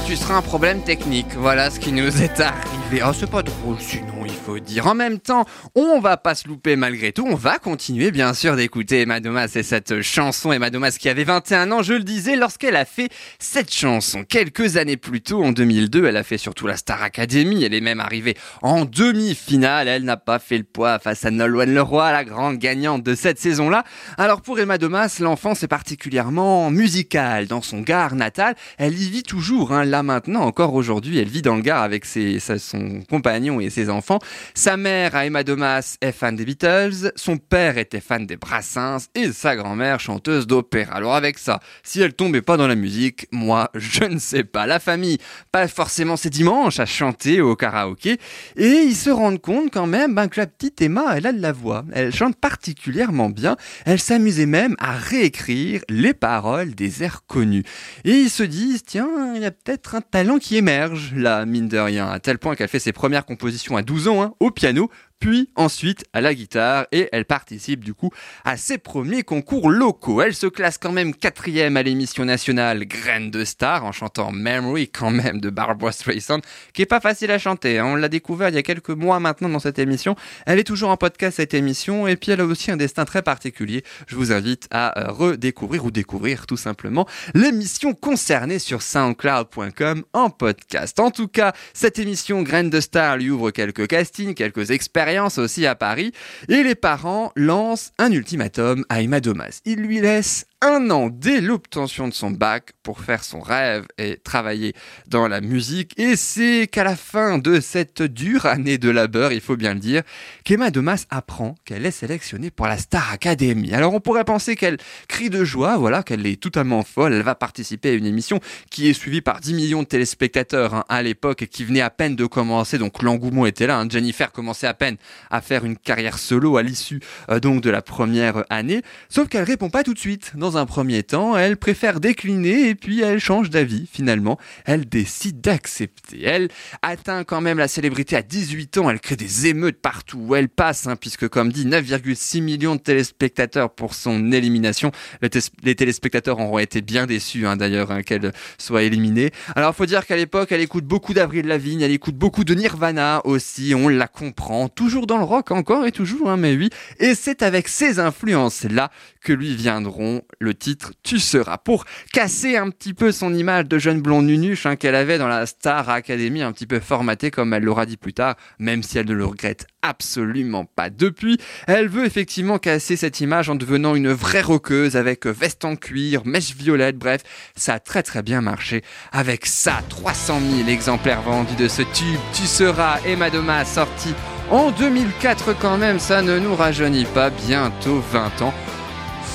Tu 0.07 0.16
seras 0.16 0.37
un 0.37 0.43
problème 0.43 0.83
technique. 0.83 1.35
Voilà 1.37 1.70
ce 1.70 1.81
qui 1.81 1.93
nous 1.93 2.22
est 2.22 2.41
arrivé. 2.41 3.03
Oh, 3.03 3.12
c'est 3.12 3.31
pas 3.31 3.43
drôle, 3.43 3.81
sinon, 3.81 4.10
dire. 4.59 4.87
En 4.87 4.95
même 4.95 5.21
temps, 5.21 5.45
on 5.75 6.01
va 6.01 6.17
pas 6.17 6.35
se 6.35 6.49
louper 6.49 6.77
malgré 6.77 7.13
tout. 7.13 7.27
On 7.27 7.35
va 7.35 7.59
continuer, 7.59 8.11
bien 8.11 8.35
sûr, 8.35 8.57
d'écouter 8.57 9.03
Emma 9.03 9.21
Domas 9.21 9.53
et 9.55 9.63
cette 9.63 10.03
chanson. 10.03 10.53
Emma 10.53 10.71
Domas 10.71 10.97
qui 10.99 11.09
avait 11.09 11.25
21 11.25 11.71
ans, 11.71 11.83
je 11.83 11.95
le 11.95 12.03
disais, 12.03 12.37
lorsqu'elle 12.37 12.77
a 12.77 12.85
fait 12.85 13.09
cette 13.39 13.73
chanson. 13.73 14.25
Quelques 14.25 14.77
années 14.77 14.97
plus 14.97 15.21
tôt, 15.21 15.45
en 15.45 15.53
2002, 15.53 16.07
elle 16.07 16.17
a 16.17 16.23
fait 16.23 16.39
surtout 16.39 16.67
la 16.67 16.77
Star 16.77 17.03
Academy. 17.03 17.63
Elle 17.65 17.75
est 17.75 17.81
même 17.81 18.01
arrivée 18.01 18.37
en 18.63 18.85
demi-finale. 18.85 19.87
Elle 19.87 20.05
n'a 20.05 20.17
pas 20.17 20.39
fait 20.39 20.59
le 20.59 20.65
poids 20.65 20.99
face 20.99 21.25
à 21.25 21.31
Nolwenn 21.31 21.73
Leroy, 21.73 22.11
la 22.11 22.25
grande 22.25 22.59
gagnante 22.59 23.03
de 23.03 23.15
cette 23.15 23.39
saison-là. 23.39 23.85
Alors, 24.19 24.43
pour 24.43 24.59
Emma 24.59 24.79
Domas, 24.79 25.19
l'enfance 25.21 25.63
est 25.63 25.69
particulièrement 25.69 26.71
musicale. 26.71 27.47
Dans 27.47 27.63
son 27.63 27.81
Gard 27.81 28.15
natal, 28.15 28.55
elle 28.79 28.99
y 28.99 29.11
vit 29.11 29.23
toujours, 29.23 29.73
hein, 29.73 29.85
là 29.85 30.03
maintenant, 30.03 30.43
encore 30.43 30.75
aujourd'hui. 30.75 31.19
Elle 31.19 31.29
vit 31.29 31.43
dans 31.43 31.57
le 31.57 31.63
Gard 31.63 31.83
avec 31.83 32.05
ses, 32.05 32.39
son 32.41 33.03
compagnon 33.09 33.61
et 33.61 33.71
ses 33.71 33.91
enfants. 33.91 34.19
Sa 34.55 34.76
mère, 34.76 35.14
Emma 35.16 35.45
Domas, 35.45 35.97
est 36.01 36.12
fan 36.12 36.36
des 36.36 36.45
Beatles. 36.45 37.12
Son 37.16 37.36
père 37.36 37.78
était 37.78 38.01
fan 38.01 38.26
des 38.26 38.36
Brassens. 38.36 39.09
Et 39.14 39.32
sa 39.32 39.57
grand-mère, 39.57 40.01
chanteuse 40.01 40.47
d'opéra. 40.47 40.95
Alors 40.95 41.14
avec 41.14 41.38
ça, 41.38 41.61
si 41.82 42.01
elle 42.01 42.14
tombait 42.14 42.43
pas 42.43 42.57
dans 42.57 42.66
la 42.66 42.74
musique, 42.74 43.26
moi, 43.32 43.70
je 43.74 44.05
ne 44.05 44.18
sais 44.18 44.45
pas. 44.45 44.66
La 44.66 44.80
famille, 44.80 45.18
pas 45.53 45.68
forcément 45.68 46.16
ces 46.16 46.30
dimanches 46.30 46.80
à 46.80 46.86
chanter 46.86 47.41
au 47.41 47.57
karaoké. 47.57 48.18
Et 48.57 48.82
ils 48.82 48.97
se 48.97 49.11
rendent 49.11 49.41
compte 49.41 49.72
quand 49.72 49.86
même 49.86 50.14
ben, 50.14 50.28
que 50.28 50.41
la 50.41 50.47
petite 50.47 50.80
Emma, 50.82 51.16
elle 51.16 51.26
a 51.26 51.32
de 51.32 51.41
la 51.41 51.53
voix. 51.53 51.84
Elle 51.93 52.14
chante 52.14 52.36
particulièrement 52.36 53.30
bien. 53.30 53.57
Elle 53.84 54.01
s'amusait 54.01 54.47
même 54.47 54.76
à 54.78 54.93
réécrire 54.93 55.82
les 55.88 56.14
paroles 56.14 56.74
des 56.74 57.03
airs 57.03 57.24
connus. 57.26 57.64
Et 58.05 58.12
ils 58.12 58.30
se 58.30 58.43
disent, 58.43 58.82
tiens, 58.84 59.34
il 59.34 59.43
y 59.43 59.47
a 59.47 59.51
peut-être 59.51 59.95
un 59.95 60.01
talent 60.01 60.38
qui 60.38 60.57
émerge, 60.57 61.12
là, 61.14 61.45
mine 61.47 61.68
de 61.68 61.78
rien, 61.78 62.09
à 62.09 62.18
tel 62.18 62.38
point 62.38 62.55
qu'elle 62.55 62.68
fait 62.68 62.78
ses 62.78 62.93
premières 62.93 63.24
compositions 63.24 63.76
à 63.76 63.82
12 63.82 64.09
ans, 64.09 64.22
hein, 64.22 64.30
au 64.41 64.51
piano, 64.51 64.91
puis 65.21 65.51
ensuite 65.55 66.05
à 66.14 66.21
la 66.23 66.35
guitare 66.35 66.87
et 66.93 67.09
elle 67.12 67.27
participe 67.27 67.85
du 67.85 67.93
coup 67.95 68.11
à 68.45 68.57
ses 68.57 68.79
premiers 68.79 69.23
concours 69.23 69.71
locaux. 69.71 70.23
Elle 70.23 70.35
se 70.35 70.47
classe 70.47 70.79
quand 70.79 70.93
même 70.93 71.14
quatrième 71.14 71.77
à 71.77 71.83
l'émission 71.83 72.25
nationale 72.25 72.87
Graine 72.87 73.31
de 73.31 73.45
Star 73.45 73.85
en 73.85 73.93
chantant 73.93 74.33
Memory 74.33 74.89
quand 74.89 75.11
même 75.11 75.41
de 75.41 75.51
Barbara 75.51 75.93
Streisand 75.93 76.41
qui 76.73 76.83
est 76.83 76.87
pas 76.87 77.01
facile 77.01 77.31
à 77.31 77.39
chanter. 77.39 77.79
hein. 77.79 77.85
On 77.87 77.97
l'a 77.97 78.09
découvert 78.09 78.49
il 78.49 78.55
y 78.55 78.59
a 78.59 78.62
quelques 78.62 78.89
mois 78.91 79.21
maintenant 79.21 79.51
dans 79.51 79.59
cette 79.59 79.79
émission. 79.79 80.16
Elle 80.47 80.59
est 80.59 80.64
toujours 80.64 80.89
en 80.89 80.97
podcast 80.97 81.37
cette 81.37 81.53
émission 81.53 82.07
et 82.09 82.16
puis 82.16 82.33
elle 82.33 82.41
a 82.41 82.47
aussi 82.47 82.71
un 82.71 82.79
destin 82.79 83.05
très 83.05 83.21
particulier. 83.23 83.85
Je 84.07 84.16
vous 84.16 84.33
invite 84.33 84.68
à 84.71 84.99
euh, 84.99 85.12
redécouvrir 85.12 85.85
ou 85.85 85.91
découvrir 85.91 86.47
tout 86.47 86.57
simplement 86.57 87.07
l'émission 87.35 87.93
concernée 87.93 88.59
sur 88.59 88.81
soundcloud.com 88.81 90.03
en 90.14 90.31
podcast. 90.31 90.99
En 90.99 91.11
tout 91.11 91.29
cas, 91.29 91.53
cette 91.75 91.99
émission 91.99 92.41
Graine 92.43 92.71
de 92.71 92.81
Star 92.81 93.18
lui 93.18 93.29
ouvre 93.29 93.51
quelques 93.51 93.87
castings, 93.87 94.33
quelques 94.35 94.71
expériences 94.71 95.10
aussi 95.39 95.67
à 95.67 95.75
Paris 95.75 96.13
et 96.49 96.63
les 96.63 96.75
parents 96.75 97.33
lancent 97.37 97.93
un 97.99 98.13
ultimatum 98.13 98.85
à 98.89 99.03
Emma 99.03 99.21
Domas. 99.21 99.61
Ils 99.65 99.81
lui 99.81 100.01
laissent 100.01 100.47
un 100.63 100.91
an 100.91 101.09
dès 101.11 101.41
l'obtention 101.41 102.07
de 102.07 102.13
son 102.13 102.31
bac 102.31 102.73
pour 102.83 103.01
faire 103.01 103.25
son 103.25 103.41
rêve 103.41 103.87
et 103.99 104.19
travailler 104.23 104.75
dans 105.09 105.27
la 105.27 105.41
musique. 105.41 105.99
Et 105.99 106.17
c'est 106.17 106.69
qu'à 106.71 106.85
la 106.85 106.97
fin 106.97 107.39
de 107.39 107.61
cette 107.61 108.03
dure 108.03 108.47
année 108.47 108.77
de 108.77 108.91
labeur, 108.91 109.33
il 109.33 109.41
faut 109.41 109.57
bien 109.57 109.73
le 109.75 109.81
dire, 109.81 110.03
qu'Emma 110.45 110.71
Domas 110.71 111.07
apprend 111.11 111.55
qu'elle 111.65 111.87
est 111.87 111.91
sélectionnée 111.91 112.51
pour 112.51 112.67
la 112.67 112.77
Star 112.77 113.11
Academy. 113.13 113.73
Alors 113.73 113.95
on 113.95 114.01
pourrait 114.01 114.25
penser 114.25 114.55
qu'elle 114.55 114.77
crie 115.09 115.31
de 115.31 115.45
joie, 115.45 115.79
voilà, 115.79 116.03
qu'elle 116.03 116.27
est 116.27 116.41
totalement 116.41 116.83
folle. 116.83 117.15
Elle 117.15 117.23
va 117.23 117.35
participer 117.35 117.91
à 117.91 117.93
une 117.95 118.07
émission 118.07 118.39
qui 118.71 118.89
est 118.89 118.93
suivie 118.93 119.23
par 119.23 119.41
10 119.41 119.55
millions 119.55 119.83
de 119.83 119.89
téléspectateurs 119.89 120.75
hein, 120.75 120.85
à 120.89 121.03
l'époque 121.03 121.43
et 121.43 121.47
qui 121.47 121.65
venait 121.65 121.81
à 121.81 121.91
peine 121.91 122.17
de 122.17 122.27
commencer. 122.27 122.77
Donc 122.77 123.03
l'engouement 123.03 123.47
était 123.47 123.67
là. 123.67 123.79
hein. 123.79 123.89
Jennifer 123.89 124.31
commençait 124.31 124.67
à 124.67 124.75
peine 124.75 124.97
à 125.31 125.41
faire 125.41 125.65
une 125.65 125.77
carrière 125.79 126.19
solo 126.19 126.59
à 126.59 126.63
l'issue 126.63 127.01
euh, 127.31 127.41
donc 127.41 127.63
de 127.63 127.71
la 127.71 127.81
première 127.81 128.45
année. 128.51 128.83
Sauf 129.09 129.29
qu'elle 129.29 129.45
répond 129.45 129.71
pas 129.71 129.83
tout 129.83 129.95
de 129.95 129.99
suite. 129.99 130.33
Un 130.57 130.67
premier 130.67 131.03
temps, 131.03 131.37
elle 131.37 131.57
préfère 131.57 132.01
décliner 132.01 132.69
et 132.69 132.75
puis 132.75 133.01
elle 133.01 133.19
change 133.19 133.51
d'avis 133.51 133.89
finalement. 133.91 134.39
Elle 134.65 134.89
décide 134.89 135.41
d'accepter. 135.41 136.23
Elle 136.25 136.49
atteint 136.83 137.25
quand 137.25 137.41
même 137.41 137.59
la 137.59 137.69
célébrité 137.69 138.17
à 138.17 138.23
18 138.23 138.79
ans. 138.79 138.91
Elle 138.91 139.01
crée 139.01 139.17
des 139.17 139.47
émeutes 139.47 139.81
partout 139.81 140.19
où 140.19 140.35
elle 140.35 140.49
passe, 140.49 140.87
hein, 140.87 140.97
puisque 140.97 141.29
comme 141.29 141.53
dit, 141.53 141.67
9,6 141.67 142.43
millions 142.43 142.77
de 142.77 142.81
téléspectateurs 142.81 143.71
pour 143.71 143.95
son 143.95 144.33
élimination. 144.33 144.93
Les, 145.23 145.75
téléspectateurs 145.75 146.39
auront 146.39 146.59
été 146.59 146.81
bien 146.83 147.07
déçus 147.07 147.47
hein, 147.47 147.57
d'ailleurs 147.57 147.91
hein, 147.91 148.03
qu'elle 148.03 148.33
soit 148.59 148.83
éliminée. 148.83 149.31
Alors 149.57 149.75
faut 149.75 149.87
dire 149.87 150.07
qu'à 150.07 150.17
l'époque, 150.17 150.53
elle 150.53 150.61
écoute 150.61 150.85
beaucoup 150.85 151.15
d'Avril 151.15 151.47
Lavigne, 151.47 151.81
elle 151.83 151.93
écoute 151.93 152.17
beaucoup 152.17 152.45
de 152.45 152.55
Nirvana 152.55 153.23
aussi. 153.25 153.75
On 153.75 153.89
la 153.89 154.09
comprend, 154.09 154.69
toujours 154.69 155.07
dans 155.07 155.19
le 155.19 155.25
rock 155.25 155.51
encore 155.51 155.87
et 155.87 155.93
toujours, 155.93 156.37
mais 156.37 156.55
oui. 156.57 156.71
Et 156.99 157.15
c'est 157.15 157.43
avec 157.43 157.69
ces 157.69 157.99
influences-là 157.99 158.91
que 159.23 159.33
lui 159.33 159.55
viendront 159.55 160.23
le 160.41 160.55
titre 160.55 160.93
Tu 161.03 161.18
seras 161.18 161.59
pour 161.59 161.84
casser 162.12 162.57
un 162.57 162.70
petit 162.70 162.95
peu 162.95 163.12
son 163.12 163.34
image 163.34 163.66
de 163.66 163.78
jeune 163.78 164.01
blonde 164.01 164.26
nunuche 164.26 164.64
hein, 164.64 164.76
qu'elle 164.76 164.95
avait 164.95 165.18
dans 165.18 165.28
la 165.28 165.45
Star 165.45 165.88
Academy, 165.91 166.43
un 166.43 166.53
petit 166.53 166.66
peu 166.66 166.80
formatée 166.80 167.30
comme 167.30 167.53
elle 167.53 167.62
l'aura 167.62 167.84
dit 167.84 167.99
plus 167.99 168.14
tard, 168.14 168.36
même 168.59 168.82
si 168.82 168.99
elle 168.99 169.07
ne 169.07 169.12
le 169.12 169.26
regrette 169.26 169.66
absolument 169.82 170.64
pas. 170.64 170.88
Depuis, 170.88 171.38
elle 171.66 171.88
veut 171.88 172.07
effectivement 172.07 172.59
casser 172.59 172.97
cette 172.97 173.20
image 173.20 173.51
en 173.51 173.55
devenant 173.55 173.95
une 173.95 174.12
vraie 174.12 174.41
rockeuse 174.41 174.97
avec 174.97 175.26
veste 175.26 175.64
en 175.64 175.76
cuir, 175.76 176.22
mèche 176.24 176.55
violette, 176.55 176.97
bref, 176.97 177.22
ça 177.55 177.74
a 177.74 177.78
très 177.78 178.03
très 178.03 178.22
bien 178.22 178.41
marché. 178.41 178.82
Avec 179.12 179.45
ça, 179.45 179.82
300 179.91 180.41
000 180.57 180.68
exemplaires 180.68 181.22
vendus 181.22 181.57
de 181.57 181.68
ce 181.68 181.82
tube, 181.82 182.18
Tu 182.32 182.47
seras 182.47 182.99
Emma 183.05 183.28
Domas 183.28 183.66
sorti 183.66 184.14
en 184.51 184.70
2004 184.70 185.57
quand 185.61 185.76
même, 185.76 186.01
ça 186.01 186.22
ne 186.22 186.38
nous 186.38 186.57
rajeunit 186.57 187.05
pas, 187.05 187.30
bientôt 187.30 188.03
20 188.11 188.43
ans. 188.43 188.55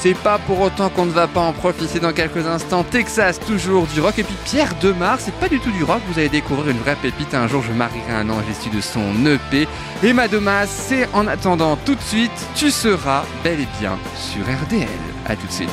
C'est 0.05 0.13
pas 0.13 0.37
pour 0.37 0.61
autant 0.61 0.91
qu'on 0.91 1.07
ne 1.07 1.11
va 1.11 1.25
pas 1.27 1.39
en 1.39 1.51
profiter 1.51 1.99
dans 1.99 2.13
quelques 2.13 2.45
instants. 2.45 2.83
Texas, 2.83 3.39
toujours 3.39 3.87
du 3.87 4.01
rock. 4.01 4.19
Et 4.19 4.23
puis 4.23 4.35
Pierre 4.45 4.75
Demar, 4.79 5.19
c'est 5.19 5.33
pas 5.33 5.49
du 5.49 5.59
tout 5.59 5.71
du 5.71 5.83
rock. 5.83 5.99
Vous 6.07 6.19
allez 6.19 6.29
découvrir 6.29 6.69
une 6.69 6.77
vraie 6.77 6.95
pépite. 6.95 7.33
Un 7.33 7.47
jour, 7.47 7.63
je 7.63 7.71
marierai 7.71 8.11
un 8.11 8.29
ange 8.29 8.43
issu 8.47 8.69
de 8.69 8.81
son 8.81 9.25
EP. 9.25 9.67
Et 10.03 10.13
Madomas, 10.13 10.67
c'est 10.67 11.09
en 11.15 11.25
attendant 11.25 11.75
tout 11.75 11.95
de 11.95 12.01
suite, 12.01 12.29
tu 12.53 12.69
seras 12.69 13.23
bel 13.43 13.61
et 13.61 13.67
bien 13.79 13.97
sur 14.15 14.43
RDL. 14.43 14.87
À 15.25 15.35
tout 15.35 15.47
de 15.47 15.51
suite. 15.51 15.69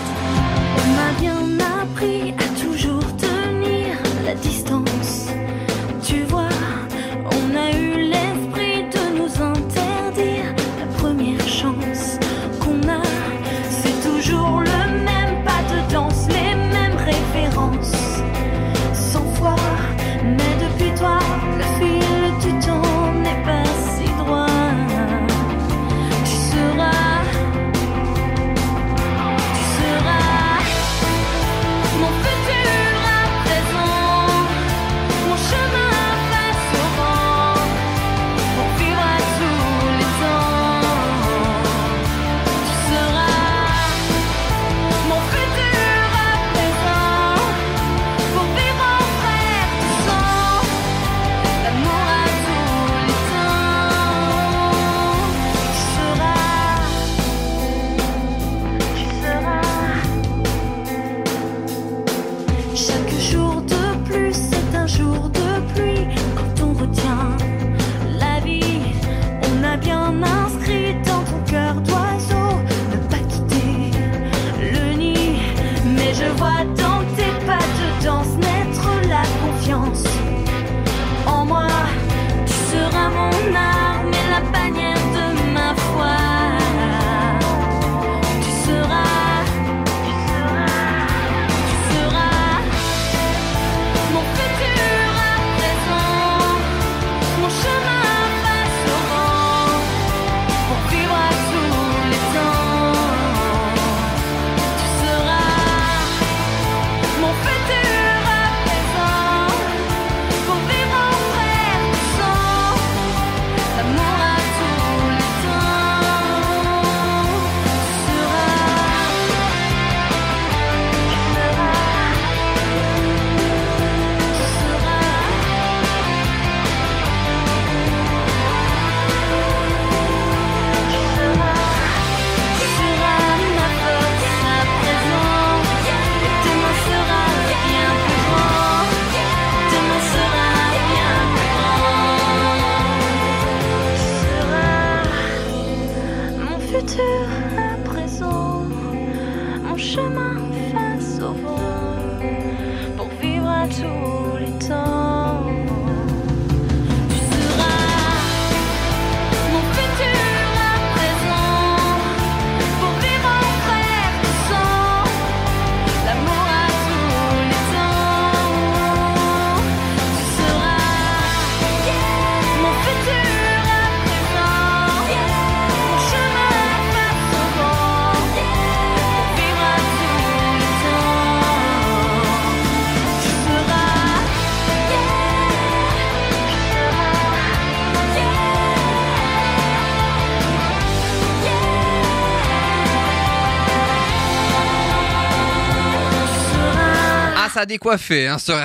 Ça 197.63 197.65
a 197.65 197.67
décoiffé 197.67 198.27
hein, 198.27 198.39
sur. 198.39 198.57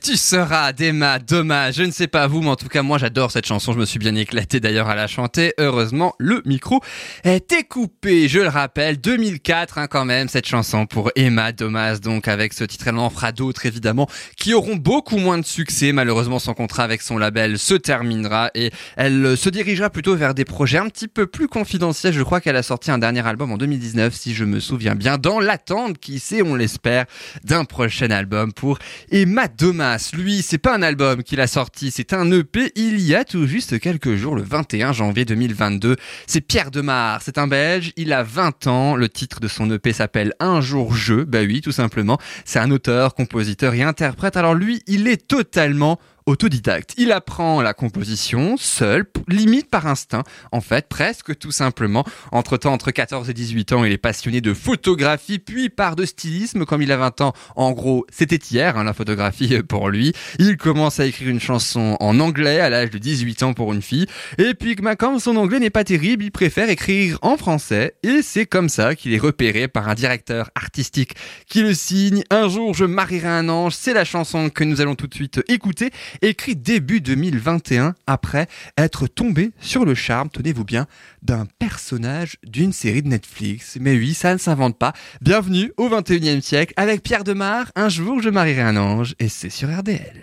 Tu 0.00 0.16
seras 0.16 0.72
d'Emma, 0.72 1.18
dommage. 1.18 1.74
Je 1.74 1.82
ne 1.82 1.90
sais 1.90 2.06
pas 2.06 2.28
vous, 2.28 2.40
mais 2.40 2.50
en 2.50 2.56
tout 2.56 2.68
cas, 2.68 2.82
moi 2.82 2.98
j'adore 2.98 3.32
cette 3.32 3.46
chanson. 3.46 3.72
Je 3.72 3.78
me 3.80 3.84
suis 3.84 3.98
bien 3.98 4.14
éclaté 4.14 4.60
d'ailleurs 4.60 4.88
à 4.88 4.94
la 4.94 5.08
chanter. 5.08 5.52
Heureusement, 5.58 6.14
le 6.20 6.40
micro 6.44 6.80
était 7.24 7.64
coupé. 7.64 8.28
Je 8.28 8.38
le 8.38 8.48
rappelle, 8.48 9.00
2004 9.00 9.78
hein, 9.78 9.86
quand 9.88 10.04
même, 10.04 10.28
cette 10.28 10.46
chanson 10.46 10.86
pour 10.86 11.10
Emma 11.16 11.50
Domas. 11.50 11.98
Donc 11.98 12.28
avec 12.28 12.52
ce 12.52 12.62
titre, 12.62 12.86
elle 12.86 12.98
en 12.98 13.10
fera 13.10 13.32
d'autres 13.32 13.66
évidemment 13.66 14.08
qui 14.36 14.54
auront 14.54 14.76
beaucoup 14.76 15.16
moins 15.16 15.38
de 15.38 15.44
succès. 15.44 15.90
Malheureusement, 15.90 16.38
son 16.38 16.54
contrat 16.54 16.84
avec 16.84 17.02
son 17.02 17.18
label 17.18 17.58
se 17.58 17.74
terminera 17.74 18.52
et 18.54 18.70
elle 18.96 19.26
euh, 19.26 19.36
se 19.36 19.48
dirigera 19.48 19.90
plutôt 19.90 20.14
vers 20.14 20.32
des 20.32 20.44
projets 20.44 20.78
un 20.78 20.88
petit 20.90 21.08
peu 21.08 21.26
plus 21.26 21.48
confidentiels. 21.48 22.12
Je 22.12 22.22
crois 22.22 22.40
qu'elle 22.40 22.56
a 22.56 22.62
sorti 22.62 22.92
un 22.92 22.98
dernier 22.98 23.26
album 23.26 23.50
en 23.50 23.56
2019, 23.56 24.14
si 24.14 24.32
je 24.32 24.44
me 24.44 24.60
souviens 24.60 24.94
bien, 24.94 25.18
dans 25.18 25.40
l'attente, 25.40 25.98
qui 25.98 26.20
sait, 26.20 26.42
on 26.42 26.54
l'espère, 26.54 27.06
d'un 27.42 27.64
prochain 27.64 28.10
album 28.12 28.43
pour 28.52 28.78
Emma 29.10 29.48
Domas. 29.48 30.10
Lui, 30.14 30.42
c'est 30.42 30.58
pas 30.58 30.76
un 30.76 30.82
album 30.82 31.22
qu'il 31.22 31.40
a 31.40 31.46
sorti, 31.46 31.90
c'est 31.90 32.12
un 32.12 32.30
EP 32.30 32.72
il 32.76 33.00
y 33.00 33.14
a 33.14 33.24
tout 33.24 33.46
juste 33.46 33.78
quelques 33.80 34.16
jours, 34.16 34.34
le 34.36 34.42
21 34.42 34.92
janvier 34.92 35.24
2022. 35.24 35.96
C'est 36.26 36.40
Pierre 36.40 36.70
Demar, 36.70 37.22
c'est 37.22 37.38
un 37.38 37.46
Belge, 37.46 37.92
il 37.96 38.12
a 38.12 38.22
20 38.22 38.66
ans, 38.66 38.96
le 38.96 39.08
titre 39.08 39.40
de 39.40 39.48
son 39.48 39.70
EP 39.70 39.92
s'appelle 39.92 40.32
Un 40.40 40.60
jour 40.60 40.94
je, 40.94 41.24
bah 41.24 41.40
oui, 41.42 41.60
tout 41.60 41.72
simplement. 41.72 42.18
C'est 42.44 42.58
un 42.58 42.70
auteur, 42.70 43.14
compositeur 43.14 43.74
et 43.74 43.82
interprète. 43.82 44.36
Alors 44.36 44.54
lui, 44.54 44.82
il 44.86 45.08
est 45.08 45.26
totalement 45.26 45.98
autodidacte. 46.26 46.94
Il 46.96 47.12
apprend 47.12 47.60
la 47.60 47.74
composition 47.74 48.56
seul, 48.56 49.04
limite 49.28 49.68
par 49.70 49.86
instinct, 49.86 50.22
en 50.52 50.60
fait, 50.60 50.88
presque 50.88 51.38
tout 51.38 51.50
simplement. 51.50 52.04
Entre-temps, 52.32 52.72
entre 52.72 52.90
14 52.90 53.28
et 53.28 53.34
18 53.34 53.72
ans, 53.72 53.84
il 53.84 53.92
est 53.92 53.98
passionné 53.98 54.40
de 54.40 54.54
photographie, 54.54 55.38
puis 55.38 55.68
par 55.68 55.96
de 55.96 56.04
stylisme, 56.04 56.64
comme 56.64 56.82
il 56.82 56.92
a 56.92 56.96
20 56.96 57.20
ans. 57.20 57.32
En 57.56 57.72
gros, 57.72 58.06
c'était 58.10 58.36
hier, 58.36 58.76
hein, 58.76 58.84
la 58.84 58.94
photographie 58.94 59.62
pour 59.68 59.88
lui. 59.90 60.12
Il 60.38 60.56
commence 60.56 61.00
à 61.00 61.06
écrire 61.06 61.28
une 61.28 61.40
chanson 61.40 61.96
en 62.00 62.18
anglais 62.20 62.60
à 62.60 62.70
l'âge 62.70 62.90
de 62.90 62.98
18 62.98 63.42
ans 63.42 63.54
pour 63.54 63.72
une 63.72 63.82
fille. 63.82 64.06
Et 64.38 64.54
puis, 64.54 64.76
comme 64.98 65.18
son 65.18 65.36
anglais 65.36 65.58
n'est 65.58 65.70
pas 65.70 65.84
terrible, 65.84 66.24
il 66.24 66.30
préfère 66.30 66.70
écrire 66.70 67.18
en 67.22 67.36
français. 67.36 67.96
Et 68.02 68.22
c'est 68.22 68.46
comme 68.46 68.68
ça 68.68 68.94
qu'il 68.94 69.12
est 69.12 69.18
repéré 69.18 69.68
par 69.68 69.88
un 69.88 69.94
directeur 69.94 70.50
artistique 70.54 71.14
qui 71.48 71.62
le 71.62 71.74
signe. 71.74 72.22
Un 72.30 72.48
jour, 72.48 72.74
je 72.74 72.84
marierai 72.84 73.28
un 73.28 73.48
ange. 73.48 73.74
C'est 73.74 73.92
la 73.92 74.04
chanson 74.04 74.48
que 74.48 74.64
nous 74.64 74.80
allons 74.80 74.94
tout 74.94 75.06
de 75.06 75.14
suite 75.14 75.42
écouter 75.48 75.90
écrit 76.22 76.56
début 76.56 77.00
2021 77.00 77.94
après 78.06 78.46
être 78.76 79.06
tombé 79.06 79.52
sur 79.60 79.84
le 79.84 79.94
charme, 79.94 80.30
tenez-vous 80.30 80.64
bien, 80.64 80.86
d'un 81.22 81.46
personnage 81.58 82.36
d'une 82.44 82.72
série 82.72 83.02
de 83.02 83.08
Netflix. 83.08 83.78
Mais 83.80 83.94
oui, 83.96 84.14
ça 84.14 84.32
ne 84.32 84.38
s'invente 84.38 84.78
pas. 84.78 84.92
Bienvenue 85.20 85.72
au 85.76 85.88
21e 85.88 86.40
siècle 86.40 86.74
avec 86.76 87.02
Pierre 87.02 87.24
Demar, 87.24 87.70
Un 87.76 87.88
jour 87.88 88.20
je 88.22 88.30
marierai 88.30 88.62
un 88.62 88.76
ange 88.76 89.14
et 89.18 89.28
c'est 89.28 89.50
sur 89.50 89.68
RDL. 89.68 90.14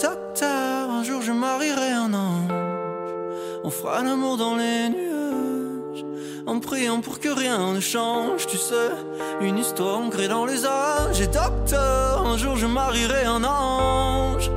Docteur, 0.00 0.90
un 0.90 1.04
jour 1.04 1.22
je 1.22 1.32
marierai 1.32 1.92
un 1.92 2.12
ange. 2.12 2.50
On 3.64 3.70
fera 3.70 4.02
l'amour 4.02 4.36
dans 4.36 4.56
les 4.56 4.88
nuages. 4.88 6.04
En 6.46 6.60
priant 6.60 7.00
pour 7.00 7.18
que 7.18 7.28
rien 7.28 7.72
ne 7.72 7.80
change, 7.80 8.46
tu 8.46 8.56
sais. 8.56 8.90
Une 9.40 9.58
histoire 9.58 9.98
ancrée 9.98 10.28
dans 10.28 10.46
les 10.46 10.64
âges. 10.64 11.20
Et 11.20 11.26
docteur, 11.26 12.24
un 12.24 12.36
jour 12.36 12.56
je 12.56 12.66
marierai 12.66 13.24
un 13.24 13.42
ange. 13.42 14.48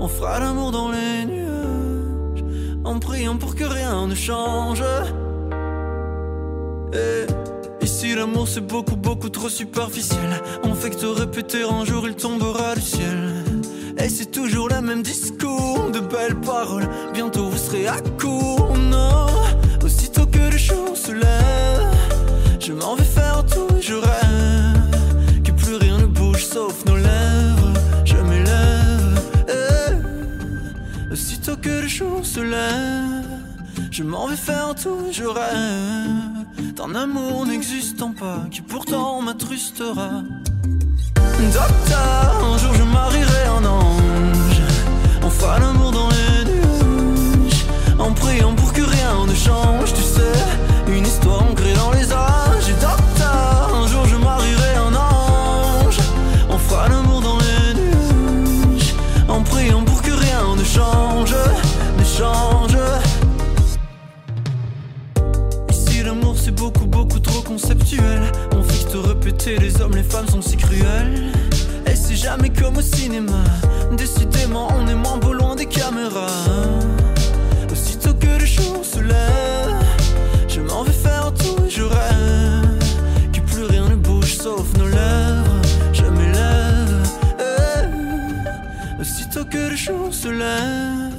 On 0.00 0.06
fera 0.06 0.38
l'amour 0.38 0.70
dans 0.70 0.90
les 0.90 1.24
nuages. 1.26 2.44
En 2.84 2.98
priant 2.98 3.36
pour 3.36 3.54
que 3.54 3.64
rien 3.64 4.06
ne 4.06 4.14
change. 4.14 4.82
Et 6.92 7.84
ici 7.84 8.14
l'amour 8.14 8.46
c'est 8.46 8.66
beaucoup 8.66 8.96
beaucoup 8.96 9.28
trop 9.28 9.48
superficiel. 9.48 10.40
On 10.62 10.74
fait 10.74 10.90
que 10.90 10.96
te 10.96 11.06
répéter 11.06 11.62
un 11.62 11.84
jour 11.84 12.06
il 12.06 12.14
tombera 12.14 12.74
du 12.76 12.80
ciel. 12.80 13.44
Et 13.98 14.08
c'est 14.08 14.30
toujours 14.30 14.68
le 14.68 14.80
même 14.80 15.02
discours, 15.02 15.90
de 15.92 15.98
belles 15.98 16.40
paroles. 16.40 16.88
Bientôt 17.12 17.48
vous 17.48 17.58
serez 17.58 17.88
à 17.88 17.96
court, 18.20 18.76
non. 18.78 19.26
Aussitôt 19.84 20.26
que 20.26 20.38
le 20.38 20.56
jour 20.56 20.96
se 20.96 21.10
lève, 21.10 21.88
je 22.60 22.72
m'en 22.72 22.94
vais 22.94 23.02
faire 23.02 23.44
tout 23.44 23.66
je 23.80 23.94
rêve. 23.94 24.27
Se 31.88 32.40
lève, 32.40 33.24
je 33.90 34.02
m'en 34.02 34.26
vais 34.26 34.36
faire 34.36 34.74
tout 34.74 35.06
je 35.10 35.24
rêve. 35.24 36.74
D'un 36.76 36.94
amour 36.94 37.46
n'existant 37.46 38.12
pas, 38.12 38.44
qui 38.50 38.60
pourtant 38.60 39.22
m'attrustera. 39.22 40.22
Docteur, 41.14 42.44
un 42.44 42.58
jour 42.58 42.74
je 42.74 42.82
marierai 42.82 43.44
un 43.58 43.64
ange. 43.64 44.62
On 45.22 45.30
fera 45.30 45.58
l'amour 45.60 45.90
dans 45.92 46.10
les 46.10 46.44
nuages. 46.52 47.64
En 47.98 48.12
priant 48.12 48.54
pour 48.54 48.74
que 48.74 48.82
rien 48.82 49.26
ne 49.26 49.34
change, 49.34 49.94
tu 49.94 50.02
sais. 50.02 50.92
Une 50.94 51.06
histoire 51.06 51.42
ancrée 51.42 51.72
dans 51.72 51.92
les 51.92 51.97
conceptuel. 67.48 68.20
On 68.52 68.62
te 68.62 68.96
répéter 68.96 69.56
les 69.56 69.80
hommes 69.80 69.94
les 69.94 70.02
femmes 70.02 70.28
sont 70.28 70.42
si 70.42 70.56
cruels. 70.56 71.32
Et 71.86 71.96
c'est 71.96 72.16
jamais 72.16 72.50
comme 72.50 72.76
au 72.76 72.82
cinéma. 72.82 73.42
Décidément 73.96 74.68
on 74.78 74.86
est 74.86 74.94
moins 74.94 75.16
beau 75.16 75.32
loin 75.32 75.56
des 75.56 75.66
caméras. 75.66 76.44
Aussitôt 77.72 78.14
que 78.14 78.38
le 78.38 78.46
jour 78.46 78.84
se 78.84 79.00
lève 79.00 79.74
Je 80.48 80.60
m'en 80.60 80.82
vais 80.82 80.92
faire 80.92 81.32
tout 81.34 81.64
et 81.66 81.70
je 81.70 81.82
rêve 81.82 82.84
Que 83.32 83.40
plus 83.40 83.64
rien 83.64 83.88
ne 83.88 83.96
bouge 83.96 84.34
sauf 84.36 84.66
nos 84.78 84.88
lèvres. 84.88 85.60
Je 85.92 86.04
m'élève 86.04 87.02
eh. 87.40 89.00
Aussitôt 89.00 89.44
que 89.44 89.70
le 89.70 89.76
jour 89.76 90.12
se 90.12 90.28
lève 90.28 91.18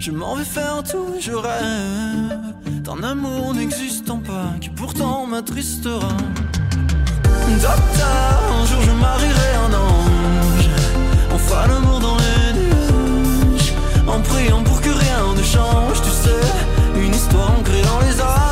je 0.00 0.12
m'en 0.12 0.36
vais 0.36 0.44
faire 0.44 0.82
tout 0.88 1.14
et 1.18 1.20
je 1.20 1.32
rêve 1.32 2.47
d'un 2.88 3.02
amour 3.02 3.54
n'existant 3.54 4.18
pas 4.18 4.54
qui 4.60 4.70
pourtant 4.70 5.26
m'attristera. 5.26 6.08
Docteur, 7.60 8.40
un 8.60 8.64
jour 8.66 8.80
je 8.80 8.92
marierai 8.92 9.50
un 9.66 9.74
ange. 9.74 10.70
On 11.34 11.38
fera 11.38 11.66
l'amour 11.66 12.00
dans 12.00 12.16
les 12.16 12.52
nuages. 12.58 13.74
En 14.06 14.20
priant 14.20 14.62
pour 14.62 14.80
que 14.80 14.88
rien 14.88 15.34
ne 15.36 15.42
change, 15.42 16.00
tu 16.02 16.10
sais. 16.10 17.00
Une 17.04 17.14
histoire 17.14 17.50
ancrée 17.58 17.82
dans 17.82 18.00
les 18.00 18.20
âges. 18.20 18.47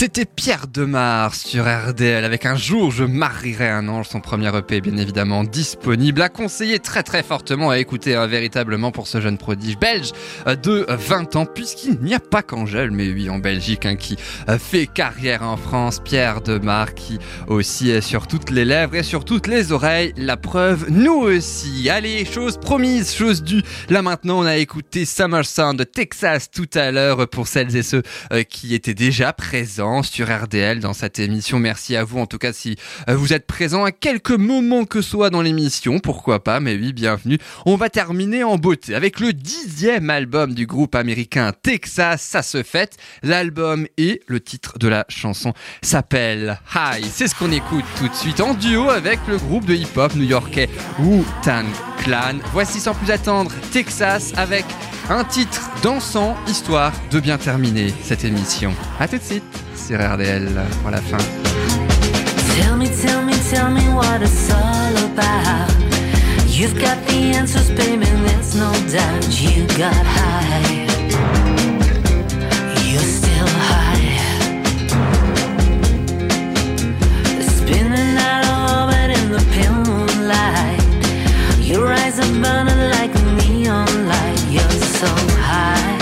C'était 0.00 0.26
Pierre 0.26 0.68
Demar 0.68 1.34
sur 1.34 1.64
RDL 1.64 2.24
avec 2.24 2.46
un 2.46 2.54
jour 2.54 2.92
je 2.92 3.02
marierai 3.02 3.68
un 3.68 3.88
ange, 3.88 4.08
son 4.08 4.20
premier 4.20 4.56
EP 4.56 4.80
bien 4.80 4.96
évidemment 4.96 5.42
disponible, 5.42 6.22
à 6.22 6.28
conseiller 6.28 6.78
très 6.78 7.02
très 7.02 7.24
fortement 7.24 7.70
à 7.70 7.80
écouter 7.80 8.14
hein, 8.14 8.28
véritablement 8.28 8.92
pour 8.92 9.08
ce 9.08 9.20
jeune 9.20 9.38
prodige 9.38 9.76
belge 9.76 10.12
euh, 10.46 10.54
de 10.54 10.86
20 10.88 11.34
ans 11.34 11.46
puisqu'il 11.46 11.98
n'y 11.98 12.14
a 12.14 12.20
pas 12.20 12.44
qu'Angèle 12.44 12.92
mais 12.92 13.10
oui 13.10 13.28
en 13.28 13.38
Belgique 13.40 13.86
hein, 13.86 13.96
qui 13.96 14.16
euh, 14.48 14.56
fait 14.56 14.86
carrière 14.86 15.42
en 15.42 15.56
France, 15.56 15.98
Pierre 15.98 16.42
Demar 16.42 16.94
qui 16.94 17.18
aussi 17.48 17.90
est 17.90 18.00
sur 18.00 18.28
toutes 18.28 18.50
les 18.50 18.64
lèvres 18.64 18.94
et 18.94 19.02
sur 19.02 19.24
toutes 19.24 19.48
les 19.48 19.72
oreilles, 19.72 20.14
la 20.16 20.36
preuve 20.36 20.86
nous 20.90 21.22
aussi. 21.22 21.90
Allez, 21.90 22.24
chose 22.24 22.56
promise, 22.56 23.12
chose 23.12 23.42
due, 23.42 23.64
là 23.88 24.02
maintenant 24.02 24.38
on 24.42 24.46
a 24.46 24.58
écouté 24.58 25.04
Summer 25.04 25.44
Sound 25.44 25.76
de 25.76 25.82
Texas 25.82 26.52
tout 26.52 26.70
à 26.74 26.92
l'heure 26.92 27.28
pour 27.28 27.48
celles 27.48 27.74
et 27.74 27.82
ceux 27.82 28.04
euh, 28.30 28.44
qui 28.44 28.76
étaient 28.76 28.94
déjà 28.94 29.32
présents 29.32 29.87
sur 30.02 30.28
RDL 30.28 30.80
dans 30.80 30.92
cette 30.92 31.18
émission. 31.18 31.58
Merci 31.58 31.96
à 31.96 32.04
vous 32.04 32.18
en 32.18 32.26
tout 32.26 32.38
cas 32.38 32.52
si 32.52 32.76
euh, 33.08 33.16
vous 33.16 33.32
êtes 33.32 33.46
présents 33.46 33.84
à 33.84 33.92
quelques 33.92 34.30
moments 34.30 34.84
que 34.84 35.00
soit 35.00 35.30
dans 35.30 35.40
l'émission, 35.40 35.98
pourquoi 35.98 36.44
pas, 36.44 36.60
mais 36.60 36.74
oui, 36.74 36.92
bienvenue. 36.92 37.38
On 37.64 37.76
va 37.76 37.88
terminer 37.88 38.44
en 38.44 38.56
beauté 38.56 38.94
avec 38.94 39.18
le 39.18 39.32
dixième 39.32 40.10
album 40.10 40.54
du 40.54 40.66
groupe 40.66 40.94
américain 40.94 41.52
Texas, 41.62 42.22
ça 42.22 42.42
se 42.42 42.62
fête. 42.62 42.96
L'album 43.22 43.86
et 43.96 44.20
le 44.26 44.40
titre 44.40 44.78
de 44.78 44.88
la 44.88 45.04
chanson 45.08 45.54
s'appelle 45.82 46.60
High. 46.74 47.04
C'est 47.10 47.28
ce 47.28 47.34
qu'on 47.34 47.50
écoute 47.50 47.84
tout 47.98 48.08
de 48.08 48.14
suite 48.14 48.40
en 48.40 48.54
duo 48.54 48.90
avec 48.90 49.20
le 49.26 49.38
groupe 49.38 49.64
de 49.64 49.74
hip-hop 49.74 50.14
new-yorkais 50.14 50.68
Wu-Tang 50.98 51.66
Clan. 51.98 52.38
Voici 52.52 52.80
sans 52.80 52.94
plus 52.94 53.10
attendre 53.10 53.50
Texas 53.72 54.32
avec 54.36 54.64
un 55.10 55.24
titre 55.24 55.70
dansant, 55.82 56.36
histoire 56.46 56.92
de 57.10 57.20
bien 57.20 57.38
terminer 57.38 57.92
cette 58.02 58.24
émission. 58.24 58.72
A 59.00 59.08
tout 59.08 59.18
de 59.18 59.22
suite 59.22 59.44
sur 59.76 59.98
RDL 59.98 60.48
pour 60.82 60.90
la 60.90 61.00
fin. 61.00 61.18
Tell 62.56 62.76
me, 62.76 62.86
tell 62.86 63.24
me, 63.24 63.32
tell 63.50 63.70
me 63.70 63.94
what 63.94 64.20
it's 64.22 64.50
all 64.50 64.96
about. 65.12 65.70
You've 66.46 66.74
got 66.74 66.96
the 67.06 67.36
answers, 67.36 67.70
baby, 67.70 68.04
there's 68.04 68.54
no 68.56 68.72
doubt 68.90 69.40
you 69.40 69.64
got 69.78 69.94
high. 69.94 70.86
You're 72.82 73.00
still 73.00 73.46
high. 73.70 74.18
Spinning 77.40 78.18
out 78.18 78.44
of 78.44 78.88
orbit 78.88 79.16
in 79.16 79.30
the 79.30 79.38
pale 79.52 79.72
moonlight. 79.84 80.67
Your 81.68 81.92
eyes 81.92 82.18
are 82.18 82.32
burning 82.42 82.82
like 82.96 83.14
a 83.14 83.22
neon 83.36 84.08
light. 84.08 84.42
You're 84.48 84.80
so 85.00 85.10
high. 85.36 85.98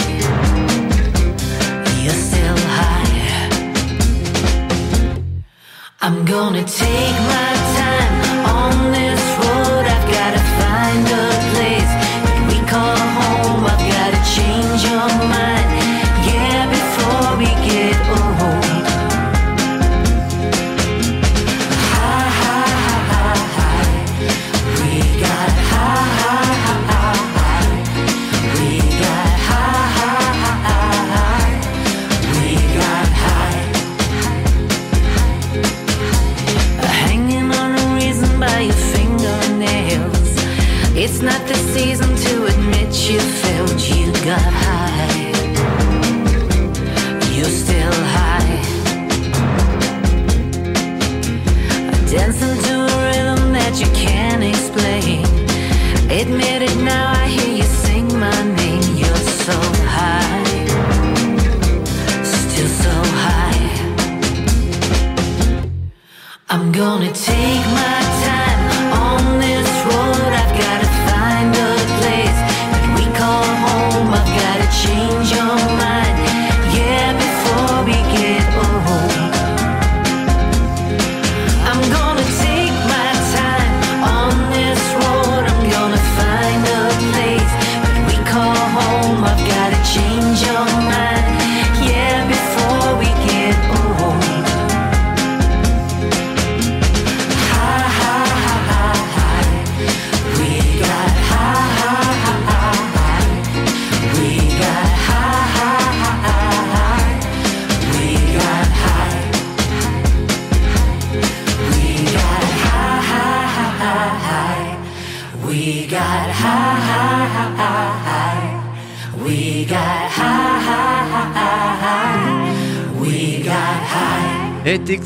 You're 2.04 2.22
still 2.28 2.58
high. 2.78 3.10
I'm 6.00 6.24
gonna 6.24 6.62
take 6.62 7.18
my 7.34 7.50
time 7.80 8.14
on 8.46 8.92
this 8.92 9.22
road. 9.42 9.86
I've 9.94 10.08
gotta 10.18 10.42
find 10.60 11.04
a 11.24 11.26
place 11.50 11.92
that 12.26 12.38
we 12.48 12.58
call 12.70 12.98
home. 13.18 13.64
I've 13.72 13.84
gotta 13.92 14.20
change 14.36 14.84
your 14.84 15.08
mind. 15.28 15.55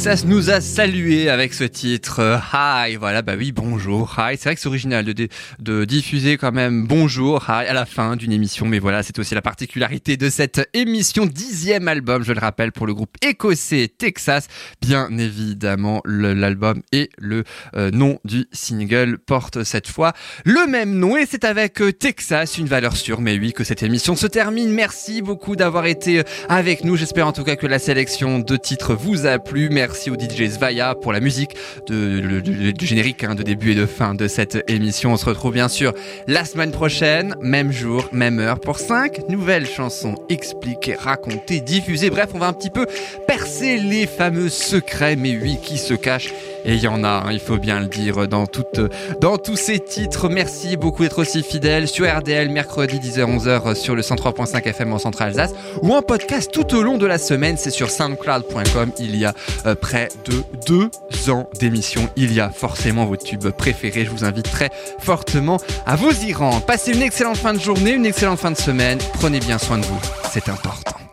Texas 0.01 0.25
nous 0.25 0.49
a 0.49 0.63
salué 0.63 1.29
avec 1.29 1.53
ce 1.53 1.63
titre 1.63 2.21
euh, 2.21 2.39
Hi. 2.55 2.97
Voilà, 2.97 3.21
bah 3.21 3.35
oui, 3.37 3.53
bonjour, 3.53 4.17
Hi. 4.17 4.39
C'est 4.39 4.45
vrai 4.45 4.55
que 4.55 4.61
c'est 4.63 4.67
original 4.67 5.05
de, 5.05 5.29
de 5.59 5.85
diffuser 5.85 6.39
quand 6.39 6.53
même 6.53 6.87
bonjour, 6.87 7.45
Hi 7.51 7.67
à 7.67 7.75
la 7.75 7.85
fin 7.85 8.17
d'une 8.17 8.33
émission. 8.33 8.65
Mais 8.65 8.79
voilà, 8.79 9.03
c'est 9.03 9.19
aussi 9.19 9.35
la 9.35 9.43
particularité 9.43 10.17
de 10.17 10.31
cette 10.31 10.67
émission. 10.73 11.27
Dixième 11.27 11.87
album, 11.87 12.25
je 12.25 12.33
le 12.33 12.41
rappelle, 12.41 12.73
pour 12.73 12.87
le 12.87 12.95
groupe 12.95 13.15
écossais 13.21 13.93
Texas. 13.95 14.47
Bien 14.81 15.11
évidemment, 15.19 16.01
l'album 16.07 16.81
et 16.93 17.11
le 17.19 17.45
euh, 17.77 17.91
nom 17.91 18.21
du 18.25 18.47
single 18.53 19.19
portent 19.19 19.65
cette 19.65 19.87
fois 19.87 20.15
le 20.47 20.67
même 20.67 20.95
nom. 20.95 21.19
Et 21.19 21.27
c'est 21.31 21.45
avec 21.45 21.83
euh, 21.83 21.93
Texas, 21.93 22.57
une 22.57 22.69
valeur 22.69 22.97
sûre, 22.97 23.21
mais 23.21 23.39
oui, 23.39 23.53
que 23.53 23.65
cette 23.65 23.83
émission 23.83 24.17
se 24.17 24.27
termine. 24.27 24.73
Merci 24.73 25.21
beaucoup 25.21 25.57
d'avoir 25.57 25.85
été 25.85 26.23
avec 26.49 26.85
nous. 26.85 26.97
J'espère 26.97 27.27
en 27.27 27.33
tout 27.33 27.45
cas 27.45 27.57
que 27.57 27.67
la 27.67 27.79
sélection 27.79 28.39
de 28.39 28.57
titres 28.57 28.95
vous 28.95 29.27
a 29.27 29.39
plu. 29.39 29.69
Merci 29.69 29.89
au 30.11 30.14
DJ 30.14 30.49
Svaya 30.51 30.95
pour 30.95 31.12
la 31.12 31.20
musique 31.20 31.57
du- 31.88 32.74
générique 32.80 33.24
hein, 33.24 33.34
de 33.34 33.43
début 33.43 33.72
et 33.72 33.74
de 33.74 33.86
fin 33.86 34.14
de 34.14 34.28
cette 34.28 34.62
émission. 34.70 35.12
On 35.12 35.16
se 35.16 35.24
retrouve 35.26 35.53
bien 35.53 35.68
sûr 35.68 35.93
la 36.26 36.45
semaine 36.45 36.70
prochaine, 36.70 37.34
même 37.41 37.72
jour, 37.72 38.09
même 38.12 38.38
heure, 38.38 38.61
pour 38.61 38.78
cinq 38.78 39.28
nouvelles 39.28 39.66
chansons 39.66 40.14
expliquées, 40.28 40.95
racontées, 40.95 41.61
diffusées. 41.61 42.11
Bref, 42.11 42.30
on 42.34 42.38
va 42.38 42.47
un 42.47 42.53
petit 42.53 42.70
peu 42.70 42.86
percer 43.26 43.78
les 43.78 44.07
fameux 44.07 44.49
secrets, 44.49 45.16
mais 45.16 45.36
oui, 45.41 45.59
qui 45.62 45.76
se 45.78 45.95
cachent. 45.95 46.32
Et 46.64 46.74
il 46.74 46.80
y 46.80 46.88
en 46.88 47.05
a, 47.05 47.24
hein, 47.26 47.32
il 47.32 47.41
faut 47.41 47.57
bien 47.57 47.80
le 47.80 47.86
dire, 47.86 48.28
dans, 48.28 48.47
toutes, 48.47 48.80
dans 49.20 49.38
tous 49.38 49.57
ces 49.57 49.78
titres. 49.78 50.28
Merci 50.28 50.76
beaucoup 50.76 51.03
d'être 51.03 51.18
aussi 51.20 51.43
fidèles 51.43 51.88
sur 51.88 52.07
RDL, 52.07 52.51
mercredi 52.51 52.99
10h-11h 52.99 53.74
sur 53.74 53.95
le 53.97 54.03
103.5 54.03 54.62
FM 54.68 54.93
en 54.93 54.99
Centre-Alsace 54.99 55.53
ou 55.82 55.95
en 55.95 56.03
podcast 56.03 56.51
tout 56.53 56.74
au 56.76 56.82
long 56.82 56.99
de 56.99 57.07
la 57.07 57.18
semaine. 57.18 57.57
C'est 57.57 57.70
sur 57.70 57.91
soundcloud.com. 57.91 58.93
Il 58.99 59.16
y 59.16 59.24
a 59.24 59.32
euh, 59.66 59.74
près 59.81 60.09
de 60.26 60.45
deux 60.66 60.91
ans 61.31 61.49
d'émission. 61.59 62.09
Il 62.16 62.33
y 62.33 62.41
a 62.41 62.51
forcément 62.51 63.07
vos 63.07 63.16
tubes 63.16 63.51
préférés. 63.51 64.05
Je 64.05 64.11
vous 64.11 64.24
invite 64.24 64.51
très 64.51 64.70
fortement 65.01 65.59
à 65.87 65.97
vous 65.97 66.24
y 66.24 66.33
rendre. 66.33 66.64
Passez 66.64 66.93
une 66.93 67.03
excellente 67.03 67.39
fin 67.39 67.55
de 67.55 67.61
journée, 67.61 67.93
une 67.93 68.07
excellente 68.07 68.39
fin 68.39 68.51
de 68.51 68.57
semaine. 68.57 68.99
Prenez 69.14 69.41
bien 69.41 69.59
soin 69.59 69.78
de 69.78 69.85
vous. 69.85 70.01
C'est 70.31 70.49
important. 70.49 71.10